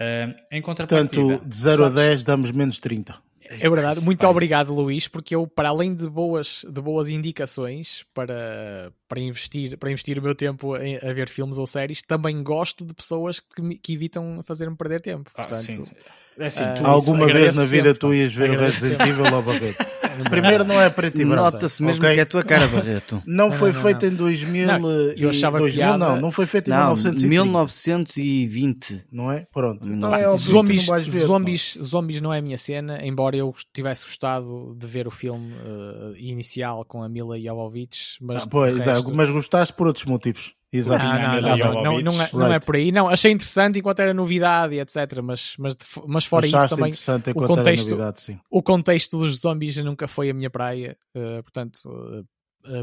[0.00, 1.92] Uh, em contrapartida, Portanto, de 0 sabes...
[1.92, 3.14] a 10 damos menos 30.
[3.42, 4.30] É verdade, muito Pai.
[4.30, 9.90] obrigado Luís, porque eu, para além de boas, de boas indicações para, para, investir, para
[9.90, 13.60] investir o meu tempo em, a ver filmes ou séries, também gosto de pessoas que,
[13.60, 15.32] me, que evitam fazer-me perder tempo.
[15.34, 15.90] Ah, Portanto,
[16.38, 19.42] é assim, uh, Alguma vez na vida sempre, tu ias ver o Resident Evil ou
[19.42, 19.84] Barreto?
[20.28, 21.26] Primeiro não é e branco.
[21.26, 22.14] Nota-se mesmo okay?
[22.14, 23.22] que é a tua cara, Barreto.
[23.26, 24.12] Não, não foi não, feito não.
[24.12, 25.98] em 2000 não, eu achava 2000, piada...
[25.98, 29.04] não, não foi feito em não, 1920.
[29.10, 29.46] Não é?
[29.52, 29.88] Pronto.
[29.88, 34.04] Então é zombies, não ver, zombies, zombies não é a minha cena, embora eu tivesse
[34.04, 38.18] gostado de ver o filme uh, inicial com a Mila Jovovich.
[38.20, 38.90] Mas, ah, pois, resto...
[39.14, 40.54] mas gostaste por outros motivos.
[40.72, 41.04] Exato.
[41.04, 42.92] Não, não, não, não, não, não, é, não é por aí.
[42.92, 45.20] Não, achei interessante enquanto era novidade e etc.
[45.22, 47.32] Mas, mas, mas fora Achaste isso também.
[47.34, 48.40] O contexto, novidade, sim.
[48.48, 50.96] o contexto dos zombies nunca foi a minha praia.
[51.14, 52.20] Uh, portanto, uh,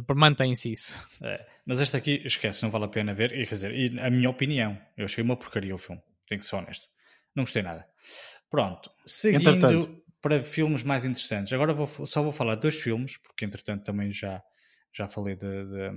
[0.02, 1.02] uh, mantém-se isso.
[1.24, 3.32] É, mas este aqui, esquece, não vale a pena ver.
[3.32, 6.02] E, quer dizer, a minha opinião, eu achei uma porcaria o filme.
[6.28, 6.88] Tenho que ser honesto.
[7.34, 7.88] Não gostei nada.
[8.50, 8.92] Pronto.
[9.06, 10.04] Seguindo entretanto.
[10.22, 11.54] para filmes mais interessantes.
[11.54, 14.42] Agora vou, só vou falar de dois filmes, porque entretanto também já
[14.98, 15.92] já falei de, de,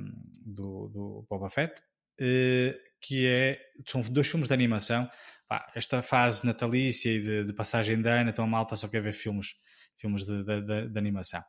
[0.44, 1.81] do, do Boba Fett,
[2.20, 5.09] uh, que é, são dois filmes de animação.
[5.48, 9.02] Pá, esta fase natalícia e de, de, passagem de ano, então a malta só quer
[9.02, 9.55] ver filmes,
[9.97, 11.43] filmes de, de, de, animação.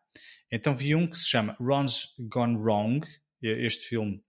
[0.51, 3.05] Então vi um que se chama Ron's Gone Wrong,
[3.43, 4.23] este filme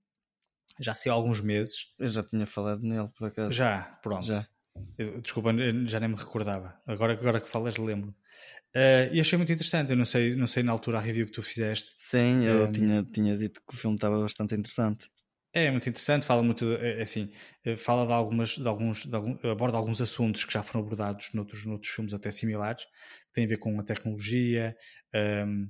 [0.81, 1.93] já saiu há alguns meses.
[1.99, 3.53] Eu já tinha falado nele, por acaso.
[3.53, 4.27] Já, pronto.
[4.27, 4.47] Já.
[4.99, 5.51] Eu, desculpa,
[5.86, 6.81] já nem me recordava.
[6.86, 8.15] Agora, agora que falas, lembro.
[8.74, 9.90] Uh, e achei muito interessante.
[9.90, 11.93] Eu não sei, não sei na altura a review que tu fizeste.
[11.97, 15.09] Sim, eu um, tinha, tinha dito que o filme estava bastante interessante.
[15.55, 17.31] É muito interessante, fala muito, é, é assim,
[17.62, 21.31] eh, fala de algumas, de alguns, de algum, aborda alguns assuntos que já foram abordados
[21.35, 24.74] noutros, noutros filmes até similares, que têm a ver com a tecnologia,
[25.15, 25.69] um,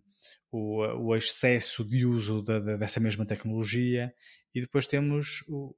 [0.53, 4.15] o, o excesso de uso da, da, dessa mesma tecnologia,
[4.55, 5.75] e depois temos o,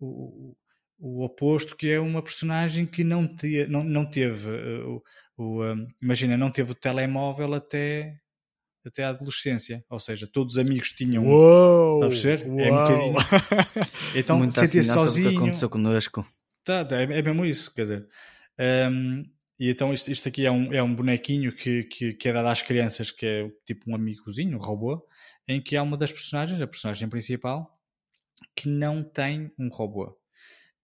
[0.00, 0.56] o,
[0.98, 5.00] o oposto, que é uma personagem que não, te, não, não teve uh,
[5.36, 8.20] o, o um, imagina, não teve o telemóvel até
[8.86, 11.24] até a adolescência, ou seja, todos os amigos tinham.
[11.26, 12.46] Uou, está a perceber?
[12.46, 12.60] Uou.
[12.60, 13.14] É um bocadinho.
[14.14, 15.30] Então sentia-se sozinho.
[15.30, 16.26] Que aconteceu connosco.
[16.62, 18.08] Tá, tá, é, é mesmo isso, quer dizer.
[18.58, 19.24] Um,
[19.58, 22.48] e então isto, isto, aqui é um, é um bonequinho que, que, que, é dado
[22.48, 25.06] às crianças, que é tipo um amigozinho, um robô,
[25.48, 27.78] em que há uma das personagens, a personagem principal,
[28.54, 30.16] que não tem um robô.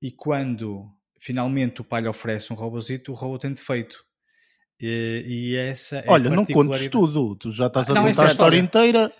[0.00, 4.04] E quando finalmente o pai lhe oferece um robôzito, o robô tem defeito.
[4.80, 8.30] E, e essa é Olha, não contes tudo, tu já estás a não, contar a
[8.30, 9.12] história inteira.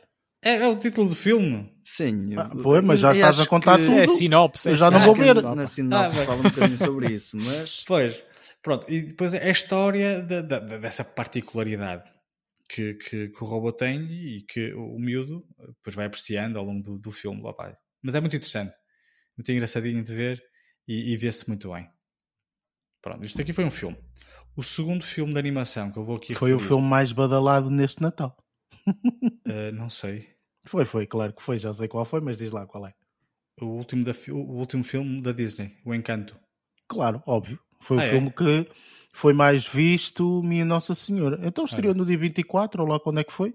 [0.42, 1.70] É, é, o título do filme.
[1.84, 2.34] Sim.
[2.36, 3.98] Ah, pô, mas já estás a contar tudo.
[3.98, 4.68] É sinopse.
[4.70, 5.42] eu já não vou ver.
[5.42, 7.84] Na sinopse ah, fala um bocadinho sobre isso, mas...
[7.86, 8.22] Pois,
[8.62, 8.86] pronto.
[8.88, 12.10] E depois é a história de, de, de, dessa particularidade
[12.70, 16.82] que, que, que, o robô tem e que o miúdo depois vai apreciando ao longo
[16.82, 17.42] do, do filme.
[17.42, 17.74] Papai.
[18.02, 18.72] Mas é muito interessante.
[19.36, 20.42] Muito engraçadinho de ver
[20.88, 21.86] e, e vê-se muito bem.
[23.02, 23.96] Pronto, isto aqui foi um filme.
[24.60, 27.70] O segundo filme de animação que eu vou aqui Foi referir, o filme mais badalado
[27.70, 28.36] neste Natal.
[28.86, 30.28] uh, não sei.
[30.66, 32.92] Foi, foi, claro que foi, já sei qual foi, mas diz lá qual é.
[33.58, 36.36] O último, da, o último filme da Disney, O Encanto.
[36.86, 37.58] Claro, óbvio.
[37.80, 38.30] Foi ah, o filme é?
[38.32, 38.70] que
[39.14, 41.40] foi mais visto, minha Nossa Senhora.
[41.42, 43.54] Então estreou no dia 24, ou lá quando é que foi?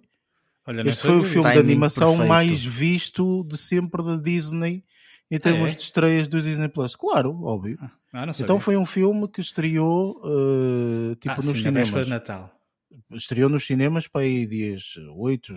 [0.65, 2.30] Olha, este foi o filme de animação perfeito.
[2.30, 4.84] mais visto de sempre da Disney
[5.30, 5.76] em termos ah, é?
[5.76, 6.95] de estreias do Disney Plus.
[6.95, 7.77] Claro, óbvio.
[8.14, 12.06] Ah, então foi um filme que estreou uh, tipo ah, nos sim, cinemas.
[12.06, 12.52] de Natal.
[13.11, 15.53] Estreou nos cinemas para aí dias 8,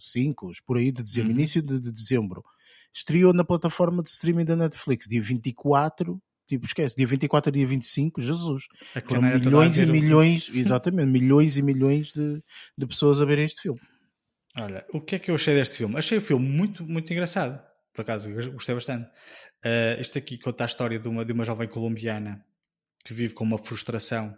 [0.00, 1.38] 5, por aí de dezembro, uhum.
[1.38, 2.44] início de, de, dezembro.
[2.92, 7.66] Estreou na plataforma de streaming da Netflix dia 24, tipo esquece, dia 24 a dia
[7.66, 8.64] 25, Jesus.
[9.06, 12.42] Foram milhões e milhões, exatamente, milhões e milhões de,
[12.76, 13.80] de pessoas a ver este filme.
[14.58, 15.96] Olha, o que é que eu achei deste filme?
[15.96, 17.60] Achei o filme muito, muito engraçado
[17.94, 19.08] por acaso, gostei bastante.
[19.64, 22.44] Uh, este aqui conta a história de uma, de uma jovem colombiana
[23.04, 24.36] que vive com uma frustração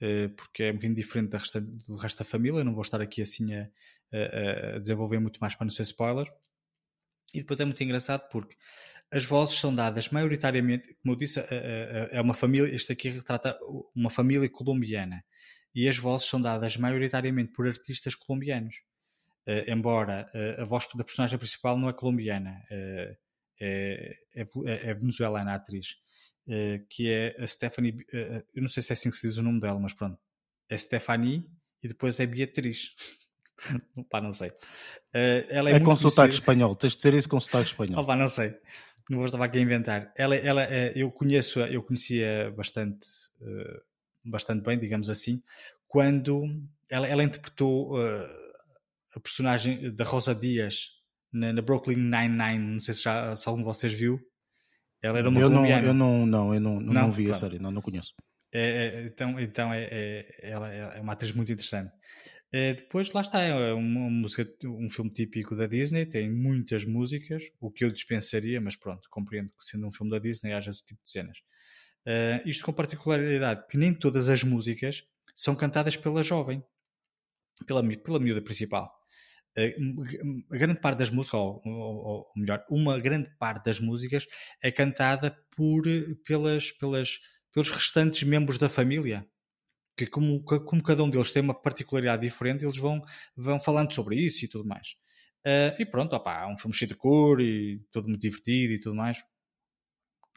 [0.00, 2.64] uh, porque é um bocadinho diferente da resta, do resto da família.
[2.64, 3.68] Não vou estar aqui assim a,
[4.12, 6.26] a, a, desenvolver muito mais para não ser spoiler.
[7.34, 8.56] E depois é muito engraçado porque
[9.10, 12.74] as vozes são dadas maioritariamente, como eu disse, é uma família.
[12.74, 13.58] Este aqui retrata
[13.94, 15.22] uma família colombiana
[15.74, 18.80] e as vozes são dadas maioritariamente por artistas colombianos.
[19.46, 23.16] Uh, embora uh, a voz da personagem principal não é colombiana, uh,
[23.60, 25.96] é, é, é, venezuelana a atriz,
[26.90, 28.04] que é a Stephanie.
[28.12, 30.18] eu não sei se é assim que se diz o nome dela, mas pronto.
[30.68, 31.48] É Stephanie
[31.82, 32.90] e depois é Beatriz.
[34.10, 34.52] Pá, não sei.
[35.48, 38.02] ela é é com sotaque espanhol, tens de dizer isso com sotaque espanhol.
[38.02, 38.54] Oh, pá, não sei.
[39.08, 40.12] Não vou estar aqui a inventar.
[40.14, 40.64] Ela, ela,
[40.94, 43.08] eu conheço, eu conhecia bastante,
[44.22, 45.42] bastante bem, digamos assim,
[45.88, 46.44] quando
[46.90, 47.96] ela, ela interpretou
[49.16, 50.90] a personagem da Rosa Dias
[51.32, 54.20] na, na Brooklyn Nine-Nine, não sei se, já, se algum de vocês viu.
[55.02, 55.80] Ela era uma eu colombiana.
[55.80, 57.36] Não, eu não, não, eu não, não, não vi pronto.
[57.36, 58.12] a série, não, não conheço.
[58.52, 61.90] É, é, então, então é, é, ela é uma atriz muito interessante.
[62.52, 67.42] É, depois, lá está, é uma música, um filme típico da Disney, tem muitas músicas,
[67.60, 70.84] o que eu dispensaria, mas pronto, compreendo que sendo um filme da Disney haja esse
[70.84, 71.38] tipo de cenas.
[72.06, 75.02] Uh, isto com particularidade que nem todas as músicas
[75.34, 76.62] são cantadas pela jovem,
[77.66, 78.95] pela, pela miúda principal
[79.56, 84.26] a grande parte das músicas, ou, ou, ou, melhor, uma grande parte das músicas
[84.62, 85.84] é cantada por,
[86.26, 87.18] pelas, pelas,
[87.52, 89.26] pelos restantes membros da família.
[89.96, 93.02] Que como, como cada um deles tem uma particularidade diferente, eles vão,
[93.34, 94.94] vão falando sobre isso e tudo mais.
[95.46, 98.80] Uh, e pronto, opa, é um filme cheio de cor e todo muito divertido e
[98.80, 99.22] tudo mais.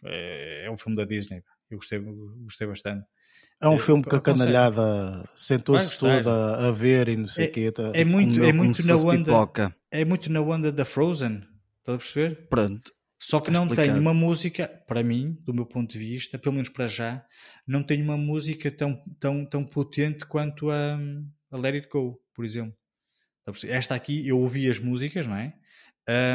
[0.05, 1.43] É, é um filme da Disney.
[1.69, 3.05] Eu gostei, gostei bastante.
[3.61, 7.51] É um filme que a canalhada sentou-se toda a ver e não sei o é,
[7.51, 7.71] quê.
[7.71, 9.25] Tá, é muito, é muito na onda.
[9.25, 9.75] Pipoca.
[9.91, 11.43] É muito na onda da Frozen.
[11.79, 12.47] Estás a perceber?
[12.49, 12.93] Pronto.
[13.21, 16.69] Só que não tem uma música, para mim, do meu ponto de vista, pelo menos
[16.69, 17.25] para já,
[17.67, 20.97] não tem uma música tão, tão, tão potente quanto a,
[21.51, 22.73] a Let It Go, por exemplo.
[23.65, 25.53] Esta aqui, eu ouvi as músicas, não é?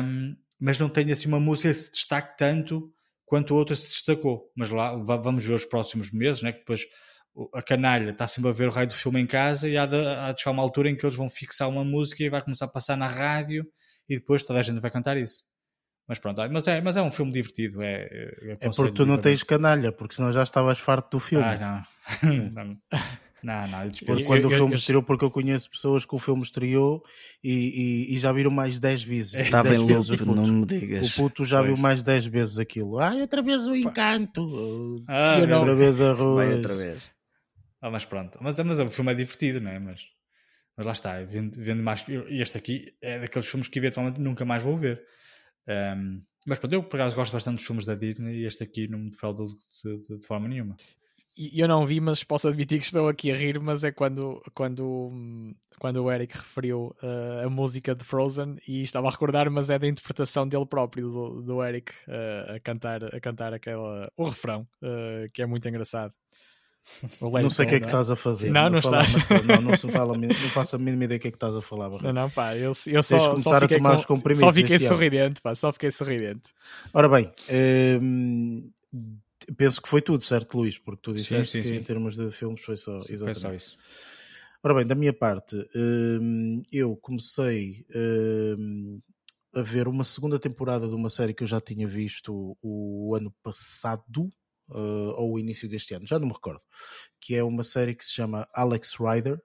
[0.03, 2.94] Um, mas não tem assim uma música que se destaque tanto
[3.25, 4.51] quanto a outra se destacou.
[4.57, 6.53] Mas lá vamos ver os próximos meses, né?
[6.53, 6.87] que depois
[7.53, 9.97] a canalha está sempre a ver o raio do filme em casa e há de,
[9.97, 12.67] há de chegar uma altura em que eles vão fixar uma música e vai começar
[12.67, 13.67] a passar na rádio
[14.09, 15.45] e depois toda a gente vai cantar isso.
[16.07, 17.83] Mas pronto, mas é, mas é um filme divertido.
[17.83, 21.45] É, é, é porque tu não tens canalha, porque senão já estavas farto do filme.
[21.45, 21.85] Ah,
[22.23, 22.53] não.
[22.53, 22.79] não.
[23.45, 26.19] Não, não, porque quando eu, o filme eu, estreou, porque eu conheço pessoas que o
[26.19, 27.05] filme estreou
[27.43, 29.35] e, e, e já viram mais 10 vezes.
[29.35, 31.11] Está bem louco, não me digas.
[31.11, 31.75] O puto já pois.
[31.75, 32.99] viu mais 10 vezes aquilo.
[32.99, 35.05] Ai, outra vez o encanto.
[35.07, 36.37] Ah, outra vez a rua.
[36.37, 37.11] Vai outra vez.
[37.83, 38.39] Ah, mas pronto.
[38.41, 39.79] Mas, mas o filme é divertido, não é?
[39.79, 40.01] Mas,
[40.75, 42.03] mas lá está, vendo, vendo mais.
[42.09, 45.03] E este aqui é daqueles filmes que eventualmente nunca mais vou ver.
[45.69, 48.89] Um, mas pronto, eu por acaso gosto bastante dos filmes da Disney e este aqui
[48.89, 50.77] não me defraudou de, de, de, forma nenhuma.
[51.37, 55.11] Eu não vi, mas posso admitir que estou aqui a rir, mas é quando, quando,
[55.81, 59.77] quando o Eric referiu uh, a música de Frozen e estava a recordar, mas é
[59.77, 64.67] da interpretação dele próprio, do, do Eric, uh, a, cantar, a cantar aquela, o refrão,
[64.81, 66.13] uh, que é muito engraçado.
[67.21, 68.51] Não sei o que é que estás a fazer.
[68.51, 69.15] Não, não, não estás.
[69.45, 71.63] não, não, se fala, não faço a mínima ideia do que é que estás a
[71.63, 71.91] falar.
[72.01, 75.91] Não, não, pá, eu, eu só, só fiquei, com, só fiquei sorridente, pá, só fiquei
[75.91, 76.53] sorridente.
[76.93, 77.33] Ora bem,
[78.01, 78.71] hum,
[79.57, 80.79] penso que foi tudo, certo, Luís?
[80.79, 81.81] Porque tu disseste sim, sim, que sim.
[81.81, 83.77] em termos de filmes foi só, sim, foi só isso.
[84.63, 87.85] Ora bem, da minha parte, hum, eu comecei
[88.59, 88.99] hum,
[89.55, 93.31] a ver uma segunda temporada de uma série que eu já tinha visto o ano
[93.43, 94.31] passado,
[94.71, 96.63] uh, ou o início deste ano, já não me recordo,
[97.21, 99.39] que é uma série que se chama Alex Rider.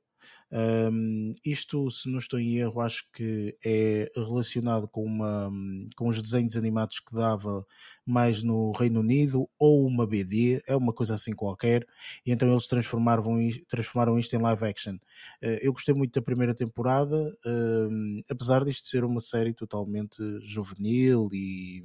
[0.51, 5.51] Um, isto, se não estou em erro, acho que é relacionado com, uma,
[5.95, 7.65] com os desenhos animados que dava
[8.05, 11.85] mais no Reino Unido ou uma BD, é uma coisa assim qualquer,
[12.25, 13.23] e então eles transformaram,
[13.67, 14.95] transformaram isto em live action.
[14.95, 17.15] Uh, eu gostei muito da primeira temporada,
[17.45, 21.83] uh, apesar disto ser uma série totalmente juvenil e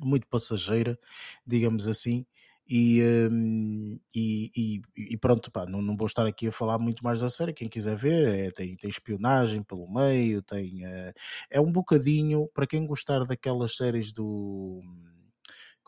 [0.00, 0.98] muito passageira,
[1.46, 2.26] digamos assim.
[2.68, 7.04] E, um, e, e, e, pronto, pá, não, não vou estar aqui a falar muito
[7.04, 7.52] mais da série.
[7.52, 11.12] Quem quiser ver, é, tem, tem espionagem pelo meio, tem, uh,
[11.50, 14.80] é um bocadinho para quem gostar daquelas séries do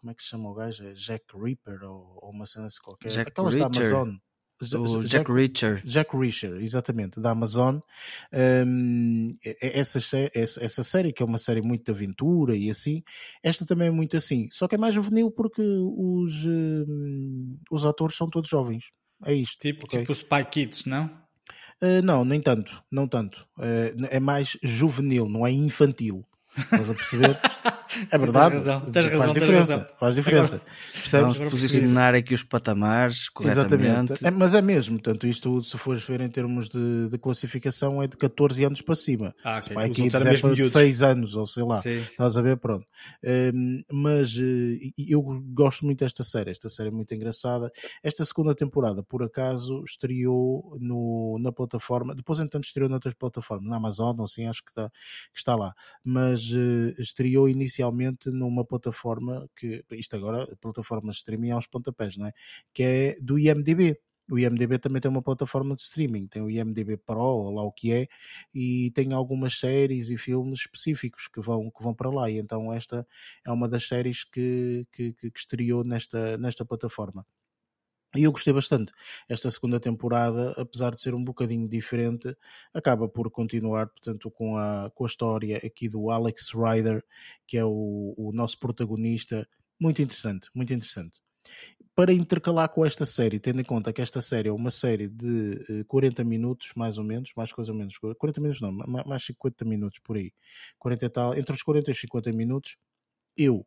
[0.04, 0.84] como é que se chama o gajo?
[0.84, 3.08] É Jack Reaper ou, ou uma cena assim qualquer?
[3.08, 3.70] Jack Aquelas Reacher.
[3.70, 4.16] da Amazon.
[4.62, 5.82] O Jack, Jack Reacher.
[5.84, 7.78] Jack Reacher, exatamente, da Amazon.
[8.66, 9.98] Um, essa,
[10.32, 13.02] essa, série, que é uma série muito de aventura e assim,
[13.42, 14.48] esta também é muito assim.
[14.50, 18.84] Só que é mais juvenil porque os, um, os atores são todos jovens.
[19.24, 19.58] É isto.
[19.58, 20.00] Tipo, okay?
[20.00, 21.06] tipo Spy Kids, não?
[21.82, 23.46] Uh, não, nem tanto, não tanto.
[23.58, 26.24] Uh, é mais juvenil, não é infantil.
[26.56, 27.38] Estás a perceber?
[28.10, 28.56] É verdade.
[28.56, 29.76] Tens razão, tens faz diferença.
[29.76, 29.96] Razão.
[29.98, 30.62] Faz diferença.
[31.12, 33.74] Vamos posicionar aqui os patamares corretamente.
[34.12, 34.26] Exatamente.
[34.26, 34.98] É, mas é mesmo.
[34.98, 38.94] Portanto, isto, se fores ver em termos de, de classificação, é de 14 anos para
[38.96, 39.34] cima.
[39.44, 39.76] Ah, okay.
[39.76, 41.80] Spy Kids é para de 6 anos, ou sei lá.
[41.82, 41.98] Sim.
[41.98, 42.56] Estás a ver?
[42.56, 42.86] Pronto.
[43.24, 45.22] Um, mas uh, eu
[45.52, 46.50] gosto muito desta série.
[46.50, 47.70] Esta série é muito engraçada.
[48.02, 52.14] Esta segunda temporada, por acaso, estreou no, na plataforma.
[52.14, 53.68] Depois, entanto, estreou noutras plataformas.
[53.68, 55.74] Na Amazon, assim, acho que está, que está lá.
[56.02, 62.26] Mas uh, estreou inicialmente numa plataforma que, isto agora, plataforma de streaming aos pontapés, não
[62.26, 62.32] é?
[62.72, 63.98] Que é do IMDB.
[64.30, 67.70] O IMDB também tem uma plataforma de streaming, tem o IMDB Pro, ou lá o
[67.72, 68.08] que é,
[68.54, 72.30] e tem algumas séries e filmes específicos que vão, que vão para lá.
[72.30, 73.06] E então esta
[73.46, 77.26] é uma das séries que, que, que estreou nesta, nesta plataforma.
[78.16, 78.92] E eu gostei bastante.
[79.28, 82.36] Esta segunda temporada, apesar de ser um bocadinho diferente,
[82.72, 87.04] acaba por continuar, portanto, com a, com a história aqui do Alex Rider,
[87.46, 89.48] que é o, o nosso protagonista.
[89.80, 91.20] Muito interessante, muito interessante.
[91.94, 95.84] Para intercalar com esta série, tendo em conta que esta série é uma série de
[95.86, 99.64] 40 eh, minutos, mais ou menos, mais coisa ou menos, 40 minutos não, mais 50
[99.64, 100.32] minutos por aí,
[100.78, 102.76] 40 e tal, entre os 40 e os 50 minutos,
[103.36, 103.64] eu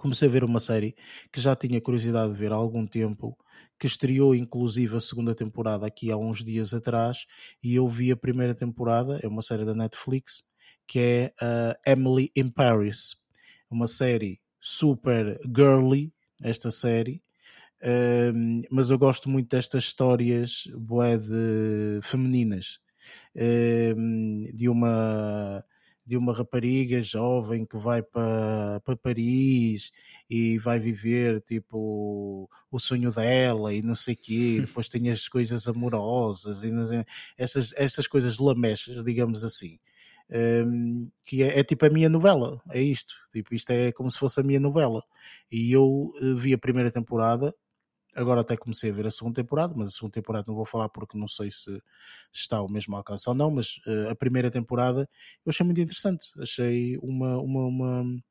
[0.00, 0.96] comecei a ver uma série
[1.30, 3.36] que já tinha curiosidade de ver há algum tempo,
[3.78, 7.26] que estreou inclusive a segunda temporada aqui há uns dias atrás,
[7.62, 10.42] e eu vi a primeira temporada, é uma série da Netflix,
[10.86, 13.14] que é uh, Emily in Paris.
[13.70, 16.12] Uma série super girly,
[16.42, 17.22] esta série,
[17.82, 22.80] uh, mas eu gosto muito destas histórias bué de femininas.
[23.34, 25.64] Uh, de uma
[26.06, 29.92] de uma rapariga jovem que vai para, para Paris
[30.28, 35.68] e vai viver tipo o sonho dela e não sei quê, depois tem as coisas
[35.68, 37.04] amorosas e sei,
[37.36, 39.78] essas, essas coisas lamechas, digamos assim.
[40.32, 44.18] Um, que é, é, tipo a minha novela, é isto, tipo, isto é como se
[44.18, 45.02] fosse a minha novela.
[45.50, 47.52] E eu eh, vi a primeira temporada,
[48.14, 50.88] Agora até comecei a ver a segunda temporada, mas a segunda temporada não vou falar
[50.88, 51.80] porque não sei se
[52.32, 55.08] está ao mesmo alcance ou não, mas uh, a primeira temporada
[55.44, 56.26] eu achei muito interessante.
[56.38, 58.22] Achei uma, uma, uma,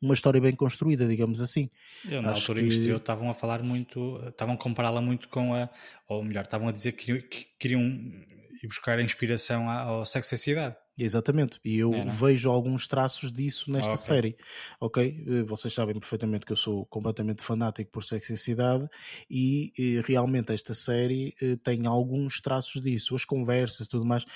[0.00, 1.70] uma história bem construída, digamos assim.
[2.08, 2.88] Eu, na Acho altura que...
[2.88, 5.68] eu estavam a falar muito, estavam a compará-la muito com a,
[6.08, 7.22] ou melhor, estavam a dizer que
[7.58, 10.76] queriam ir buscar a inspiração ao Sexo e Cidade.
[10.98, 14.04] Exatamente, e eu é, vejo alguns traços disso nesta okay.
[14.04, 14.36] série,
[14.78, 15.24] ok?
[15.26, 18.86] Eh, vocês sabem perfeitamente que eu sou completamente fanático por sexicidade
[19.28, 24.04] e, e eh, realmente esta série eh, tem alguns traços disso, as conversas e tudo
[24.04, 24.26] mais.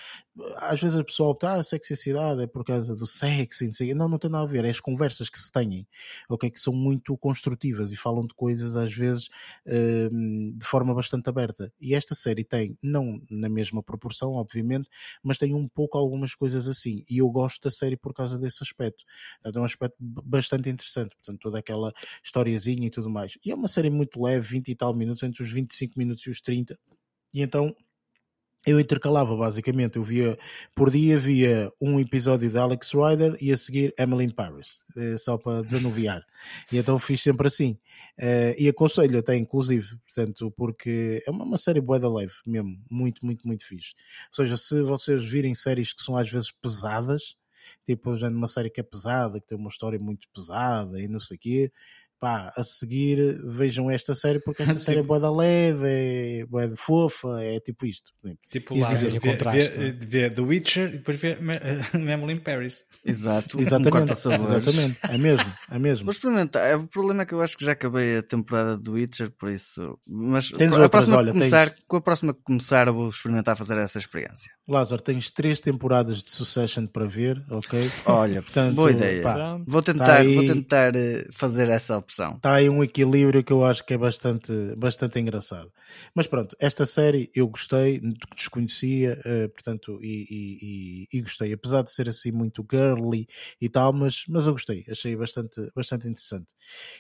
[0.57, 4.09] Às vezes a pessoa opta, ah, a sexicidade é por causa do sexo, e não,
[4.09, 5.87] não tem nada a ver, é as conversas que se têm,
[6.27, 6.51] ok?
[6.51, 9.29] Que são muito construtivas e falam de coisas às vezes
[9.67, 11.73] de forma bastante aberta.
[11.81, 14.89] E esta série tem, não na mesma proporção, obviamente,
[15.23, 17.05] mas tem um pouco algumas coisas coisas assim.
[17.11, 19.05] E eu gosto da série por causa desse aspecto.
[19.45, 21.93] É um aspecto bastante interessante, portanto, toda aquela
[22.23, 23.37] historiazinha e tudo mais.
[23.45, 26.31] E é uma série muito leve, 20 e tal minutos, entre os 25 minutos e
[26.31, 26.79] os 30.
[27.35, 27.75] E então
[28.67, 30.37] eu intercalava basicamente, eu via
[30.75, 35.17] por dia via um episódio de Alex Rider e a seguir Emily in Paris, eh,
[35.17, 36.27] só para desanuviar.
[36.73, 37.79] E então fiz sempre assim.
[38.19, 42.83] Uh, e aconselho até, inclusive, portanto, porque é uma, uma série boa da leve mesmo,
[42.91, 43.93] muito, muito, muito fixe.
[44.31, 47.37] Ou seja, se vocês virem séries que são às vezes pesadas,
[47.85, 51.37] tipo uma série que é pesada, que tem uma história muito pesada e não sei
[51.37, 51.73] o quê,
[52.19, 56.69] pá, a seguir vejam esta série porque esta série é boa da leve, é boa
[56.69, 58.13] de fofa, é tipo isto.
[58.51, 61.37] Tipo lá, dizer, vê, vê, vê, The Witcher e depois vê
[61.95, 62.85] Emily in Paris.
[63.05, 63.61] Exato.
[63.67, 66.05] Exatamente, exatamente, é mesmo, é mesmo.
[66.05, 68.93] Vou experimentar, é, o problema é que eu acho que já acabei a temporada do
[68.93, 71.85] Witcher, por isso, mas tens a outras, próxima olha, começar, tens...
[71.87, 74.56] com a próxima que começar vou experimentar fazer essa experiência.
[74.69, 77.89] Lázaro, tens três temporadas de Succession para ver, ok?
[78.05, 79.23] Olha, Portanto, boa ideia.
[79.23, 80.35] Pá, vou tentar, tá aí...
[80.35, 82.35] vou tentar eh, fazer essa opção.
[82.35, 85.71] Está aí um equilíbrio que eu acho que é bastante, bastante engraçado.
[86.13, 88.01] Mas pronto, esta série eu gostei,
[88.35, 93.29] desconhecia, uh, portanto, e, e, e, gostei, apesar de ser assim muito girly
[93.61, 96.53] e tal, mas, mas eu gostei, achei bastante, bastante interessante.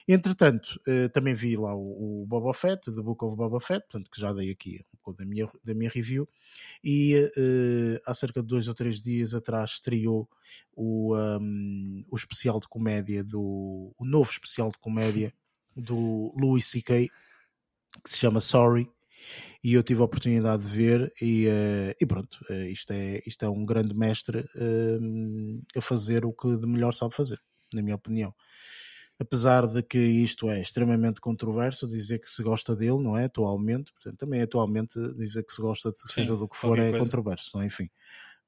[0.06, 4.08] Entretanto, uh, também vi lá o, o Boba Fett, The Book of Boba Fett, portanto,
[4.08, 6.28] que já dei aqui um pouco da minha, da minha review,
[6.84, 7.28] e
[8.06, 10.28] há cerca de dois ou três dias atrás estreou
[10.74, 15.32] o, um, o especial de comédia do o novo especial de comédia
[15.76, 17.08] do Louis C.K.
[18.02, 18.88] que se chama Sorry
[19.62, 23.44] e eu tive a oportunidade de ver e, uh, e pronto, uh, isto, é, isto
[23.44, 27.40] é um grande mestre uh, a fazer o que de melhor sabe fazer,
[27.72, 28.34] na minha opinião.
[29.18, 33.24] Apesar de que isto é extremamente controverso, dizer que se gosta dele, não é?
[33.24, 36.90] Atualmente, portanto, também atualmente dizer que se gosta de seja Sim, do que for é
[36.90, 37.04] coisa.
[37.04, 37.66] controverso, não é?
[37.66, 37.90] Enfim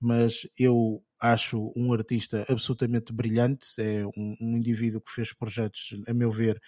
[0.01, 6.15] mas eu acho um artista absolutamente brilhante, é um, um, indivíduo que fez projetos, a
[6.15, 6.61] meu ver,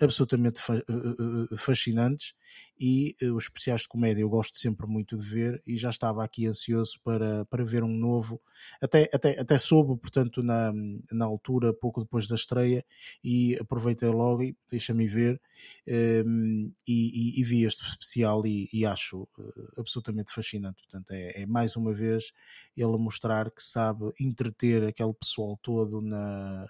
[0.00, 2.34] absolutamente fa eh, eh, fascinantes
[2.78, 6.46] e os especiais de comédia eu gosto sempre muito de ver e já estava aqui
[6.46, 8.40] ansioso para, para ver um novo,
[8.80, 10.72] até, até, até soube, portanto, na,
[11.12, 12.84] na altura, pouco depois da estreia,
[13.22, 15.40] e aproveitei logo e deixa-me ver
[15.86, 19.28] um, ehm, e, e, e, vi este especial e, e acho
[19.76, 20.82] absolutamente fascinante.
[20.82, 22.32] Portanto, é, é mais uma vez
[22.76, 26.66] ele mostrar que sabe entreter aquele pessoal todo na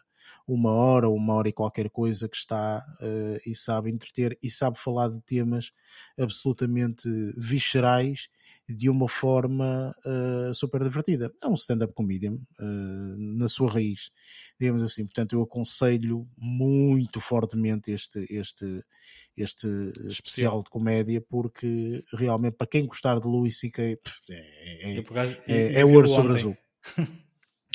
[0.46, 4.78] uma hora, uma hora e qualquer coisa que está uh, e sabe entreter e sabe
[4.78, 5.72] falar de temas
[6.18, 8.28] absolutamente viscerais
[8.68, 11.32] de uma forma uh, super divertida.
[11.42, 14.10] É um stand-up comedian uh, na sua raiz,
[14.58, 15.04] digamos assim.
[15.04, 18.82] Portanto, eu aconselho muito fortemente este, este,
[19.36, 19.68] este
[20.06, 23.82] especial de comédia porque realmente para quem gostar de Louis C.K.
[23.84, 23.98] É,
[24.30, 25.04] é, é,
[25.46, 26.56] é, é ouro sobre azul.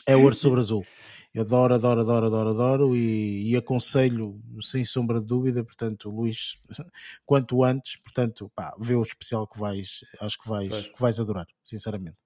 [0.06, 0.86] É ouro sobre azul.
[1.34, 6.60] Eu adoro, adoro, adoro, adoro, adoro e, e, aconselho sem sombra de dúvida, portanto, Luís,
[7.26, 11.48] quanto antes, portanto, pá, vê o especial que vais, acho que vais, que vais adorar,
[11.66, 12.22] sinceramente.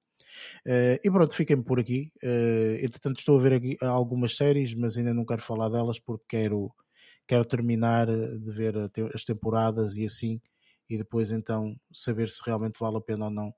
[0.65, 2.11] Uh, e pronto, fiquem por aqui.
[2.21, 6.25] Uh, entretanto, estou a ver aqui algumas séries, mas ainda não quero falar delas porque
[6.27, 6.69] quero,
[7.25, 8.75] quero terminar de ver
[9.13, 10.41] as temporadas e assim,
[10.89, 13.53] e depois então saber se realmente vale a pena ou não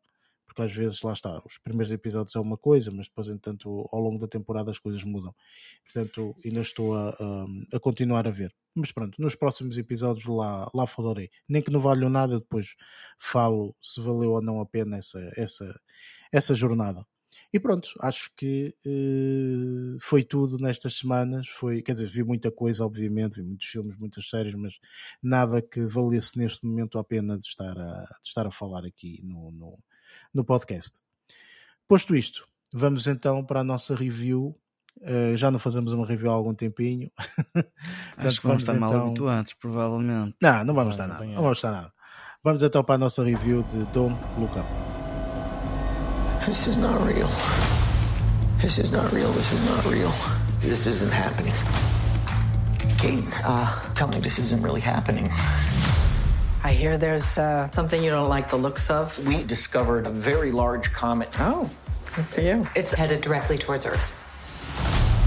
[0.49, 3.99] porque às vezes lá está, os primeiros episódios é uma coisa, mas depois, entanto, ao
[3.99, 5.33] longo da temporada as coisas mudam.
[5.83, 7.45] Portanto, ainda estou a, a,
[7.77, 8.51] a continuar a ver.
[8.75, 11.29] Mas pronto, nos próximos episódios lá, lá falarei.
[11.47, 12.75] Nem que não valham nada, depois
[13.19, 15.79] falo se valeu ou não a pena essa, essa,
[16.31, 17.05] essa jornada.
[17.53, 21.47] E pronto, acho que uh, foi tudo nestas semanas.
[21.47, 24.79] Foi, quer dizer, vi muita coisa, obviamente, vi muitos filmes, muitas séries, mas
[25.21, 29.19] nada que valesse neste momento a pena de estar a, de estar a falar aqui
[29.23, 29.79] no, no,
[30.33, 30.99] no podcast.
[31.87, 34.55] Posto isto, vamos então para a nossa review.
[35.01, 37.09] Uh, já não fazemos uma review há algum tempinho.
[38.17, 38.91] Acho que vamos estar então...
[38.91, 40.35] mal habituados, provavelmente.
[40.41, 41.25] Não, não vamos estar nada.
[41.25, 41.93] Não vamos estar nada.
[42.43, 44.67] Vamos então para a nossa review de Don't Look Up.
[46.45, 47.27] This is not real.
[48.61, 49.31] This is not real.
[49.33, 50.11] This is not real.
[50.59, 51.53] This isn't happening.
[52.97, 55.29] Kate, uh, tell me this isn't really happening.
[56.63, 59.17] I hear there's uh, something you don't like the looks of.
[59.25, 61.29] We discovered a very large comet.
[61.39, 61.69] Oh,
[62.15, 62.67] good for you.
[62.75, 64.13] It's headed directly towards Earth.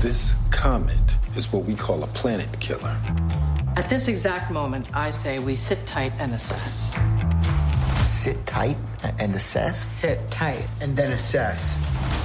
[0.03, 2.97] This comet is what we call a planet killer.
[3.77, 6.95] At this exact moment, I say we sit tight and assess.
[8.05, 8.77] Sit tight
[9.19, 9.83] and assess?
[9.83, 10.65] Sit tight.
[10.83, 11.77] And then assess.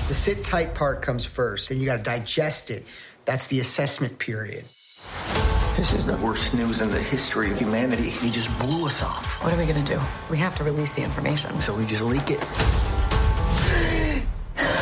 [0.09, 2.85] The sit tight part comes first, then you got to digest it.
[3.23, 4.65] That's the assessment period.
[5.77, 8.09] This is the worst news in the history of humanity.
[8.09, 9.43] He just blew us off.
[9.43, 10.01] What are we gonna do?
[10.27, 11.61] We have to release the information.
[11.61, 12.43] So we just leak it.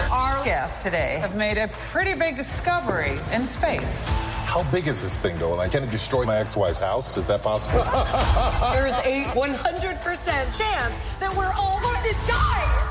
[0.09, 4.07] Our guests today have made a pretty big discovery in space.
[4.45, 5.59] How big is this thing, though?
[5.59, 7.17] I can it destroy my ex-wife's house?
[7.17, 7.79] Is that possible?
[8.71, 12.85] There's a 100% chance that we're all going to die.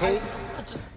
[0.00, 0.20] Hey,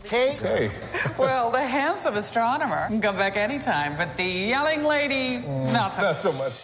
[0.10, 0.32] hey.
[0.42, 0.72] hey.
[1.18, 5.40] Well, the handsome astronomer can come back anytime, but the yelling lady,
[5.72, 6.62] not so Not so much.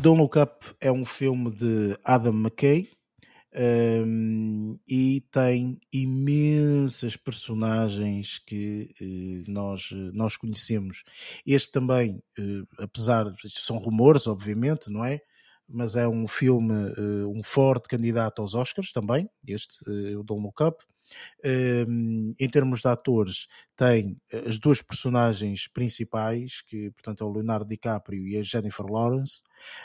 [0.00, 2.88] Don't Look Up é um filme de Adam McKay
[3.56, 11.02] um, e tem imensas personagens que uh, nós, nós conhecemos.
[11.46, 15.20] Este também, uh, apesar de são rumores, obviamente, não é?
[15.66, 19.78] Mas é um filme, uh, um forte candidato aos Oscars também, este,
[20.14, 20.84] o Don't Look Up.
[21.44, 24.16] Um, em termos de atores, tem
[24.46, 29.42] as duas personagens principais, que portanto é o Leonardo DiCaprio e a Jennifer Lawrence,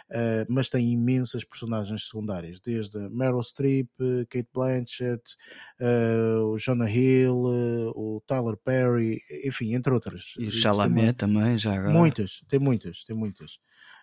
[0.09, 3.89] uh, mas tem imensas personagens secundárias, desde Meryl Streep,
[4.29, 5.35] Kate Blanchett,
[5.79, 10.33] uh, o Jonah Hill, uh, o Tyler Perry, enfim, entre outras.
[10.39, 11.93] E o Chalamet também, já agora.
[11.93, 13.59] Muitas, tem muitas, tem muitas.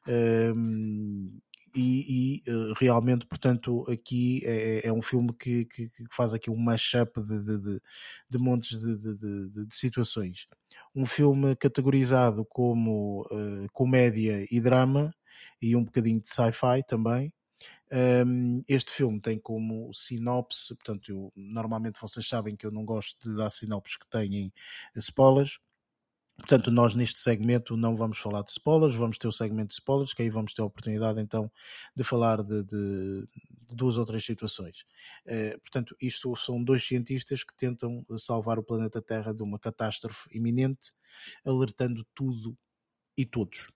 [0.06, 1.38] Um,
[1.74, 6.50] e, e uh, realmente, portanto, aqui é, é um filme que, que, que, faz aqui
[6.50, 7.80] um mashup de, de, de,
[8.30, 10.46] de montes de, situações.
[10.94, 15.14] Um filme categorizado como uh, comédia e drama
[15.60, 17.32] e um bocadinho de sci-fi também.
[17.90, 23.16] Um, este filme tem como sinopse, portanto, eu, normalmente vocês sabem que eu não gosto
[23.28, 24.52] de dar sinopses que têm
[24.96, 25.58] spoilers,
[26.38, 30.14] Portanto, nós neste segmento não vamos falar de spoilers, vamos ter o segmento de spoilers,
[30.14, 31.50] que aí vamos ter a oportunidade então
[31.94, 33.28] de falar de, de,
[33.68, 34.84] de duas ou três situações.
[35.26, 40.28] Eh, portanto, isto são dois cientistas que tentam salvar o planeta Terra de uma catástrofe
[40.32, 40.92] iminente,
[41.44, 42.56] alertando tudo
[43.16, 43.68] e todos.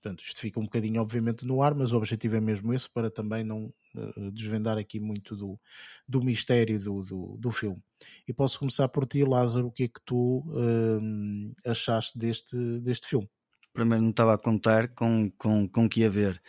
[0.00, 3.10] Portanto, isto fica um bocadinho, obviamente, no ar, mas o objetivo é mesmo esse, para
[3.10, 5.58] também não uh, desvendar aqui muito do,
[6.06, 7.82] do mistério do, do, do, filme.
[8.26, 13.08] E posso começar por ti, Lázaro, o que é que tu uh, achaste deste, deste
[13.08, 13.28] filme?
[13.72, 16.40] Primeiro não estava a contar com, com, com que ia ver.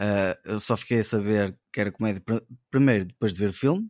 [0.00, 2.22] Uh, eu só fiquei a saber que era comédia
[2.70, 3.88] primeiro depois de ver o filme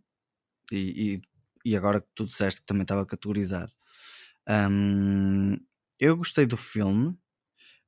[0.70, 1.20] e,
[1.64, 3.72] e, e agora que tu disseste que também estava categorizado.
[4.48, 5.56] Um,
[5.98, 7.16] eu gostei do filme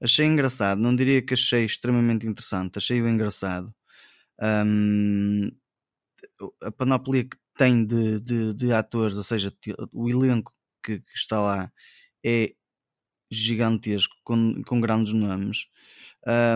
[0.01, 3.75] Achei engraçado, não diria que achei extremamente interessante, achei-o engraçado.
[4.41, 5.51] Um,
[6.63, 9.53] a panóplia que tem de, de, de, atores, ou seja,
[9.93, 10.53] o elenco
[10.85, 11.73] que, que está lá
[12.25, 12.53] é
[13.31, 15.67] gigantesco, com, com grandes nomes.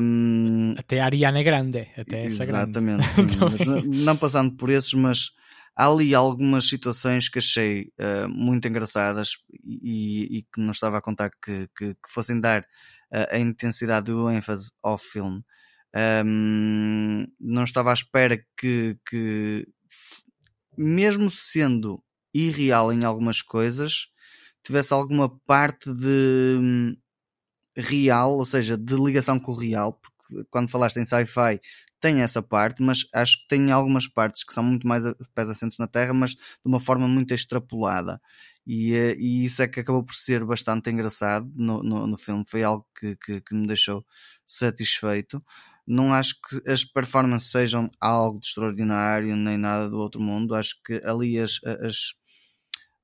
[0.00, 3.06] Um, até a Ariana é Grande, até essa Exatamente,
[3.36, 3.66] grande.
[3.66, 5.30] não, não, passando por esses, mas
[5.76, 9.32] há ali algumas situações que achei uh, muito engraçadas
[9.64, 12.64] e, e, que não estava a contar que, que, que fossem dar
[13.12, 15.44] a, intensidade do ênfase ao filme.
[16.24, 19.68] Um, não estava à espera que, que,
[20.76, 22.02] mesmo sendo
[22.34, 24.06] irreal em algumas coisas,
[24.64, 26.96] tivesse alguma parte de hum,
[27.76, 31.60] real, ou seja, de ligação com o real, porque quando falaste em sci-fi
[32.00, 35.78] tem essa parte, mas acho que tem algumas partes que são muito mais pés assentes
[35.78, 38.20] na Terra, mas de uma forma muito extrapolada.
[38.66, 42.44] E, eh, e isso é que acabou por ser bastante engraçado no, no, no filme.
[42.46, 44.04] Foi algo que, que, que, me deixou
[44.46, 45.44] satisfeito.
[45.86, 50.54] Não acho que as performances sejam algo de extraordinário nem nada do outro mundo.
[50.54, 52.14] Acho que ali as, as,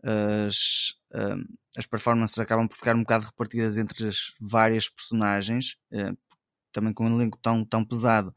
[0.02, 1.44] as, hum,
[1.76, 6.12] as performances acabam por ficar um bocado repartidas entre as várias personagens, eh,
[6.72, 8.34] também com um elenco tão, tão pesado.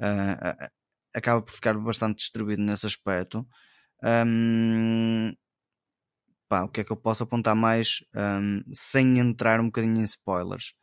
[0.00, 0.70] Uh,
[1.14, 3.46] acaba por ficar bastante distribuído nesse aspecto.
[4.02, 5.32] Um,
[6.52, 10.04] pá, o que é que eu posso apontar mais um, sem entrar um bocadinho em
[10.04, 10.74] spoilers?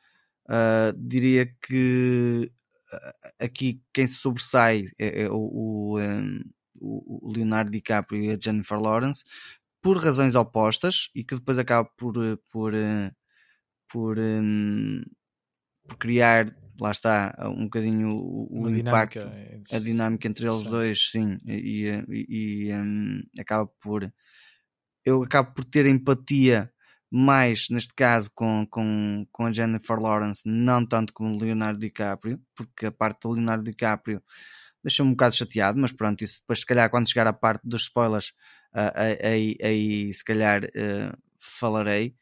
[0.50, 2.52] Uh, diria que
[2.92, 6.40] uh, aqui quem se sobressai é, é o, o, um,
[6.82, 9.24] o, Leonardo DiCaprio e a Jennifer Lawrence
[9.80, 12.16] por razões opostas e que depois acaba por,
[12.52, 13.12] por, uh,
[13.88, 15.04] por, um,
[15.88, 16.52] por criar
[16.82, 21.92] lá está um bocadinho o, o impacto, dinâmica, a dinâmica entre eles dois, sim, e,
[22.10, 24.12] e, e um, acaba por
[25.06, 26.72] eu acabo por ter empatia
[27.12, 32.40] mais, neste caso, com, com, com a Jennifer Lawrence, não tanto com o Leonardo DiCaprio,
[32.56, 34.22] porque a parte do Leonardo DiCaprio
[34.84, 37.84] deixou-me um bocado chateado, mas pronto, isso depois, se calhar, quando chegar à parte dos
[37.84, 38.30] spoilers,
[38.74, 42.16] uh, aí, aí se calhar uh, falarei.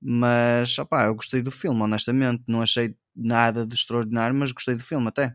[0.00, 2.44] Mas, opá, eu gostei do filme, honestamente.
[2.46, 5.28] Não achei nada de extraordinário, mas gostei do filme até.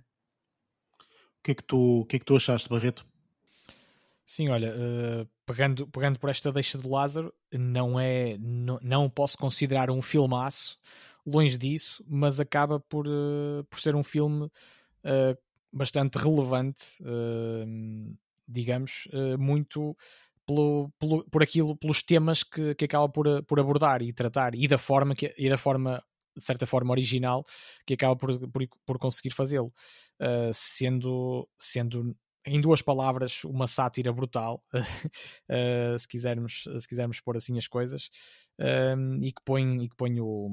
[1.39, 3.07] O que é que tu, o que é que tu achaste, Barreto?
[4.29, 9.35] Sim, olha, uh, pegando, pegando por esta deixa de Lázaro, não é, não, não posso
[9.35, 10.77] considerar um filmaço,
[11.25, 15.37] longe disso, mas acaba por, uh, por ser um filme uh,
[15.73, 16.99] bastante relevante,
[18.47, 19.07] digamos,
[19.39, 19.97] muito
[20.45, 24.67] pelo, pelo, por aquilo, pelos temas que, que acaba por, por abordar e tratar e
[24.67, 26.03] da forma que, e da forma
[26.37, 27.43] de certa forma original
[27.83, 29.73] que acaba por, por, por conseguir fazê-lo,
[30.19, 32.15] uh, sendo, sendo
[32.45, 34.79] em duas palavras uma sátira brutal, uh,
[35.99, 38.09] se, quisermos, se quisermos pôr assim as coisas,
[38.59, 40.49] uh, e que põe, e que põe o,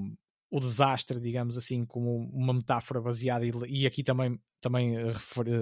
[0.51, 4.95] o desastre, digamos assim, como uma metáfora baseada, e, aqui também, também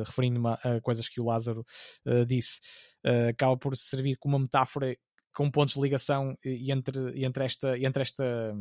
[0.05, 1.65] referindo-me a, coisas que o Lázaro
[2.07, 2.61] uh, disse,
[3.07, 4.97] uh, acaba por servir como uma metáfora
[5.35, 8.55] com pontos de ligação entre, entre esta, entre esta,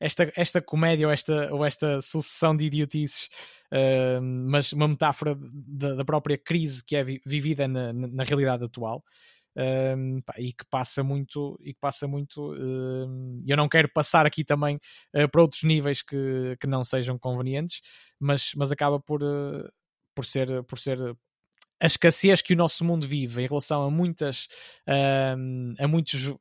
[0.00, 3.28] esta, esta comédia ou esta, ou esta sucessão de idiotices,
[3.72, 9.02] uh, mas uma metáfora da, da, própria crise que é vivida na, na, realidade atual
[9.58, 14.24] um, pá, e que passa muito e que passa muito uh, eu não quero passar
[14.24, 14.76] aqui também
[15.14, 17.80] uh, para outros níveis que, que não sejam convenientes
[18.20, 19.68] mas, mas acaba por, uh,
[20.14, 20.98] por ser por ser
[21.80, 24.48] a escassez que o nosso mundo vive em relação a muitas
[25.78, 26.34] a muitos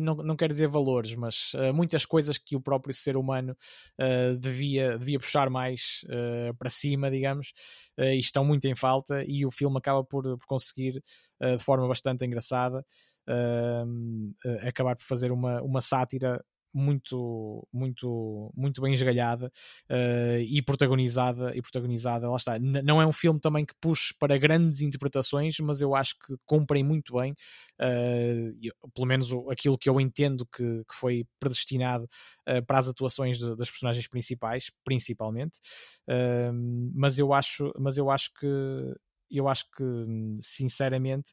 [0.00, 3.56] não, não quero dizer valores, mas uh, muitas coisas que o próprio ser humano
[4.00, 7.52] uh, devia, devia puxar mais uh, para cima, digamos,
[7.98, 9.24] e estão muito em falta.
[9.26, 11.02] E o filme acaba por, por conseguir,
[11.40, 12.84] de forma bastante engraçada,
[14.66, 16.42] acabar por fazer uma, uma sátira
[16.72, 19.50] muito muito muito bem esgalhada
[19.90, 22.58] uh, e protagonizada e protagonizada lá está.
[22.58, 26.34] N não é um filme também que puxe para grandes interpretações mas eu acho que
[26.46, 32.08] cumprem muito bem uh, pelo menos aquilo que eu entendo que, que foi predestinado
[32.48, 35.60] uh, para as atuações de, das personagens principais principalmente
[36.94, 38.46] mas eu acho mas eu acho que
[39.32, 39.84] eu acho que,
[40.40, 41.32] sinceramente,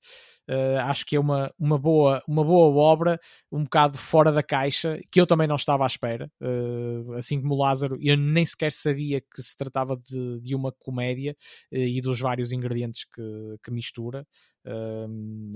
[0.50, 3.20] uh, acho que é uma, uma, boa, uma boa obra,
[3.52, 6.32] um bocado fora da caixa, que eu também não estava à espera.
[6.42, 10.72] Uh, assim como o Lázaro, eu nem sequer sabia que se tratava de, de uma
[10.72, 11.36] comédia
[11.72, 14.26] uh, e dos vários ingredientes que, que mistura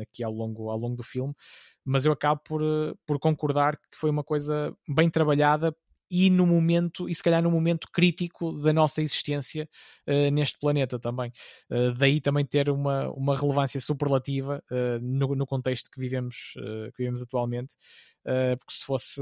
[0.02, 1.36] aqui ao longo, ao longo do filme.
[1.86, 2.61] Mas eu acabo por,
[3.06, 5.76] por concordar que foi uma coisa bem trabalhada
[6.14, 9.68] e no momento, e se calhar no momento crítico da nossa existência
[10.07, 11.31] uh, neste planeta também.
[11.72, 16.98] Uh, daí também ter uma, uma relevância superlativa uh, no, no, contexto que vivemos, que
[16.99, 17.76] vivemos atualmente,
[18.60, 19.22] porque se fosse,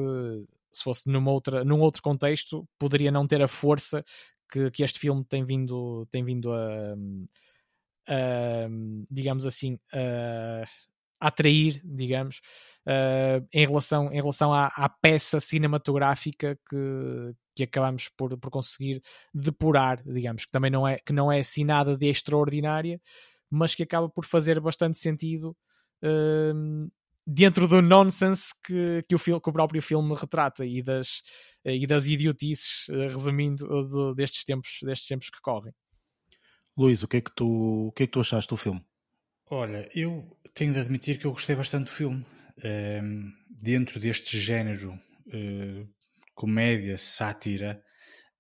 [0.72, 4.04] se fosse numa outra, num outro contexto, poderia não ter a força
[4.52, 6.94] que, que este filme tem vindo, tem vindo a,
[8.08, 8.68] a
[9.10, 10.64] digamos assim, a,
[11.22, 12.42] atrair, digamos,
[12.88, 19.02] uh, em relação, em relação à, à, peça cinematográfica que, que acabamos por, por conseguir
[19.34, 23.00] depurar, digamos, que também não é, que não é assim nada de extraordinária,
[23.50, 25.56] mas que acaba por fazer bastante sentido
[26.04, 26.92] uh,
[27.26, 31.22] dentro do nonsense que, que, o, que o próprio filme retrata e das,
[31.64, 35.74] e das idiotices, uh, resumindo, de, destes, tempos, destes tempos que correm.
[36.78, 38.82] Luís, o que, é que tu, o que é que tu achaste do filme?
[39.54, 42.26] Olha, eu tenho de admitir que eu gostei bastante do filme.
[42.64, 45.90] Um, dentro deste género uh,
[46.34, 47.84] comédia, sátira,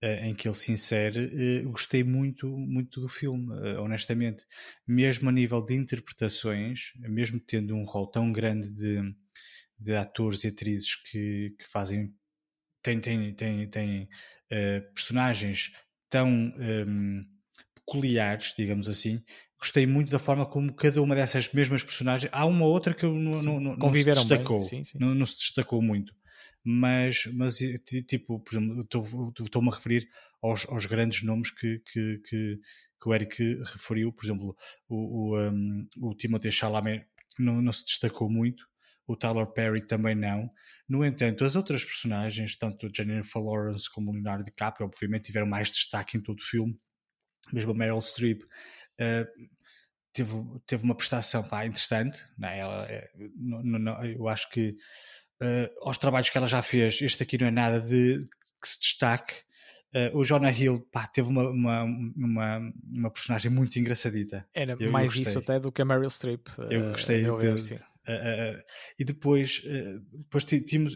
[0.01, 4.45] uh, em que ele se insere, uh, gostei muito, muito do filme, honestamente.
[4.87, 9.01] Mesmo a nível de interpretações, mesmo tendo um rol tão grande de,
[9.77, 12.15] de atores e atrizes que, que fazem.
[12.81, 14.09] têm, têm, têm, têm
[14.95, 15.73] personagens
[16.09, 17.25] tão um,
[17.75, 19.21] peculiares, digamos assim,
[19.61, 22.31] gostei muito da forma como cada uma dessas mesmas personagens.
[22.33, 24.97] Há uma outra que eu não, não, não, não se destacou, sim, sim.
[24.99, 26.13] Não, não, se destacou muito.
[26.63, 27.57] Mas, mas
[28.07, 28.87] tipo, por exemplo,
[29.39, 30.09] estou-me a referir
[30.41, 32.59] aos, aos grandes nomes que, que, que,
[33.01, 34.11] que, o Eric referiu.
[34.11, 34.55] Por exemplo,
[34.89, 34.95] o,
[35.35, 37.05] o, um, o Timothée Chalamet
[37.37, 38.65] não, não se destacou muito.
[39.07, 40.49] O Tyler Perry também não.
[40.87, 45.47] No entanto, as outras personagens, tanto o Jennifer Lawrence como o Leonardo DiCaprio, obviamente tiveram
[45.47, 46.79] mais destaque em todo o filme.
[47.51, 48.43] Mesmo a Meryl Streep
[49.01, 49.25] Uh,
[50.13, 50.33] teve,
[50.65, 52.23] teve uma prestação pá, interessante.
[52.41, 54.75] Ela, é, não, não, eu acho que
[55.41, 58.27] uh, aos trabalhos que ela já fez, este aqui não é nada de
[58.61, 59.33] que se destaque.
[59.93, 64.47] Uh, o Jonah Hill pá, teve uma, uma, uma, uma, personagem muito engraçadita.
[64.53, 66.47] Era eu, mais eu isso até do que a Meryl Streep.
[66.69, 67.27] Eu gostei.
[67.29, 67.77] Uh, de, de, uh,
[68.97, 69.61] e depois,
[70.13, 70.95] depois tínhamos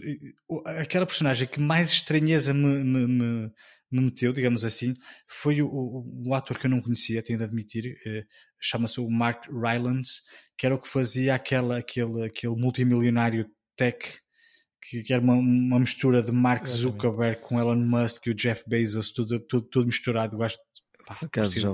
[0.65, 3.51] aquela personagem que mais estranheza me, me, me,
[3.95, 4.93] me meteu, digamos assim,
[5.27, 8.23] foi o, o, o, ator que eu não conhecia, tenho de admitir, eh,
[8.59, 10.21] chama-se o Mark Rylance,
[10.57, 14.19] que era o que fazia aquela, aquele, aquele multimilionário tech,
[14.81, 18.63] que, que era uma, uma mistura de Mark Zuckerberg com Elon Musk e o Jeff
[18.67, 20.37] Bezos, tudo, tudo, tudo misturado.
[20.37, 20.59] Gosto
[21.05, 21.19] pá,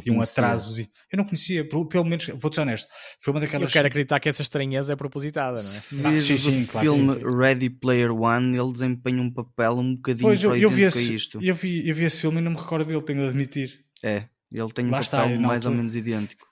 [0.02, 0.82] tinha um atraso.
[1.12, 2.88] Eu não conhecia, pelo, pelo menos, vou ser honesto,
[3.20, 3.70] foi uma daquelas.
[3.70, 6.18] Eu quero acreditar que essa estranheza é propositada, não é?
[6.18, 7.38] Ah, sim, sim, claro, filme sim, sim.
[7.38, 11.40] Ready Player One, ele desempenha um papel um bocadinho pois, eu, eu vi esse, isto.
[11.42, 13.86] Eu vi, eu vi esse filme e não me recordo dele, tenho de admitir.
[14.04, 16.46] É, Ele tem um Lá papel está, mais ou menos idêntico.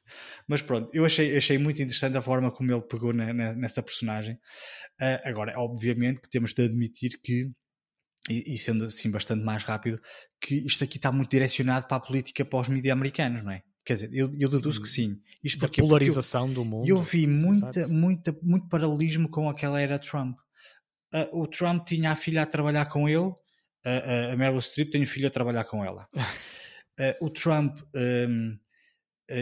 [0.47, 3.83] Mas pronto, eu achei, achei muito interessante a forma como ele pegou na, na, nessa
[3.83, 4.35] personagem.
[4.99, 7.51] Uh, agora, obviamente que temos de admitir que,
[8.27, 10.01] e, e, sendo assim bastante mais rápido,
[10.41, 13.61] que isto aqui está muito direcionado para a política para os mídias americanos, não é?
[13.85, 15.19] Quer dizer, eu, eu deduzo que sim.
[15.43, 16.87] Isto porque, polarização porque eu, do mundo.
[16.87, 20.37] Eu vi muita, muita, muito paralelismo com aquela era Trump.
[21.13, 25.03] Uh, o Trump tinha a filha a trabalhar com ele, uh, a Meryl Streep tem
[25.03, 26.07] o filho a trabalhar com ela.
[27.21, 28.68] o Trump um, Uh,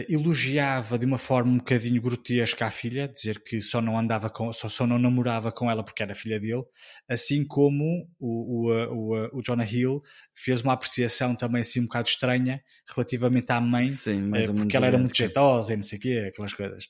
[0.08, 4.52] elogiava de uma forma um bocadinho grotesca a filha, dizer que só não andava com,
[4.52, 6.64] só, só não namorava com ela porque era filha dele,
[7.08, 10.02] assim como o, o, o, o Jonah Hill
[10.34, 12.62] fez uma apreciação também assim um bocado estranha
[12.94, 16.26] relativamente à mãe, Sim, uh, porque ela era muito jeitosa e não sei o quê,
[16.28, 16.84] aquelas coisas.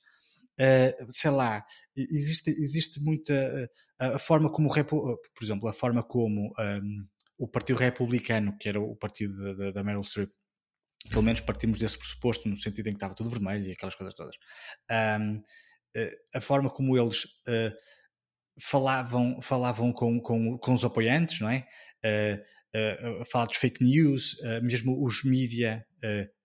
[0.61, 1.65] Uh, sei lá,
[1.97, 7.07] existe, existe muita a forma como, por exemplo, a forma como um,
[7.39, 10.31] o Partido Republicano, que era o partido da, da Meryl Streep,
[11.11, 14.15] pelo menos partimos desse pressuposto, no sentido em que estava tudo vermelho e aquelas coisas
[14.15, 14.37] todas.
[14.91, 15.43] Um,
[15.95, 17.75] eh, a forma como eles uh,
[18.61, 21.67] falavam, falavam com, com, com os apoiantes, não é?
[22.05, 25.85] Uh, uh, falar fake news, mesmo os mídia,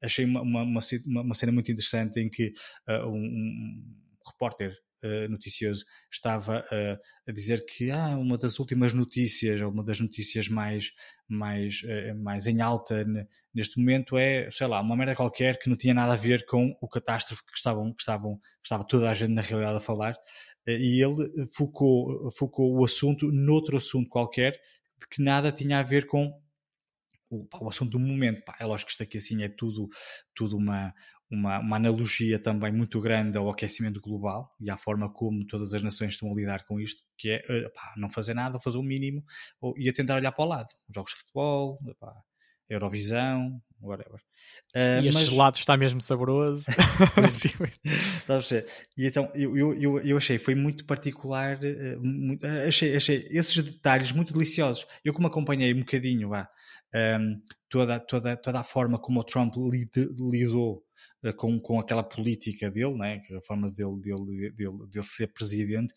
[0.02, 2.54] achei uma, uma, uma, uma, cena muito interessante em que
[2.88, 3.84] um, um
[4.32, 9.84] repórter uh, noticioso estava uh, a dizer que ah, uma das últimas notícias, ou uma
[9.84, 10.92] das notícias mais,
[11.28, 13.06] mais, uh, mais em alta
[13.54, 16.76] neste momento é, sei lá, uma merda qualquer que não tinha nada a ver com
[16.82, 20.16] o catástrofe que, estavam, que, estavam, que estava toda a gente na realidade a falar.
[20.68, 24.54] e ele focou, focou o assunto noutro assunto qualquer
[25.00, 26.32] de que nada tinha a ver com
[27.30, 28.44] o, o, assunto do momento.
[28.46, 29.90] Pá, é lógico que isto aqui assim é tudo,
[30.36, 30.94] tudo uma,
[31.34, 35.82] uma, uma, analogia também muito grande ao aquecimento global e à forma como todas as
[35.82, 38.84] nações estão a lidar com isto, que é eh, pá, não fazer nada, fazer o
[38.84, 39.24] mínimo
[39.60, 40.70] ou, e a tentar olhar para o lado.
[40.94, 42.14] Jogos de futebol, pá,
[42.70, 44.20] Eurovisão, whatever.
[44.76, 46.66] Uh, e este lado está mesmo saboroso.
[48.98, 54.12] e então eu, eu, eu achei, foi muito particular, uh, muito, achei, achei esses detalhes
[54.12, 54.86] muito deliciosos.
[55.04, 56.46] Eu como acompanhei um bocadinho um,
[56.94, 60.93] ehm, toda, toda, toda a forma como o Trump lid, lidou eh,
[61.32, 63.22] com, com aquela política dele, né?
[63.38, 65.94] a forma dele, dele, dele, dele ser presidente,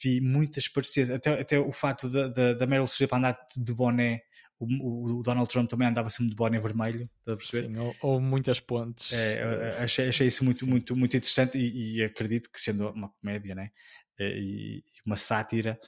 [0.00, 4.22] vi muitas parecidas, até, até o facto da, da, da Meryl Streep andar de boné
[4.58, 7.74] o, o, Donald Trump também andava sempre de boné vermelho, estás a perceber?
[7.74, 9.12] Sim, houve muitas pontes.
[9.12, 13.54] É, achei, achei isso muito, muito, muito interessante e, e, acredito que sendo uma comédia
[13.54, 13.70] né?
[14.18, 15.78] e uma sátira,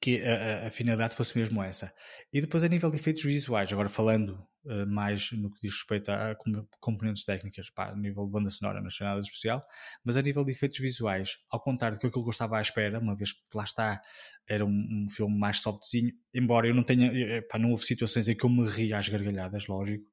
[0.00, 1.92] que a, a, finalidade fosse mesmo essa.
[2.32, 4.30] E depois a nível de efeitos visuais, agora falando
[4.64, 6.36] uh, mais no que diz respeito a, a
[6.80, 9.60] componentes técnicas, pá, a nível de banda sonora não achei nada especial,
[10.02, 13.14] mas a nível de efeitos visuais, ao contrário do que eu estava à espera, uma
[13.14, 14.00] vez que lá está,
[14.48, 18.34] era um, um filme mais softzinho, embora eu não tenha, pá, não houve situações em
[18.34, 20.04] que eu me ri às gargalhadas, lógico,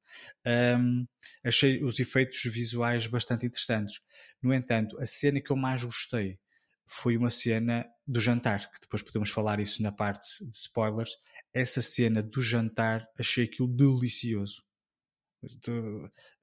[0.46, 1.06] um,
[1.46, 4.02] achei os efeitos visuais bastante interessantes.
[4.42, 6.38] No entanto, a cena que eu mais gostei
[6.86, 11.12] foi uma cena do jantar, que depois podemos falar isso na parte de spoilers.
[11.54, 14.64] Essa cena do jantar achei aquilo delicioso.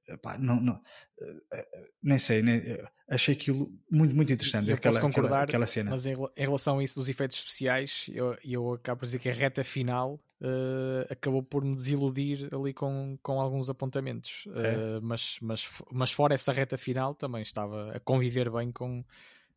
[0.07, 0.79] Epá, não, não,
[1.19, 4.69] eh, eh, nem sei, nem, eh, achei aquilo muito, muito interessante.
[4.69, 5.89] Eu aquela, posso concordar, aquela, aquela, cena.
[5.89, 9.29] mas em, em, relação a isso dos efeitos especiais, eu, eu acabo por dizer que
[9.29, 14.47] a reta final uh, acabou por me desiludir ali com, com alguns apontamentos.
[14.53, 14.97] É.
[14.97, 19.03] Uh, mas, mas, mas fora essa reta final, também estava a conviver bem com,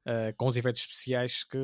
[0.08, 1.58] uh, com os efeitos especiais que,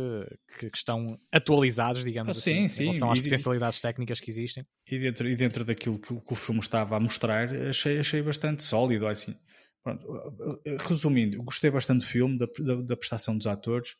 [0.58, 4.30] que, que estão atualizados, digamos ah, assim, sim, em relação às e, potencialidades técnicas que
[4.30, 4.66] existem.
[4.86, 8.62] E dentro, e dentro daquilo que, que, o filme estava a mostrar, achei, achei bastante
[8.62, 9.34] sólido, assim.
[9.82, 13.92] Pronto, resumindo, gostei bastante do filme, da, da, da prestação dos atores,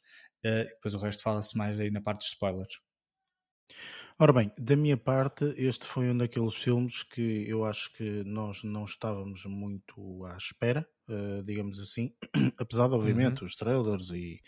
[0.45, 2.79] uh, depois o resto fala-se mais aí na parte dos spoilers.
[4.16, 8.62] Ora bem, da minha parte, este foi um daqueles filmes que eu acho que nós
[8.62, 12.12] não estávamos muito à espera, uh, digamos assim,
[12.59, 13.47] apesar de, obviamente, uhum.
[13.47, 14.40] os trailers e,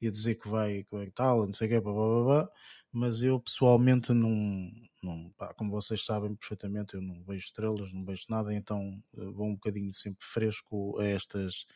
[0.00, 2.48] e dizer que vai, que vai tal, não sei o que, blá, blá, blá,
[2.92, 4.70] mas eu pessoalmente não,
[5.02, 9.32] não pá, como vocês sabem perfeitamente, eu não vejo trailers, não vejo nada, então uh,
[9.32, 11.66] vou um bocadinho sempre fresco a estas,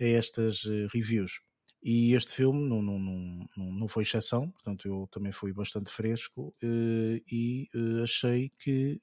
[0.00, 1.40] a estas uh, reviews.
[1.80, 6.52] E este filme não, não, não, não foi exceção, portanto eu também fui bastante fresco
[6.60, 7.68] e
[8.02, 9.00] achei que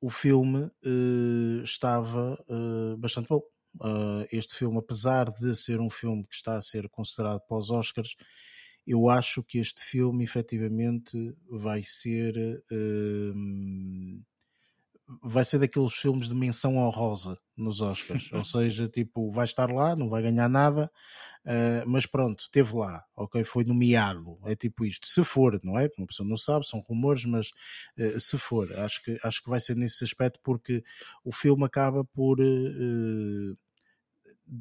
[0.00, 0.70] o filme
[1.64, 2.42] estava
[2.98, 3.42] bastante bom.
[4.32, 8.16] este filme, apesar de ser um filme que está a ser considerado para os Oscars,
[8.86, 12.34] eu acho que este filme efetivamente vai ser
[15.22, 19.96] vai ser daqueles filmes de menção honrosa nos Oscars, ou seja, tipo, vai estar lá,
[19.96, 20.90] não vai ganhar nada,
[21.42, 23.42] Uh, mas pronto, teve lá, ok?
[23.44, 25.06] Foi nomeado, é tipo isto.
[25.06, 25.88] Se for, não é?
[25.96, 27.48] Uma pessoa não sabe, são rumores, mas
[27.98, 30.84] uh, se for, acho que, acho que vai ser nesse aspecto porque
[31.24, 33.58] o filme acaba por uh,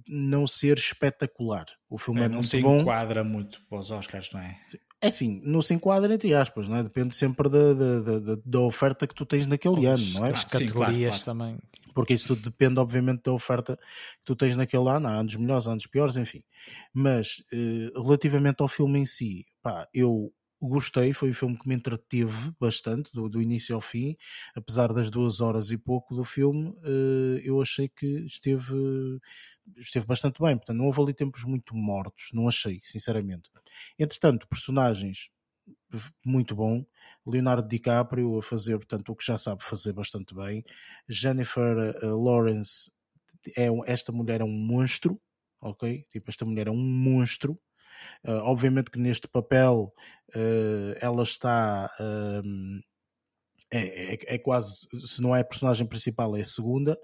[0.07, 1.65] não ser espetacular.
[1.89, 2.79] O filme é, é não muito se bom.
[2.79, 4.57] enquadra muito para os Oscars, não é?
[5.01, 6.83] É assim, não se enquadra entre aspas, não é?
[6.83, 10.31] Depende sempre da, da, da, da oferta que tu tens naquele ano, não é?
[10.31, 11.57] As categorias Sim, claro, claro.
[11.57, 11.57] também.
[11.93, 15.07] Porque isso tudo depende, obviamente, da oferta que tu tens naquele ano.
[15.07, 16.43] Há anos melhores, há anos piores, enfim.
[16.93, 20.31] Mas, eh, relativamente ao filme em si, pá, eu
[20.67, 24.15] gostei, foi um filme que me entreteve bastante, do, do, início ao fim,
[24.55, 28.75] apesar das duas horas e pouco do filme, eh, eu achei que esteve,
[29.77, 33.49] esteve bastante bem, portanto não houve ali tempos muito mortos, não achei, sinceramente.
[33.97, 35.29] Entretanto, personagens
[36.25, 36.85] muito bom,
[37.25, 40.63] Leonardo DiCaprio a fazer, portanto, o que já sabe fazer bastante bem,
[41.07, 42.91] Jennifer uh, Lawrence,
[43.55, 45.19] é, esta mulher é um monstro,
[45.61, 46.05] ok?
[46.09, 47.59] Tipo, esta mulher é um monstro,
[48.25, 49.93] Uh, obviamente que neste papel
[50.35, 51.89] uh, ela está.
[51.99, 52.79] Uh,
[53.71, 56.97] é, é, é, quase, se não é a personagem principal, é a segunda,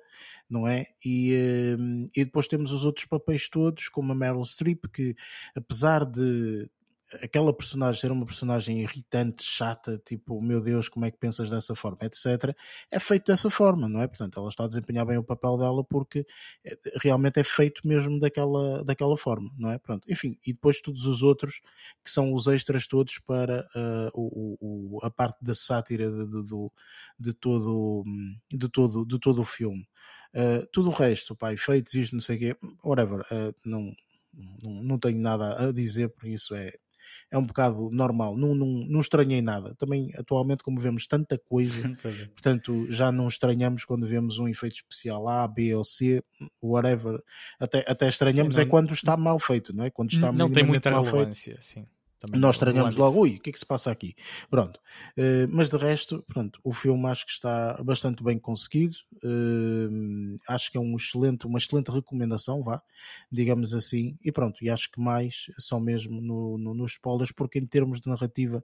[0.50, 0.88] não é?
[1.06, 1.78] E,
[2.16, 5.16] e depois temos os outros papéis todos, como a Meryl Streep, que
[5.56, 6.68] apesar de
[7.22, 11.76] aquela personagem ser uma personagem irritante, chata, tipo, meu Deus, como é que pensas dessa
[11.76, 12.56] forma, etc.,
[12.92, 14.08] é feito dessa forma, não é?
[14.08, 16.26] Portanto, ela está a desempenhar bem o papel dela porque
[16.64, 19.78] é, realmente é feito mesmo daquela, daquela forma, não é?
[19.78, 21.62] Pronto, enfim, e depois todos os outros
[22.04, 26.44] que são os extras todos para uh, o, o, a parte da sátira de, de,
[26.44, 26.70] de,
[27.20, 28.04] de, todo,
[28.52, 29.88] de, todo, de todo o filme.
[30.34, 33.94] Uh, tudo o resto, pá, efeitos, isto, não sei o quê, whatever, uh, não,
[34.62, 36.74] não, não tenho nada a dizer, por isso é,
[37.32, 39.76] é um bocado normal, não, não, não estranhei nada.
[39.76, 42.26] Também, atualmente, como vemos tanta coisa, é.
[42.28, 46.24] portanto, já não estranhamos quando vemos um efeito especial A, B ou C,
[46.62, 47.22] whatever.
[47.60, 49.90] Até, até estranhamos sim, não, é quando está mal feito, não é?
[49.90, 51.86] Quando está não tem muita relevância, sim.
[52.20, 54.16] Também Nós estranhamos logo, ui, o que é que se passa aqui?
[54.50, 54.80] Pronto.
[55.18, 58.96] Uh, mas de resto, pronto, o filme acho que está bastante bem conseguido.
[59.24, 62.82] Uh, acho que é um excelente, uma excelente recomendação, vá,
[63.32, 64.18] digamos assim.
[64.24, 68.00] E pronto, e acho que mais são mesmo no, no, nos spoilers, porque em termos
[68.00, 68.64] de narrativa,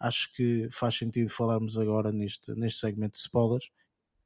[0.00, 3.68] acho que faz sentido falarmos agora neste, neste segmento de spoilers.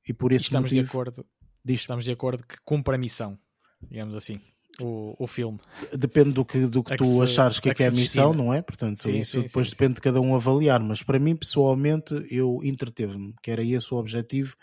[0.09, 1.27] E por isso estamos motivo, de acordo.
[1.67, 3.39] Estamos de acordo que cumpre a missão,
[3.83, 4.41] digamos assim
[4.85, 5.59] o, o filme.
[5.93, 8.53] Depende do que, do que tu se, achares que é, que é a missão, não
[8.53, 8.63] é?
[8.63, 10.81] Portanto, sim, isso sim, depois sim, depende de cada um avaliar.
[10.81, 14.55] Mas para mim, pessoalmente, eu entreteve-me, que era esse o objetivo.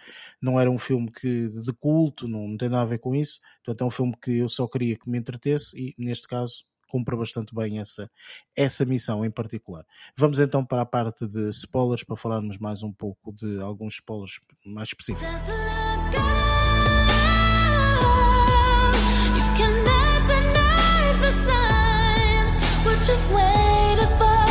[0.41, 3.39] Não era um filme que, de culto, não, não tem nada a ver com isso.
[3.64, 7.15] Portanto, é um filme que eu só queria que me entretesse e, neste caso, cumpre
[7.15, 8.10] bastante bem essa,
[8.56, 9.85] essa missão em particular.
[10.18, 14.39] Vamos então para a parte de spoilers para falarmos mais um pouco de alguns spoilers
[14.65, 15.27] mais específicos.
[23.07, 24.43] You've waited for.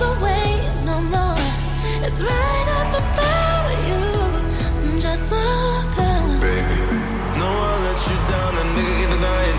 [0.00, 1.44] Don't wait no more.
[2.06, 4.02] It's right up above you.
[5.00, 6.40] Just look up.
[6.40, 6.76] Baby.
[7.40, 9.58] No, I'll let you down, a nigga get denying.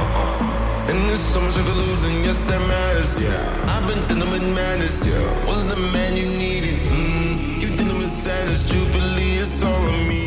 [0.00, 0.88] Uh-uh.
[0.88, 3.22] And there's so much of losing, yes, that matters.
[3.22, 3.72] Yeah.
[3.74, 5.06] I've been dealing with madness.
[5.06, 5.46] Yeah.
[5.46, 6.78] Wasn't the man you needed.
[6.88, 7.60] Mm.
[7.60, 10.21] You dealing with sadness, truthfully, it's all on me.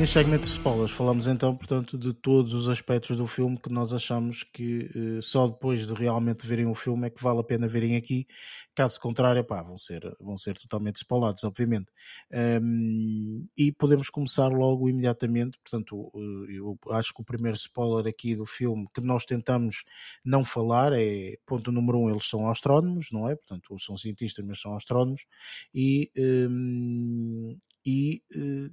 [0.00, 3.92] Neste segmento de spoilers falamos então, portanto, de todos os aspectos do filme que nós
[3.92, 7.68] achamos que uh, só depois de realmente verem o filme é que vale a pena
[7.68, 8.26] verem aqui.
[8.74, 11.92] Caso contrário, pá, vão ser, vão ser totalmente spoilados, obviamente.
[12.32, 15.58] Um, e podemos começar logo imediatamente.
[15.58, 19.84] Portanto, uh, eu acho que o primeiro spoiler aqui do filme que nós tentamos
[20.24, 23.36] não falar é, ponto número um, eles são astrónomos, não é?
[23.36, 25.26] Portanto, são cientistas, mas são astrónomos.
[25.74, 27.54] E, um,
[27.84, 28.70] e uh,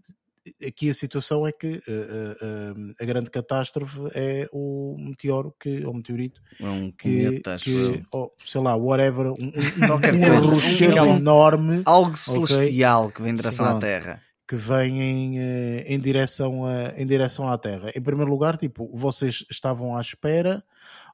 [0.65, 5.93] aqui a situação é que uh, uh, a grande catástrofe é o meteoro que, ou
[5.93, 8.03] meteorito é um que, que
[8.45, 13.65] sei lá, whatever, um, um, um rochedo enorme, algo celestial okay, que vem em direção
[13.65, 15.37] à Terra que vem em,
[15.85, 17.91] em, direção a, em direção à Terra.
[17.93, 20.63] Em primeiro lugar, tipo, vocês estavam à espera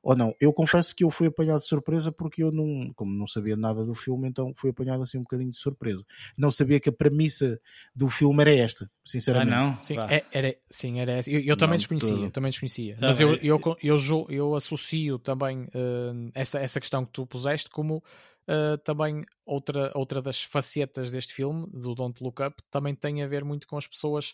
[0.03, 0.35] ou não.
[0.39, 3.83] Eu confesso que eu fui apanhado de surpresa porque eu não, como não sabia nada
[3.83, 6.05] do filme, então fui apanhado assim um bocadinho de surpresa.
[6.37, 7.59] Não sabia que a premissa
[7.95, 9.53] do filme era esta, sinceramente.
[9.53, 9.81] Ah, não?
[9.81, 11.31] Sim, é, era, sim, era essa.
[11.31, 12.97] Eu, eu também desconhecia, também desconhecia.
[13.01, 17.69] Mas eu, eu, eu, eu, eu associo também uh, essa, essa questão que tu puseste
[17.69, 18.03] como
[18.47, 23.27] Uh, também outra, outra das facetas deste filme, do Don't Look Up, também tem a
[23.27, 24.33] ver muito com as pessoas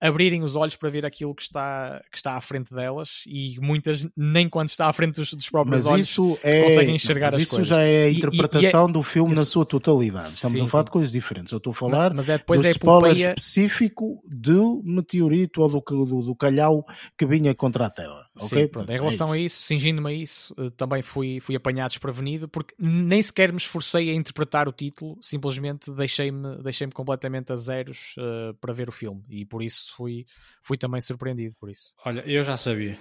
[0.00, 4.06] abrirem os olhos para ver aquilo que está, que está à frente delas e muitas
[4.16, 7.40] nem quando está à frente dos, dos próprios mas olhos isso é, conseguem enxergar as
[7.40, 7.66] isso coisas.
[7.66, 10.28] Isso já é a interpretação e, e é, do filme isso, na sua totalidade.
[10.28, 10.86] Estamos sim, a falar sim.
[10.86, 11.52] de coisas diferentes.
[11.52, 13.34] Eu estou a falar mas, mas é depois do é spoiler epopeia...
[13.36, 16.84] específico do meteorito ou do, do, do calhau
[17.16, 18.27] que vinha contra a Terra.
[18.40, 18.62] Okay?
[18.62, 18.90] Sim, pronto.
[18.90, 22.48] Em é relação é a isso, cingindo-me a isso, eh, também fui, fui apanhado desprevenido,
[22.48, 28.14] porque nem sequer me esforcei a interpretar o título, simplesmente deixei-me deixei completamente a zeros
[28.18, 30.24] uh, para ver o filme, e por isso fui,
[30.62, 31.94] fui também surpreendido por isso.
[32.04, 32.98] Olha, eu já sabia.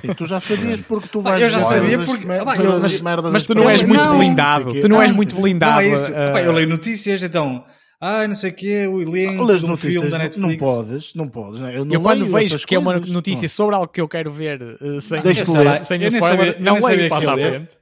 [0.00, 3.68] Sim, tu já sabias porque tu vais eu já sabia porque mas, mas, tu não
[3.68, 6.10] és muito não, blindado tu não és muito blindado não, é isso.
[6.10, 6.38] Uh...
[6.38, 7.64] eu leio notícias então
[8.00, 10.48] ah, não sei o que, o elenco de um filme da Netflix.
[10.48, 11.60] Não podes, não podes.
[11.60, 11.70] Não.
[11.70, 13.48] Eu, não eu quando vejo que coisas, é uma notícia não.
[13.50, 17.34] sobre algo que eu quero ver uh, sem, sem, sem spoiler, não leio, passa à
[17.34, 17.76] frente.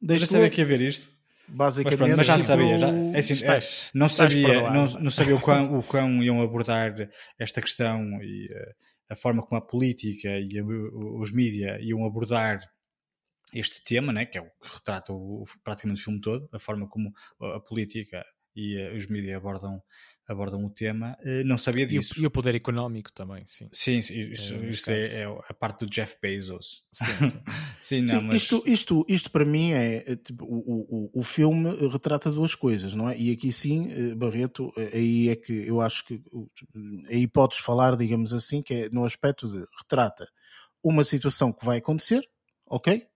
[0.00, 1.10] Deixa eu saber aqui a ver isto.
[1.48, 4.86] Basicamente, mas, pronto, mas já tipo, sabia, já, é assim, estás, é, não sabia, não,
[4.86, 6.94] não, sabia o quão, o quão iam abordar
[7.38, 8.74] esta questão e uh,
[9.10, 10.64] a forma como a política e a,
[11.20, 12.60] os mídias iam abordar
[13.52, 16.88] este tema, né, que é o que retrata o, praticamente o filme todo, a forma
[16.88, 17.12] como
[17.54, 18.24] a política
[18.54, 19.82] e uh, os mídias abordam,
[20.26, 22.14] abordam o tema, uh, não sabia disso.
[22.16, 23.68] E o, e o, poder económico também, sim.
[23.72, 24.12] Sim, isso,
[24.54, 26.84] é, isso é, é, a parte do Jeff Bezos.
[26.92, 27.40] Sim, sim.
[27.80, 28.34] sim, não, sim mas...
[28.34, 32.94] isto, isto, isto para mim é, é tipo, o, o, o filme retrata duas coisas,
[32.94, 33.18] não é?
[33.18, 36.22] E aqui sim, eh, Barreto, aí é que eu acho que
[37.08, 40.26] aí podes falar, digamos assim, que é no aspecto de retrata
[40.82, 42.22] uma situação que vai acontecer,
[42.66, 43.06] ok?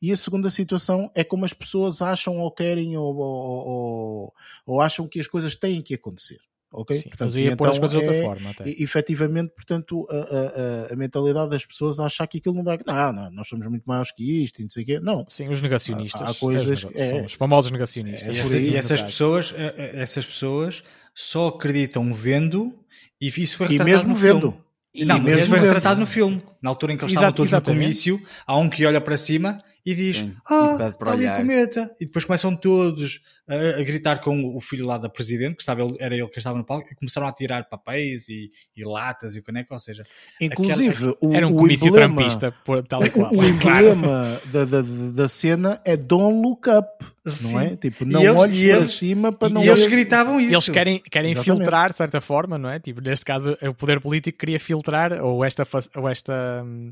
[0.00, 4.34] E a segunda situação é como as pessoas acham ou querem ou, ou, ou,
[4.66, 6.38] ou acham que as coisas têm que acontecer.
[6.76, 6.96] Ok?
[6.96, 8.50] Sim, portanto, ia pôr as coisas de outra é, forma.
[8.50, 8.68] Até.
[8.68, 12.76] Efetivamente, portanto, a, a, a, mentalidade das pessoas achar que aquilo não vai.
[12.84, 15.00] Não, não, nós somos muito maiores que isto e não sei o quê.
[15.00, 15.24] Não.
[15.28, 16.20] Sim, os negacionistas.
[16.20, 16.84] Há, há coisas.
[16.96, 18.52] É, é, os famosos negacionistas.
[18.52, 19.54] É, e, essas pessoas,
[19.94, 20.82] essas pessoas
[21.14, 22.76] só acreditam vendo
[23.20, 24.50] e isso foi e mesmo vendo.
[24.50, 24.64] Filme.
[24.94, 26.42] E não, mas isso foi retratado no filme.
[26.62, 27.78] Na altura em que eles estavam todos exatamente.
[27.78, 31.26] no comício, há um que olha para cima e diz: Sim, Ah, e está ali
[31.26, 31.94] o cometa.
[32.00, 35.82] E depois começam todos a, a, gritar com o filho lá da presidente, que estava,
[36.00, 39.40] era ele que estava no palco, e começaram a tirar papéis e, e latas e
[39.40, 40.02] o caneco, ou seja,
[40.40, 42.54] inclusive aquela, o, era um comício emblema, trampista,
[42.88, 43.30] tal e qual.
[43.32, 44.82] O, o emblema da, da,
[45.14, 47.04] da cena é Don't Look Up.
[47.26, 47.52] Sim.
[47.54, 47.76] Não é?
[47.76, 49.64] Tipo, não eles, olhes para eles, cima para não.
[49.64, 50.54] E eles gritavam isso.
[50.54, 52.78] Eles querem, querem filtrar, de certa forma, não é?
[52.78, 55.66] Tipo, neste caso, o poder político queria filtrar, ou esta.
[55.96, 56.90] Ou esta hum,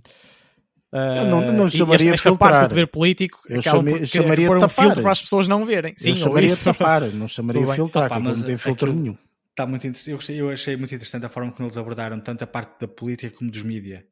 [0.92, 4.60] eu não, não chamaria esta, esta parte do poder político eu chame, chamaria de um
[4.60, 4.84] tapar.
[4.84, 5.94] filtro para as pessoas não verem.
[5.96, 9.02] Sim, eu chamaria de tapar, não chamaria de filtrar, Opa, mas não tem filtro aquilo,
[9.02, 9.18] nenhum.
[9.50, 12.46] Está muito, eu, gostei, eu achei muito interessante a forma como eles abordaram tanto a
[12.46, 14.02] parte da política como dos mídias.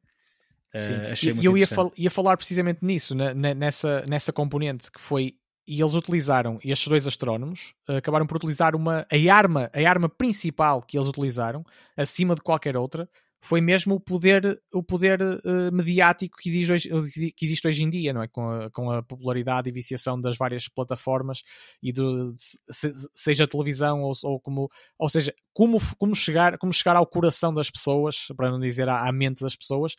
[0.75, 0.93] Sim.
[0.93, 5.35] Uh, e eu ia, fal ia, falar precisamente nisso, na, nessa, nessa componente que foi
[5.67, 10.09] e eles utilizaram estes dois astrónomos uh, acabaram por utilizar uma a arma a arma
[10.09, 11.63] principal que eles utilizaram
[11.95, 13.07] acima de qualquer outra
[13.43, 17.89] foi mesmo o poder, o poder uh, mediático que existe, hoje, que existe hoje em
[17.89, 18.27] dia, não é?
[18.27, 21.41] Com a, com a popularidade e viciação das várias plataformas
[21.81, 22.01] e de,
[22.35, 27.51] se, seja televisão ou, ou, como, ou seja, como, como, chegar, como chegar ao coração
[27.51, 29.93] das pessoas, para não dizer à, à mente das pessoas,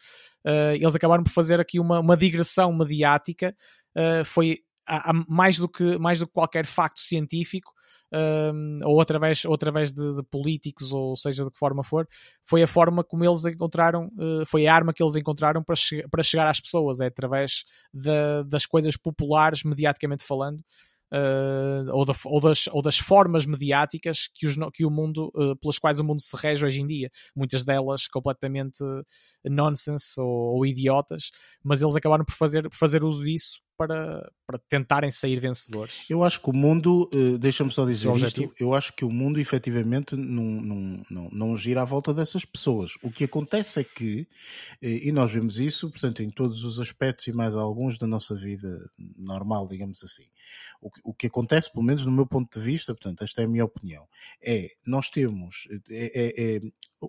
[0.46, 3.56] uh, eles acabaram por fazer aqui uma, uma digressão mediática,
[3.96, 7.72] uh, foi a, a, mais, do que, mais do que qualquer facto científico,
[8.84, 12.06] ou através, ou através de, de, políticos, ou seja, de que forma for,
[12.42, 16.06] foi a forma como eles encontraram, uh, foi a arma que eles encontraram para, che
[16.10, 20.62] para chegar às pessoas, é através de, das coisas populares, mediaticamente falando,
[21.12, 25.56] uh, ou, da, ou, das, ou das formas mediáticas que, os, que o mundo, uh,
[25.56, 27.10] pelas quais o mundo se rege hoje em dia.
[27.36, 28.82] Muitas delas completamente
[29.44, 31.30] nonsense ou, ou idiotas,
[31.62, 36.08] mas eles acabaram por fazer, por fazer uso disso para, para tentarem sair vencedores.
[36.08, 39.40] Eu acho que o mundo, uh, deixa-me só dizer isto, eu acho que o mundo
[39.40, 42.92] efetivamente não, não, não, não gira à volta dessas pessoas.
[43.02, 47.26] O que acontece é que, uh, e nós vemos isso, portanto, em todos os aspectos
[47.26, 50.26] e mais alguns da nossa vida normal, digamos assim.
[50.80, 53.44] O que, o que acontece, pelo menos no meu ponto de vista, portanto, esta é
[53.46, 54.06] a minha opinião,
[54.40, 56.60] é, nós temos, é, é, é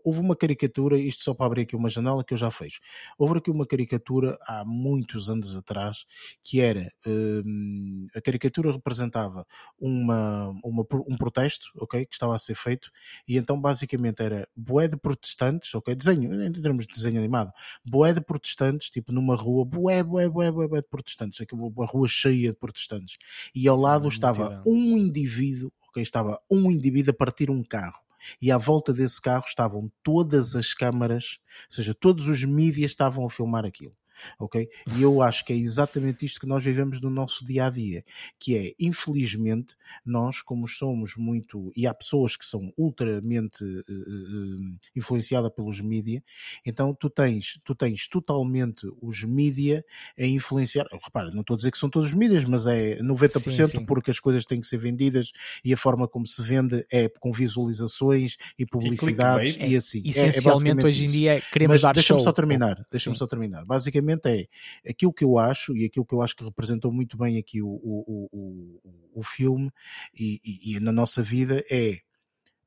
[0.03, 2.79] houve uma caricatura, isto só para abrir aqui uma janela que eu já fiz.
[3.17, 6.05] Houve aqui uma caricatura há muitos anos atrás
[6.41, 9.45] que era um, a caricatura representava
[9.79, 12.91] uma, uma, um protesto, ok, que estava a ser feito
[13.27, 17.51] e então basicamente era boé de protestantes, ok, desenho, em termos de desenho animado,
[17.85, 22.51] boé de protestantes, tipo numa rua, boé, boé, boé, boé, de protestantes, uma rua cheia
[22.51, 23.17] de protestantes
[23.53, 28.01] e ao Sim, lado estava um indivíduo, ok, estava um indivíduo a partir um carro
[28.41, 33.25] e à volta desse carro estavam todas as câmaras, ou seja, todos os mídias estavam
[33.25, 33.95] a filmar aquilo
[34.39, 34.67] ok?
[34.95, 38.03] E eu acho que é exatamente isto que nós vivemos no nosso dia a dia,
[38.39, 39.75] que é, infelizmente,
[40.05, 46.21] nós, como somos muito, e há pessoas que são ultramente uh, uh, influenciadas pelos mídias,
[46.65, 49.83] então tu tens, tu tens totalmente os mídias
[50.17, 53.39] a influenciar, repara, não estou a dizer que são todos os mídias, mas é 90%
[53.39, 53.85] sim, sim.
[53.85, 55.31] porque as coisas têm que ser vendidas
[55.63, 60.01] e a forma como se vende é com visualizações e publicidades e, e assim.
[60.05, 63.65] Essencialmente é, é hoje em dia queremos mas dar deixa-me só terminar, deixa-me só terminar.
[63.65, 64.49] Basicamente basicamente
[64.85, 67.61] é aquilo que eu acho e aquilo que eu acho que representou muito bem aqui
[67.61, 69.71] o, o, o, o filme
[70.13, 71.99] e, e, e na nossa vida é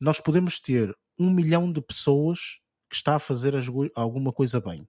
[0.01, 2.59] nós podemos ter um milhão de pessoas
[2.89, 3.55] que está a fazer
[3.95, 4.87] alguma coisa bem.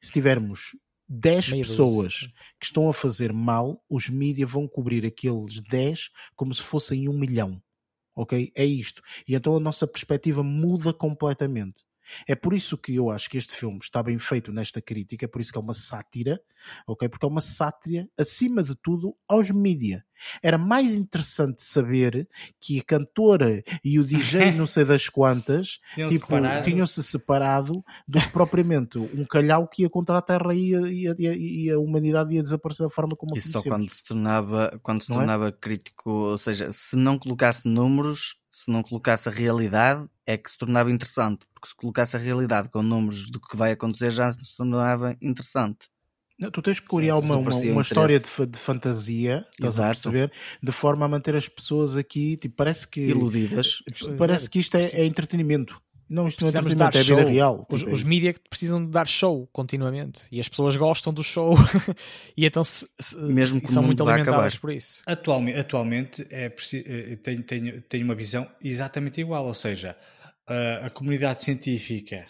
[0.00, 0.76] Se tivermos
[1.08, 6.54] 10 Meio pessoas que estão a fazer mal, os mídias vão cobrir aqueles 10 como
[6.54, 7.60] se fossem um milhão.
[8.16, 8.52] Ok?
[8.54, 9.02] É isto.
[9.26, 11.84] E então a nossa perspectiva muda completamente.
[12.26, 15.28] É por isso que eu acho que este filme está bem feito nesta crítica, é
[15.28, 16.40] por isso que é uma sátira,
[16.86, 17.08] ok?
[17.08, 20.04] Porque é uma sátira, acima de tudo, aos mídia.
[20.42, 22.28] Era mais interessante saber
[22.60, 26.64] que a cantora e o DJ não sei das quantas tinham-se tipo, separado.
[26.64, 30.80] Tinham -se separado do que propriamente um calhau que ia contra a Terra e a,
[30.80, 34.78] e a, e a humanidade ia desaparecer da forma como Isso só quando se tornava,
[34.82, 35.14] quando se é?
[35.14, 35.52] tornava é?
[35.52, 40.56] crítico, ou seja, se não colocasse números, se não colocasse a realidade, é que se
[40.56, 44.56] tornava interessante, porque se colocasse a realidade com números do que vai acontecer já se
[44.56, 45.88] tornava interessante.
[46.38, 50.32] Não, tu tens que criar uma, uma, uma história de, de, fantasia, estás a perceber?
[50.62, 53.00] De forma a manter as pessoas aqui, tipo, parece que.
[53.00, 53.78] Iludidas.
[54.16, 55.80] Parece que isto é, é entretenimento.
[56.08, 57.66] Não, isto não é é vida real.
[57.68, 60.22] Os, tipo, os mídias precisam de dar show continuamente.
[60.30, 61.54] E as pessoas gostam do show.
[62.36, 65.02] E então se, se, Mesmo que são muito alimentadas por isso.
[65.06, 69.96] Atualmente, atualmente é, eh, tenho, tenho, tenho uma visão exatamente igual, ou seja,
[70.46, 72.26] a, a comunidade científica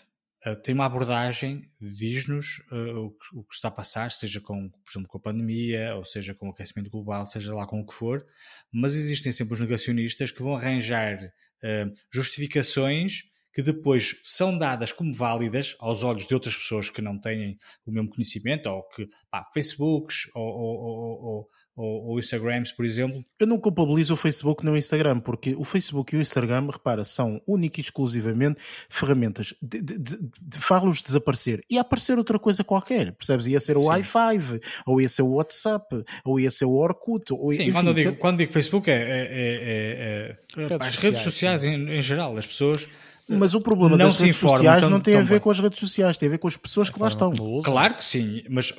[0.46, 4.90] uh, tem uma abordagem, diz-nos uh, o, o, que está a passar, seja com, por
[4.90, 7.94] exemplo, com a pandemia, ou seja com o aquecimento global, seja lá com o que
[7.94, 8.26] for,
[8.72, 13.22] mas existem sempre os negacionistas que vão arranjar uh, justificações
[13.55, 17.56] que depois são dadas como válidas aos olhos de outras pessoas que não têm
[17.86, 23.24] o mesmo conhecimento, ou que, pá, Facebooks ou, ou, ou, ou, Instagrams, por exemplo.
[23.39, 27.05] Eu não culpabilizo o Facebook nem o Instagram, porque o Facebook e o Instagram, repara,
[27.05, 32.64] são única e exclusivamente ferramentas de, de, de, de fá-los desaparecer e aparecer outra coisa
[32.64, 33.47] qualquer, percebes?
[33.47, 37.32] Ia ser o i5, ou ia ser o WhatsApp, ou ia ser o Orkut.
[37.32, 40.97] Ou, Sim, enfim, quando, eu digo, quando digo Facebook é, é, é, é, é as
[40.97, 42.89] redes sociais, em, em geral, as pessoas
[43.28, 45.40] mas o problema não das redes sociais tão, não tem a ver bem.
[45.40, 47.32] com as redes sociais, tem a ver com as pessoas que lá estão.
[47.62, 48.72] Claro que sim, mas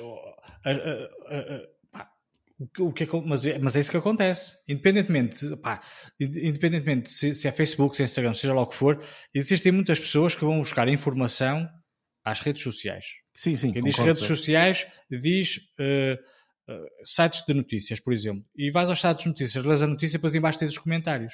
[2.80, 4.54] o que é, mas, é, mas é isso que acontece.
[4.68, 5.82] Independentemente, pá,
[6.20, 9.04] independentemente se, se é Facebook, se é Instagram, seja lá o que for,
[9.34, 11.68] existem muitas pessoas que vão buscar informação
[12.24, 13.06] às redes sociais.
[13.36, 13.74] Sim, sim.
[13.74, 16.14] Quem diz redes sociais diz uh,
[16.72, 18.46] uh, sites de notícias, por exemplo.
[18.56, 21.34] E vais aos sites de notícias, lês a notícia e depois embaixo tens os comentários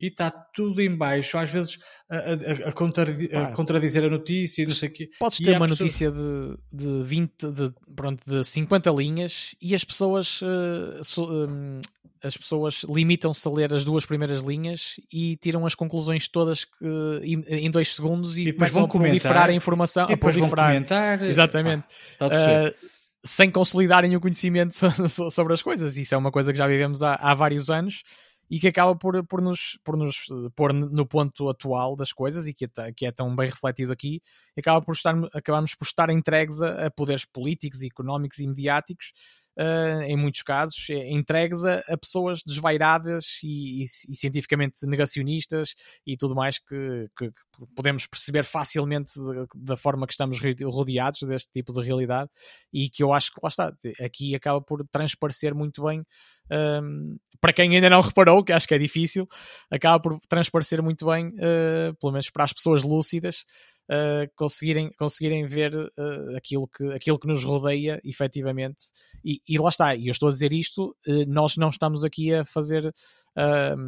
[0.00, 4.62] e está tudo em baixo, às vezes a, a, a, contradizer, a contradizer a notícia
[4.62, 5.10] e não sei o quê.
[5.18, 5.84] Podes ter uma pessoa...
[5.84, 11.80] notícia de, de 20, de, pronto, de 50 linhas e as pessoas, uh, so, um,
[12.22, 16.86] as pessoas limitam-se a ler as duas primeiras linhas e tiram as conclusões todas que,
[17.22, 20.04] em, em dois segundos e, e começam a proliferar a informação.
[20.04, 21.22] E depois vão comentar.
[21.24, 21.84] Exatamente.
[22.20, 22.88] Ah, uh,
[23.24, 24.74] sem consolidarem o conhecimento
[25.30, 25.96] sobre as coisas.
[25.96, 28.04] Isso é uma coisa que já vivemos há, há vários anos
[28.50, 32.54] e que acaba por, por, nos, por nos pôr no ponto atual das coisas e
[32.54, 34.22] que é, que é tão bem refletido aqui,
[34.56, 39.12] acaba por estar, acabamos por estar entregues a, a poderes políticos, económicos e mediáticos
[39.58, 45.74] uh, em muitos casos, é entregues a, a pessoas desvairadas e, e, e, cientificamente negacionistas
[46.06, 49.12] e tudo mais que, que, que podemos perceber facilmente
[49.54, 52.30] da forma que estamos rodeados deste tipo de realidade
[52.72, 56.04] e que eu acho que lá está, aqui acaba por transparecer muito bem.
[56.50, 59.28] Um, para quem ainda não reparou, que acho que é difícil,
[59.70, 63.44] acaba por transparecer muito bem, uh, pelo menos para as pessoas lúcidas,
[63.88, 68.86] uh, conseguirem, conseguirem ver uh, aquilo, que, aquilo que nos rodeia efetivamente.
[69.24, 72.32] E, e lá está, e eu estou a dizer isto, uh, nós não estamos aqui
[72.32, 72.94] a fazer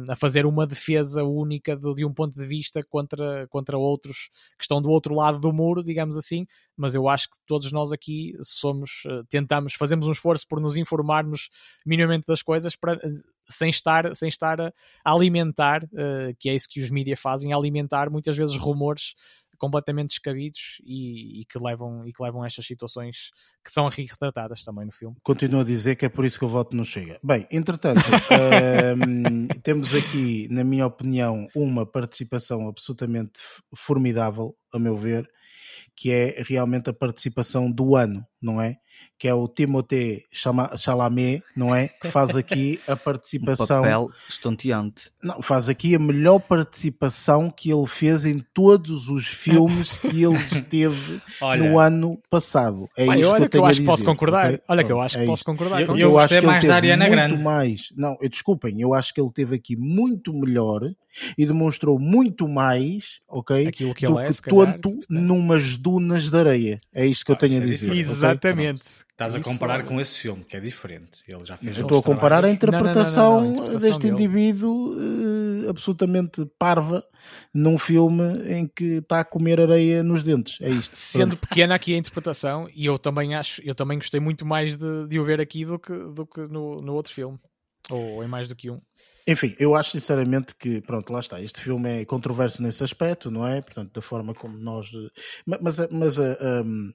[0.07, 4.63] a fazer uma defesa única de, de, um ponto de vista contra, contra outros que
[4.63, 6.45] estão do outro lado do muro, digamos assim,
[6.77, 11.49] mas eu acho que todos nós aqui somos, tentamos, fazemos um esforço por nos informarmos
[11.85, 12.97] minimamente das coisas para,
[13.51, 14.71] sem estar, sem estar a
[15.03, 19.13] alimentar, uh, que é isso que os mídias fazem, alimentar muitas vezes rumores
[19.61, 23.29] completamente descabidos e, e, que levam, e que levam a estas situações
[23.63, 25.15] que são retratadas também no filme.
[25.21, 27.19] Continuo a dizer que é por isso que o voto não chega.
[27.23, 28.01] Bem, entretanto,
[28.97, 33.39] um, temos aqui, na minha opinião, uma participação absolutamente
[33.75, 35.29] formidável, a meu ver,
[35.95, 38.77] que é realmente a participação do ano, não é?
[39.17, 41.89] Que é o Timothée Chalamet, não é?
[41.89, 43.79] Que faz aqui a participação.
[43.79, 45.11] Um papel estonteante.
[45.21, 50.37] Não, faz aqui a melhor participação que ele fez em todos os filmes que ele
[50.51, 52.89] esteve olha, no ano passado.
[52.97, 54.47] É olha que eu, que eu acho que posso concordar.
[54.47, 54.61] Okay?
[54.67, 55.81] Olha que eu acho é que posso concordar.
[55.81, 57.43] Eu, eu, eu acho que mais da Ariana muito Grande.
[57.43, 57.93] mais.
[57.95, 60.81] Não, desculpem, eu acho que ele teve aqui muito melhor
[61.37, 63.67] e demonstrou muito mais, ok?
[63.67, 66.79] Aquilo que do ele é, que todos ponto numas dunas de areia.
[66.93, 67.93] É isto que eu tenho a é dizer.
[67.93, 68.81] Exatamente.
[69.11, 71.21] Estás a comparar com esse filme, que é diferente.
[71.27, 74.01] Ele já fez eu estou a comparar a interpretação, não, não, não, a interpretação deste
[74.01, 74.13] dele.
[74.13, 77.03] indivíduo uh, absolutamente parva
[77.53, 80.59] num filme em que está a comer areia nos dentes.
[80.59, 80.95] É isto.
[80.95, 81.47] Sendo Pronto.
[81.47, 85.19] pequena aqui a interpretação, e eu também acho, eu também gostei muito mais de, de
[85.19, 87.39] o ver aqui do que, do que no, no outro filme.
[87.89, 88.81] Ou em mais do que um.
[89.27, 91.41] Enfim, eu acho sinceramente que, pronto, lá está.
[91.41, 93.61] Este filme é controverso nesse aspecto, não é?
[93.61, 94.89] Portanto, da forma como nós.
[95.45, 96.93] Mas, mas um, eh,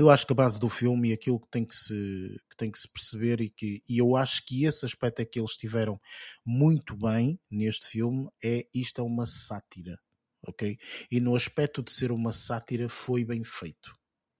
[0.00, 2.70] eu acho que a base do filme e aquilo que tem que se, que tem
[2.70, 6.00] que se perceber e que e eu acho que esse aspecto é que eles tiveram
[6.44, 9.98] muito bem neste filme é isto é uma sátira,
[10.46, 10.78] ok?
[11.10, 13.92] E no aspecto de ser uma sátira foi bem feito.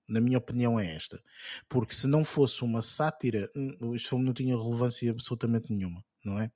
[0.08, 1.22] Na minha opinião é esta.
[1.68, 6.38] Porque se não fosse uma sátira, hum, este filme não tinha relevância absolutamente nenhuma não
[6.38, 6.50] é?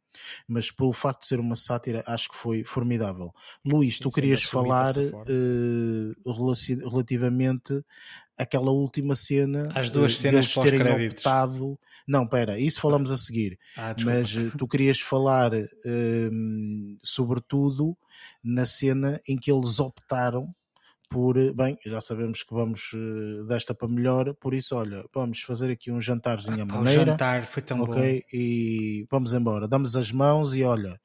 [0.47, 3.33] Mas pelo facto de ser uma sátira, acho que foi formidável.
[3.65, 7.83] Luís, tu querias falar uh, relativamente
[8.37, 11.79] aquela última cena as duas cenas pós-créditos optado...
[12.07, 15.53] não, pera, isso falamos a seguir ah, mas eh, tu querias falar
[15.87, 17.97] um, sobretudo
[18.43, 20.55] na cena em que eles optaram
[21.15, 25.71] por, bem, já sabemos que vamos uh, desta para melhor, por isso, olha, vamos fazer
[25.71, 27.03] aqui um jantarzinho à maneira.
[27.03, 28.21] O jantar foi tão okay?
[28.21, 28.27] bom.
[28.33, 31.01] E vamos embora, damos as mãos e olha,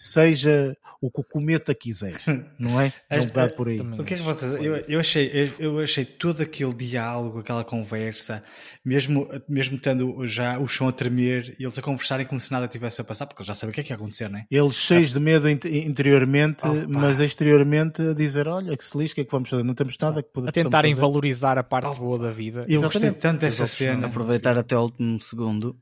[0.00, 2.14] seja o que o cometa quiser,
[2.58, 2.90] não é?
[3.10, 3.78] Não vai por aí.
[3.78, 4.52] O que é que vocês.
[4.54, 8.42] Eu, eu, achei, eu, achei todo aquele diálogo, aquela conversa,
[8.82, 12.66] mesmo, mesmo tendo já o chão a tremer e eles a conversarem como se nada
[12.66, 14.46] tivesse a passar, porque eles já sabem o que é que ia acontecer, não é?
[14.50, 19.14] Eles cheios de medo interiormente, oh, mas exteriormente a dizer: olha, que se lixe, o
[19.16, 19.64] que é que vamos fazer?
[19.64, 22.62] Não temos nada que A tentarem valorizar a parte oh, boa da vida.
[22.66, 24.06] Eu gostei tanto dessa cena.
[24.06, 25.78] Aproveitar até o último segundo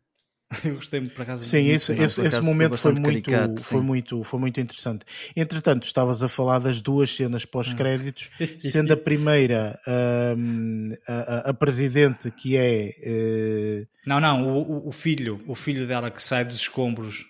[0.65, 1.45] Eu gostei muito por acaso.
[1.45, 5.05] Sim, esse, esse, esse momento foi muito, caricato, foi, muito, foi muito interessante.
[5.37, 9.79] Entretanto, estavas a falar das duas cenas pós-créditos, sendo a primeira
[10.39, 12.95] um, a, a, presidente que é.
[13.85, 13.89] Uh...
[14.07, 17.27] Não, não, o, o filho, o filho dela que sai dos escombros.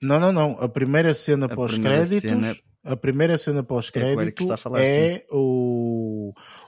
[0.00, 0.52] Não, não, não.
[0.52, 2.30] A primeira cena pós-créditos.
[2.30, 2.56] Cena...
[2.82, 4.46] A primeira cena pós-crédito
[4.76, 6.05] é, é o,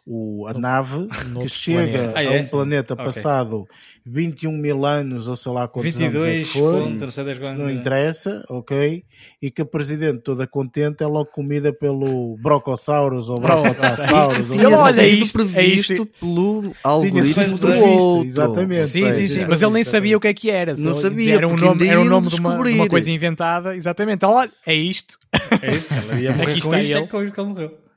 [0.07, 1.09] o, a nave
[1.41, 2.39] que chega ah, é?
[2.39, 3.07] a um planeta okay.
[3.07, 3.67] passado
[4.09, 9.05] 21 mil anos, ou sei lá quantos 22, anos é não interessa, ok?
[9.41, 14.51] E que a presidente toda contente é logo comida pelo Brocosaurus ou Brocotasaurus.
[14.51, 16.07] e ele olha isto, previsto é isto.
[16.19, 18.27] pelo algoritmo do outro.
[18.27, 18.87] Exatamente.
[18.87, 20.75] Sim, sim, sim, mas ele nem sabia o que é que era.
[20.75, 23.77] Não sabia, era um nome, era um nome de uma, de uma, coisa inventada.
[23.77, 24.25] Exatamente.
[24.25, 25.19] Olha, é isto.
[25.63, 26.15] É isso, cara.
[26.43, 26.93] Aqui está ele.
[26.93, 27.88] É com isto que ele morreu.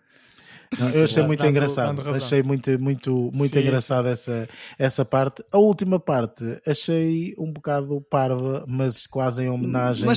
[0.79, 2.01] Não, eu achei muito engraçado.
[2.09, 4.47] Achei muito, muito, muito engraçado essa,
[4.79, 5.43] essa parte.
[5.51, 10.09] A última parte achei um bocado parva, mas quase em homenagem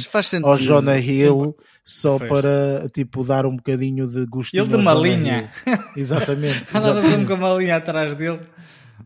[0.43, 4.55] ao Jonah Hill, só para tipo dar um bocadinho de gosto.
[4.55, 5.51] Ele de uma linha.
[5.97, 6.65] Exatamente.
[6.73, 8.41] Andava sempre com uma linha atrás dele.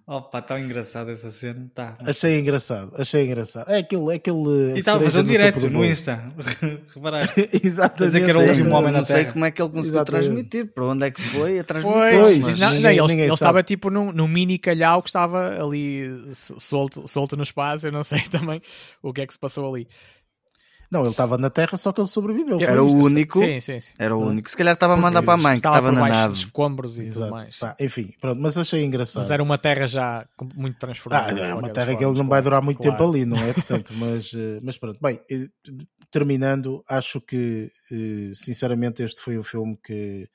[0.07, 1.71] Opa, tão engraçado essa cena.
[1.75, 1.97] Tá.
[2.01, 3.71] Achei engraçado, achei engraçado.
[3.71, 4.13] É aquele.
[4.13, 6.25] É aquele e estava fazendo direto no Insta.
[6.95, 7.49] Reparaste?
[7.63, 8.07] Exatamente.
[8.07, 9.19] Dizer que era o último homem na Terra.
[9.19, 10.25] Não sei como é que ele conseguiu Exatamente.
[10.25, 12.01] transmitir, para onde é que foi a transmissão.
[12.01, 12.59] Pois, mas...
[12.59, 17.37] não, não, ele, ele estava tipo num, num mini calhau que estava ali solto, solto
[17.37, 17.87] no espaço.
[17.87, 18.63] Eu não sei também
[19.03, 19.87] o que é que se passou ali.
[20.91, 22.59] Não, ele estava na Terra, só que ele sobreviveu.
[22.61, 23.39] Era o único.
[23.39, 23.93] Sim, sim, sim.
[23.99, 24.49] Era o único.
[24.49, 26.35] Se calhar estava a mandar para a mãe, que estava na nave.
[26.35, 27.27] escombros e Exato.
[27.27, 27.59] tudo mais.
[27.59, 29.23] Pá, enfim, pronto, mas achei engraçado.
[29.23, 31.45] Mas era uma Terra já muito transformada.
[31.45, 32.93] Ah, é uma Terra que ele não vai durar muito claro.
[32.93, 33.53] tempo ali, não é?
[33.53, 34.99] Portanto, mas, eh, mas pronto.
[35.01, 35.49] Bem, eh,
[36.11, 40.27] terminando, acho que, eh, sinceramente, este foi um filme que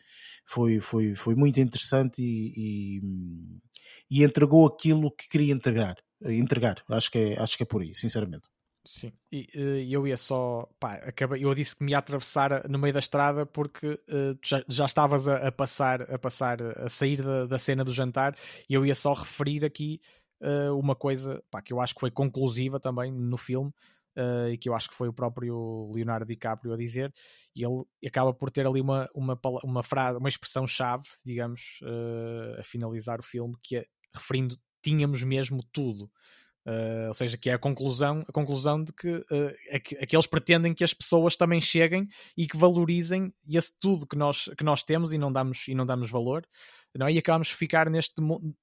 [0.45, 5.95] foi, foi, foi muito interessante e, e, e entregou aquilo que queria entregar.
[6.25, 8.47] Entregar, acho que é, acho que é por aí, sinceramente.
[8.85, 10.67] Sim, e uh, eu ia só.
[10.77, 14.61] Pá, acabei, eu disse que me ia atravessar no meio da estrada porque uh, já,
[14.67, 18.35] já estavas a, a, passar, a passar, a sair da, da, cena do jantar
[18.69, 20.01] e eu ia só referir aqui
[20.41, 23.71] uh, uma coisa pá, que eu acho que foi conclusiva também no filme
[24.51, 27.11] e que eu acho que foi o próprio Leonardo DiCaprio a dizer.
[27.55, 31.79] E ele acaba por ter ali uma, uma, uma, frase, uma expressão-chave, digamos,
[32.59, 36.11] a finalizar o filme, que é referindo tínhamos mesmo tudo.
[36.65, 40.05] Uh, ou seja, que é a conclusão, a conclusão de que, uh, é que, é
[40.05, 42.07] que, eles pretendem que as pessoas também cheguem
[42.37, 45.85] e que valorizem esse tudo que nós, que nós temos e não damos, e não
[45.85, 46.47] damos valor.
[46.95, 47.11] Não é?
[47.11, 48.15] E acabamos de ficar neste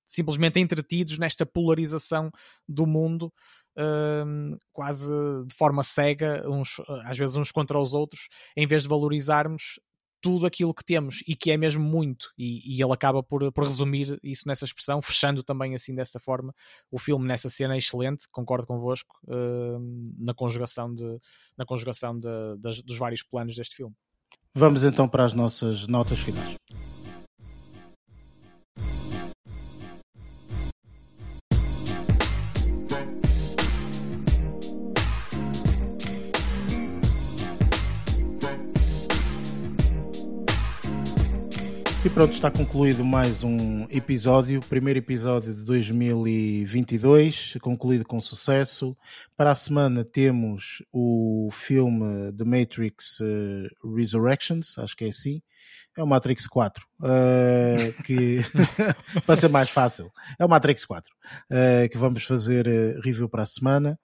[0.06, 2.30] simplesmente entretidos nesta polarização
[2.66, 3.30] do mundo,
[3.76, 5.12] uh, quase
[5.46, 9.78] de forma cega, uns, às vezes uns contra os outros, em vez de valorizarmos
[10.20, 13.64] tudo aquilo que temos e que é mesmo muito, e, e, ele acaba por, por
[13.64, 16.54] resumir isso nessa expressão, fechando também assim dessa forma.
[16.90, 21.18] O filme nessa cena é excelente, concordo convosco, uh, na conjugação, de,
[21.56, 22.28] na conjugação de,
[22.58, 23.94] das, dos vários planos deste filme.
[24.54, 26.56] Vamos então para as nossas notas finais.
[42.02, 48.96] E pronto, está concluído mais um episódio, primeiro episódio de 2022, concluído com sucesso.
[49.36, 55.42] Para a semana temos o filme The Matrix uh, Resurrections, acho que é assim.
[55.94, 58.40] É o Matrix 4, uh, eh, que
[59.26, 62.64] para ser mais fácil, é o Matrix 4, uh, que vamos fazer
[63.04, 63.98] review para a semana.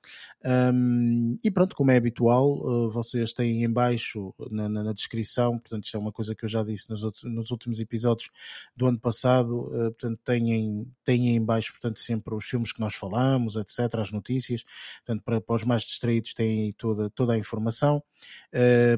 [0.46, 5.86] Um, e pronto, como é habitual, vocês têm em baixo na, na, na, descrição, portanto,
[5.86, 8.30] isto é uma coisa que eu já disse nos, outros, nos últimos episódios
[8.76, 9.64] do ano passado,
[9.98, 14.62] portanto, têm, têm em baixo, portanto, sempre os filmes que nós falamos, etc., as notícias,
[15.04, 18.00] portanto, para, para os mais distraídos têm toda, toda a informação.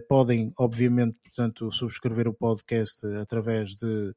[0.06, 4.14] podem, obviamente, portanto, subscrever o podcast através de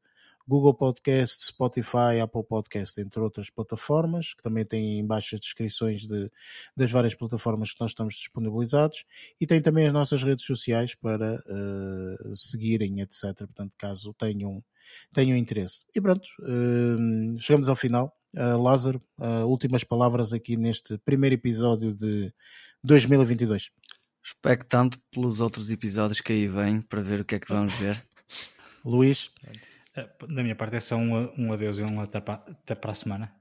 [0.52, 6.06] Google Podcast, Spotify, Apple Podcast, entre outras plataformas, que também têm em baixo as descrições
[6.06, 6.30] de,
[6.76, 9.06] das várias plataformas que nós estamos disponibilizados,
[9.40, 13.34] e tem também as nossas redes sociais para uh, seguirem, etc.
[13.38, 14.62] Portanto, caso tenham,
[15.14, 15.86] tenham interesse.
[15.96, 18.14] E pronto, uh, chegamos ao final.
[18.36, 19.02] Uh, Lázaro,
[19.46, 22.34] últimas palavras aqui neste primeiro episódio de
[22.84, 23.70] 2022.
[24.22, 28.04] Expectante pelos outros episódios que aí vêm para ver o que é que vamos ver.
[28.84, 29.32] Luís?
[29.96, 32.92] Eh, da minha parte é só um, um adeus e um até para, até para
[32.92, 33.32] a semana.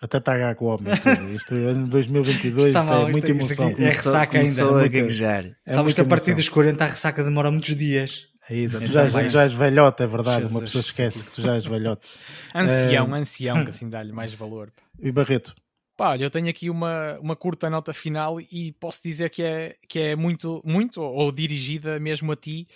[0.00, 0.92] Até está a com o homem.
[1.34, 3.68] Isto ano 2022 está mal, é muita emoção.
[3.68, 4.62] é ressaca ainda.
[4.62, 5.44] a gaguejar.
[5.66, 8.30] É Sabes que a partir dos 40 a ressaca demora muitos dias.
[8.48, 10.40] É isso, tu já, já és velhote, é verdade.
[10.40, 10.52] Jesus.
[10.52, 12.06] Uma pessoa esquece que tu já és velhote.
[12.52, 13.18] ancião, é...
[13.20, 14.72] ancião, que assim dá-lhe mais valor.
[14.98, 15.54] E Barreto?
[15.96, 19.76] Pá, olha, eu tenho aqui uma, uma curta nota final e posso dizer que é,
[19.86, 22.66] que é muito, muito, ou dirigida mesmo a ti,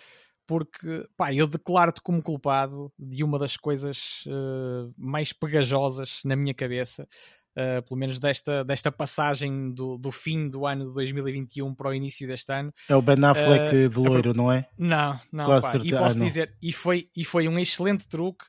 [0.46, 6.54] porque pá, eu declaro-te como culpado de uma das coisas uh, mais pegajosas na minha
[6.54, 7.08] cabeça,
[7.56, 11.94] uh, pelo menos desta, desta passagem do, do fim do ano de 2021 para o
[11.94, 12.72] início deste ano.
[12.88, 14.68] É o Ben Affleck uh, de loiro, é, não é?
[14.78, 18.44] Não, não, pá, e posso ah, dizer, e foi, e foi um excelente truque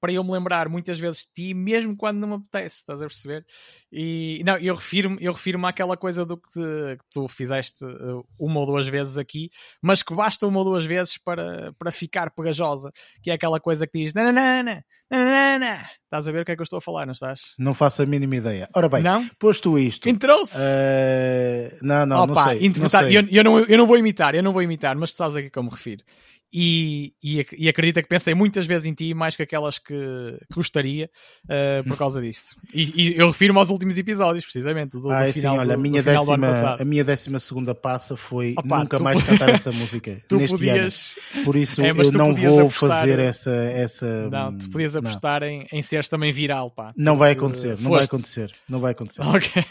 [0.00, 3.06] para eu me lembrar muitas vezes de ti, mesmo quando não me apetece, estás a
[3.06, 3.44] perceber?
[3.92, 8.24] E não, eu refiro-me eu refiro àquela coisa do que, te, que, tu fizeste uh,
[8.38, 9.50] uma ou duas vezes aqui,
[9.82, 12.90] mas que basta uma ou duas vezes para, para ficar pegajosa,
[13.22, 15.88] que é aquela coisa que diz nananana, nananana.
[16.04, 17.54] Estás a ver o que é que eu estou a falar, não estás?
[17.58, 18.68] Não faço a mínima ideia.
[18.74, 19.28] Ora bem, não?
[19.38, 20.08] posto isto.
[20.08, 20.56] Entrou-se!
[20.56, 22.68] Uh, não, não, Opa, não sei.
[22.68, 23.18] Não sei.
[23.18, 25.42] Eu, eu, não, eu não vou imitar, eu não vou imitar, mas tu sabes a
[25.42, 26.04] que eu me refiro
[26.52, 30.54] e, e, e, acredita que pensei muitas vezes em ti mais que aquelas que, que
[30.54, 31.08] gostaria
[31.44, 32.56] uh, por causa disso.
[32.74, 34.98] E, e, eu refiro-me aos últimos episódios, precisamente.
[34.98, 38.16] Do, ah, do final, sim, olha, do, a, minha décima, a minha décima segunda passa
[38.16, 41.16] foi Opa, nunca mais cantar essa música neste podias...
[41.34, 41.44] ano.
[41.44, 43.00] Por isso é, eu não vou apostar...
[43.00, 44.28] fazer essa, essa.
[44.28, 46.92] Não, tu podias apostar em, em seres também viral, pá.
[46.96, 49.22] Não vai acontecer, não vai acontecer, não vai acontecer.
[49.22, 49.62] Ok.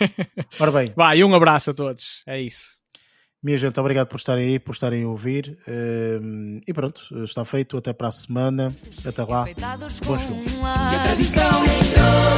[0.60, 0.93] Ora bem.
[0.95, 2.22] Vai, um abraço a todos.
[2.26, 2.78] É isso.
[3.41, 5.57] Minha gente, obrigado por estarem aí, por estarem a ouvir.
[5.66, 7.78] Ehm, e pronto, está feito.
[7.78, 8.76] Até para a semana.
[9.06, 9.45] Até lá.
[10.06, 10.53] Bons filmes.
[10.53, 12.34] E a tradição entrou,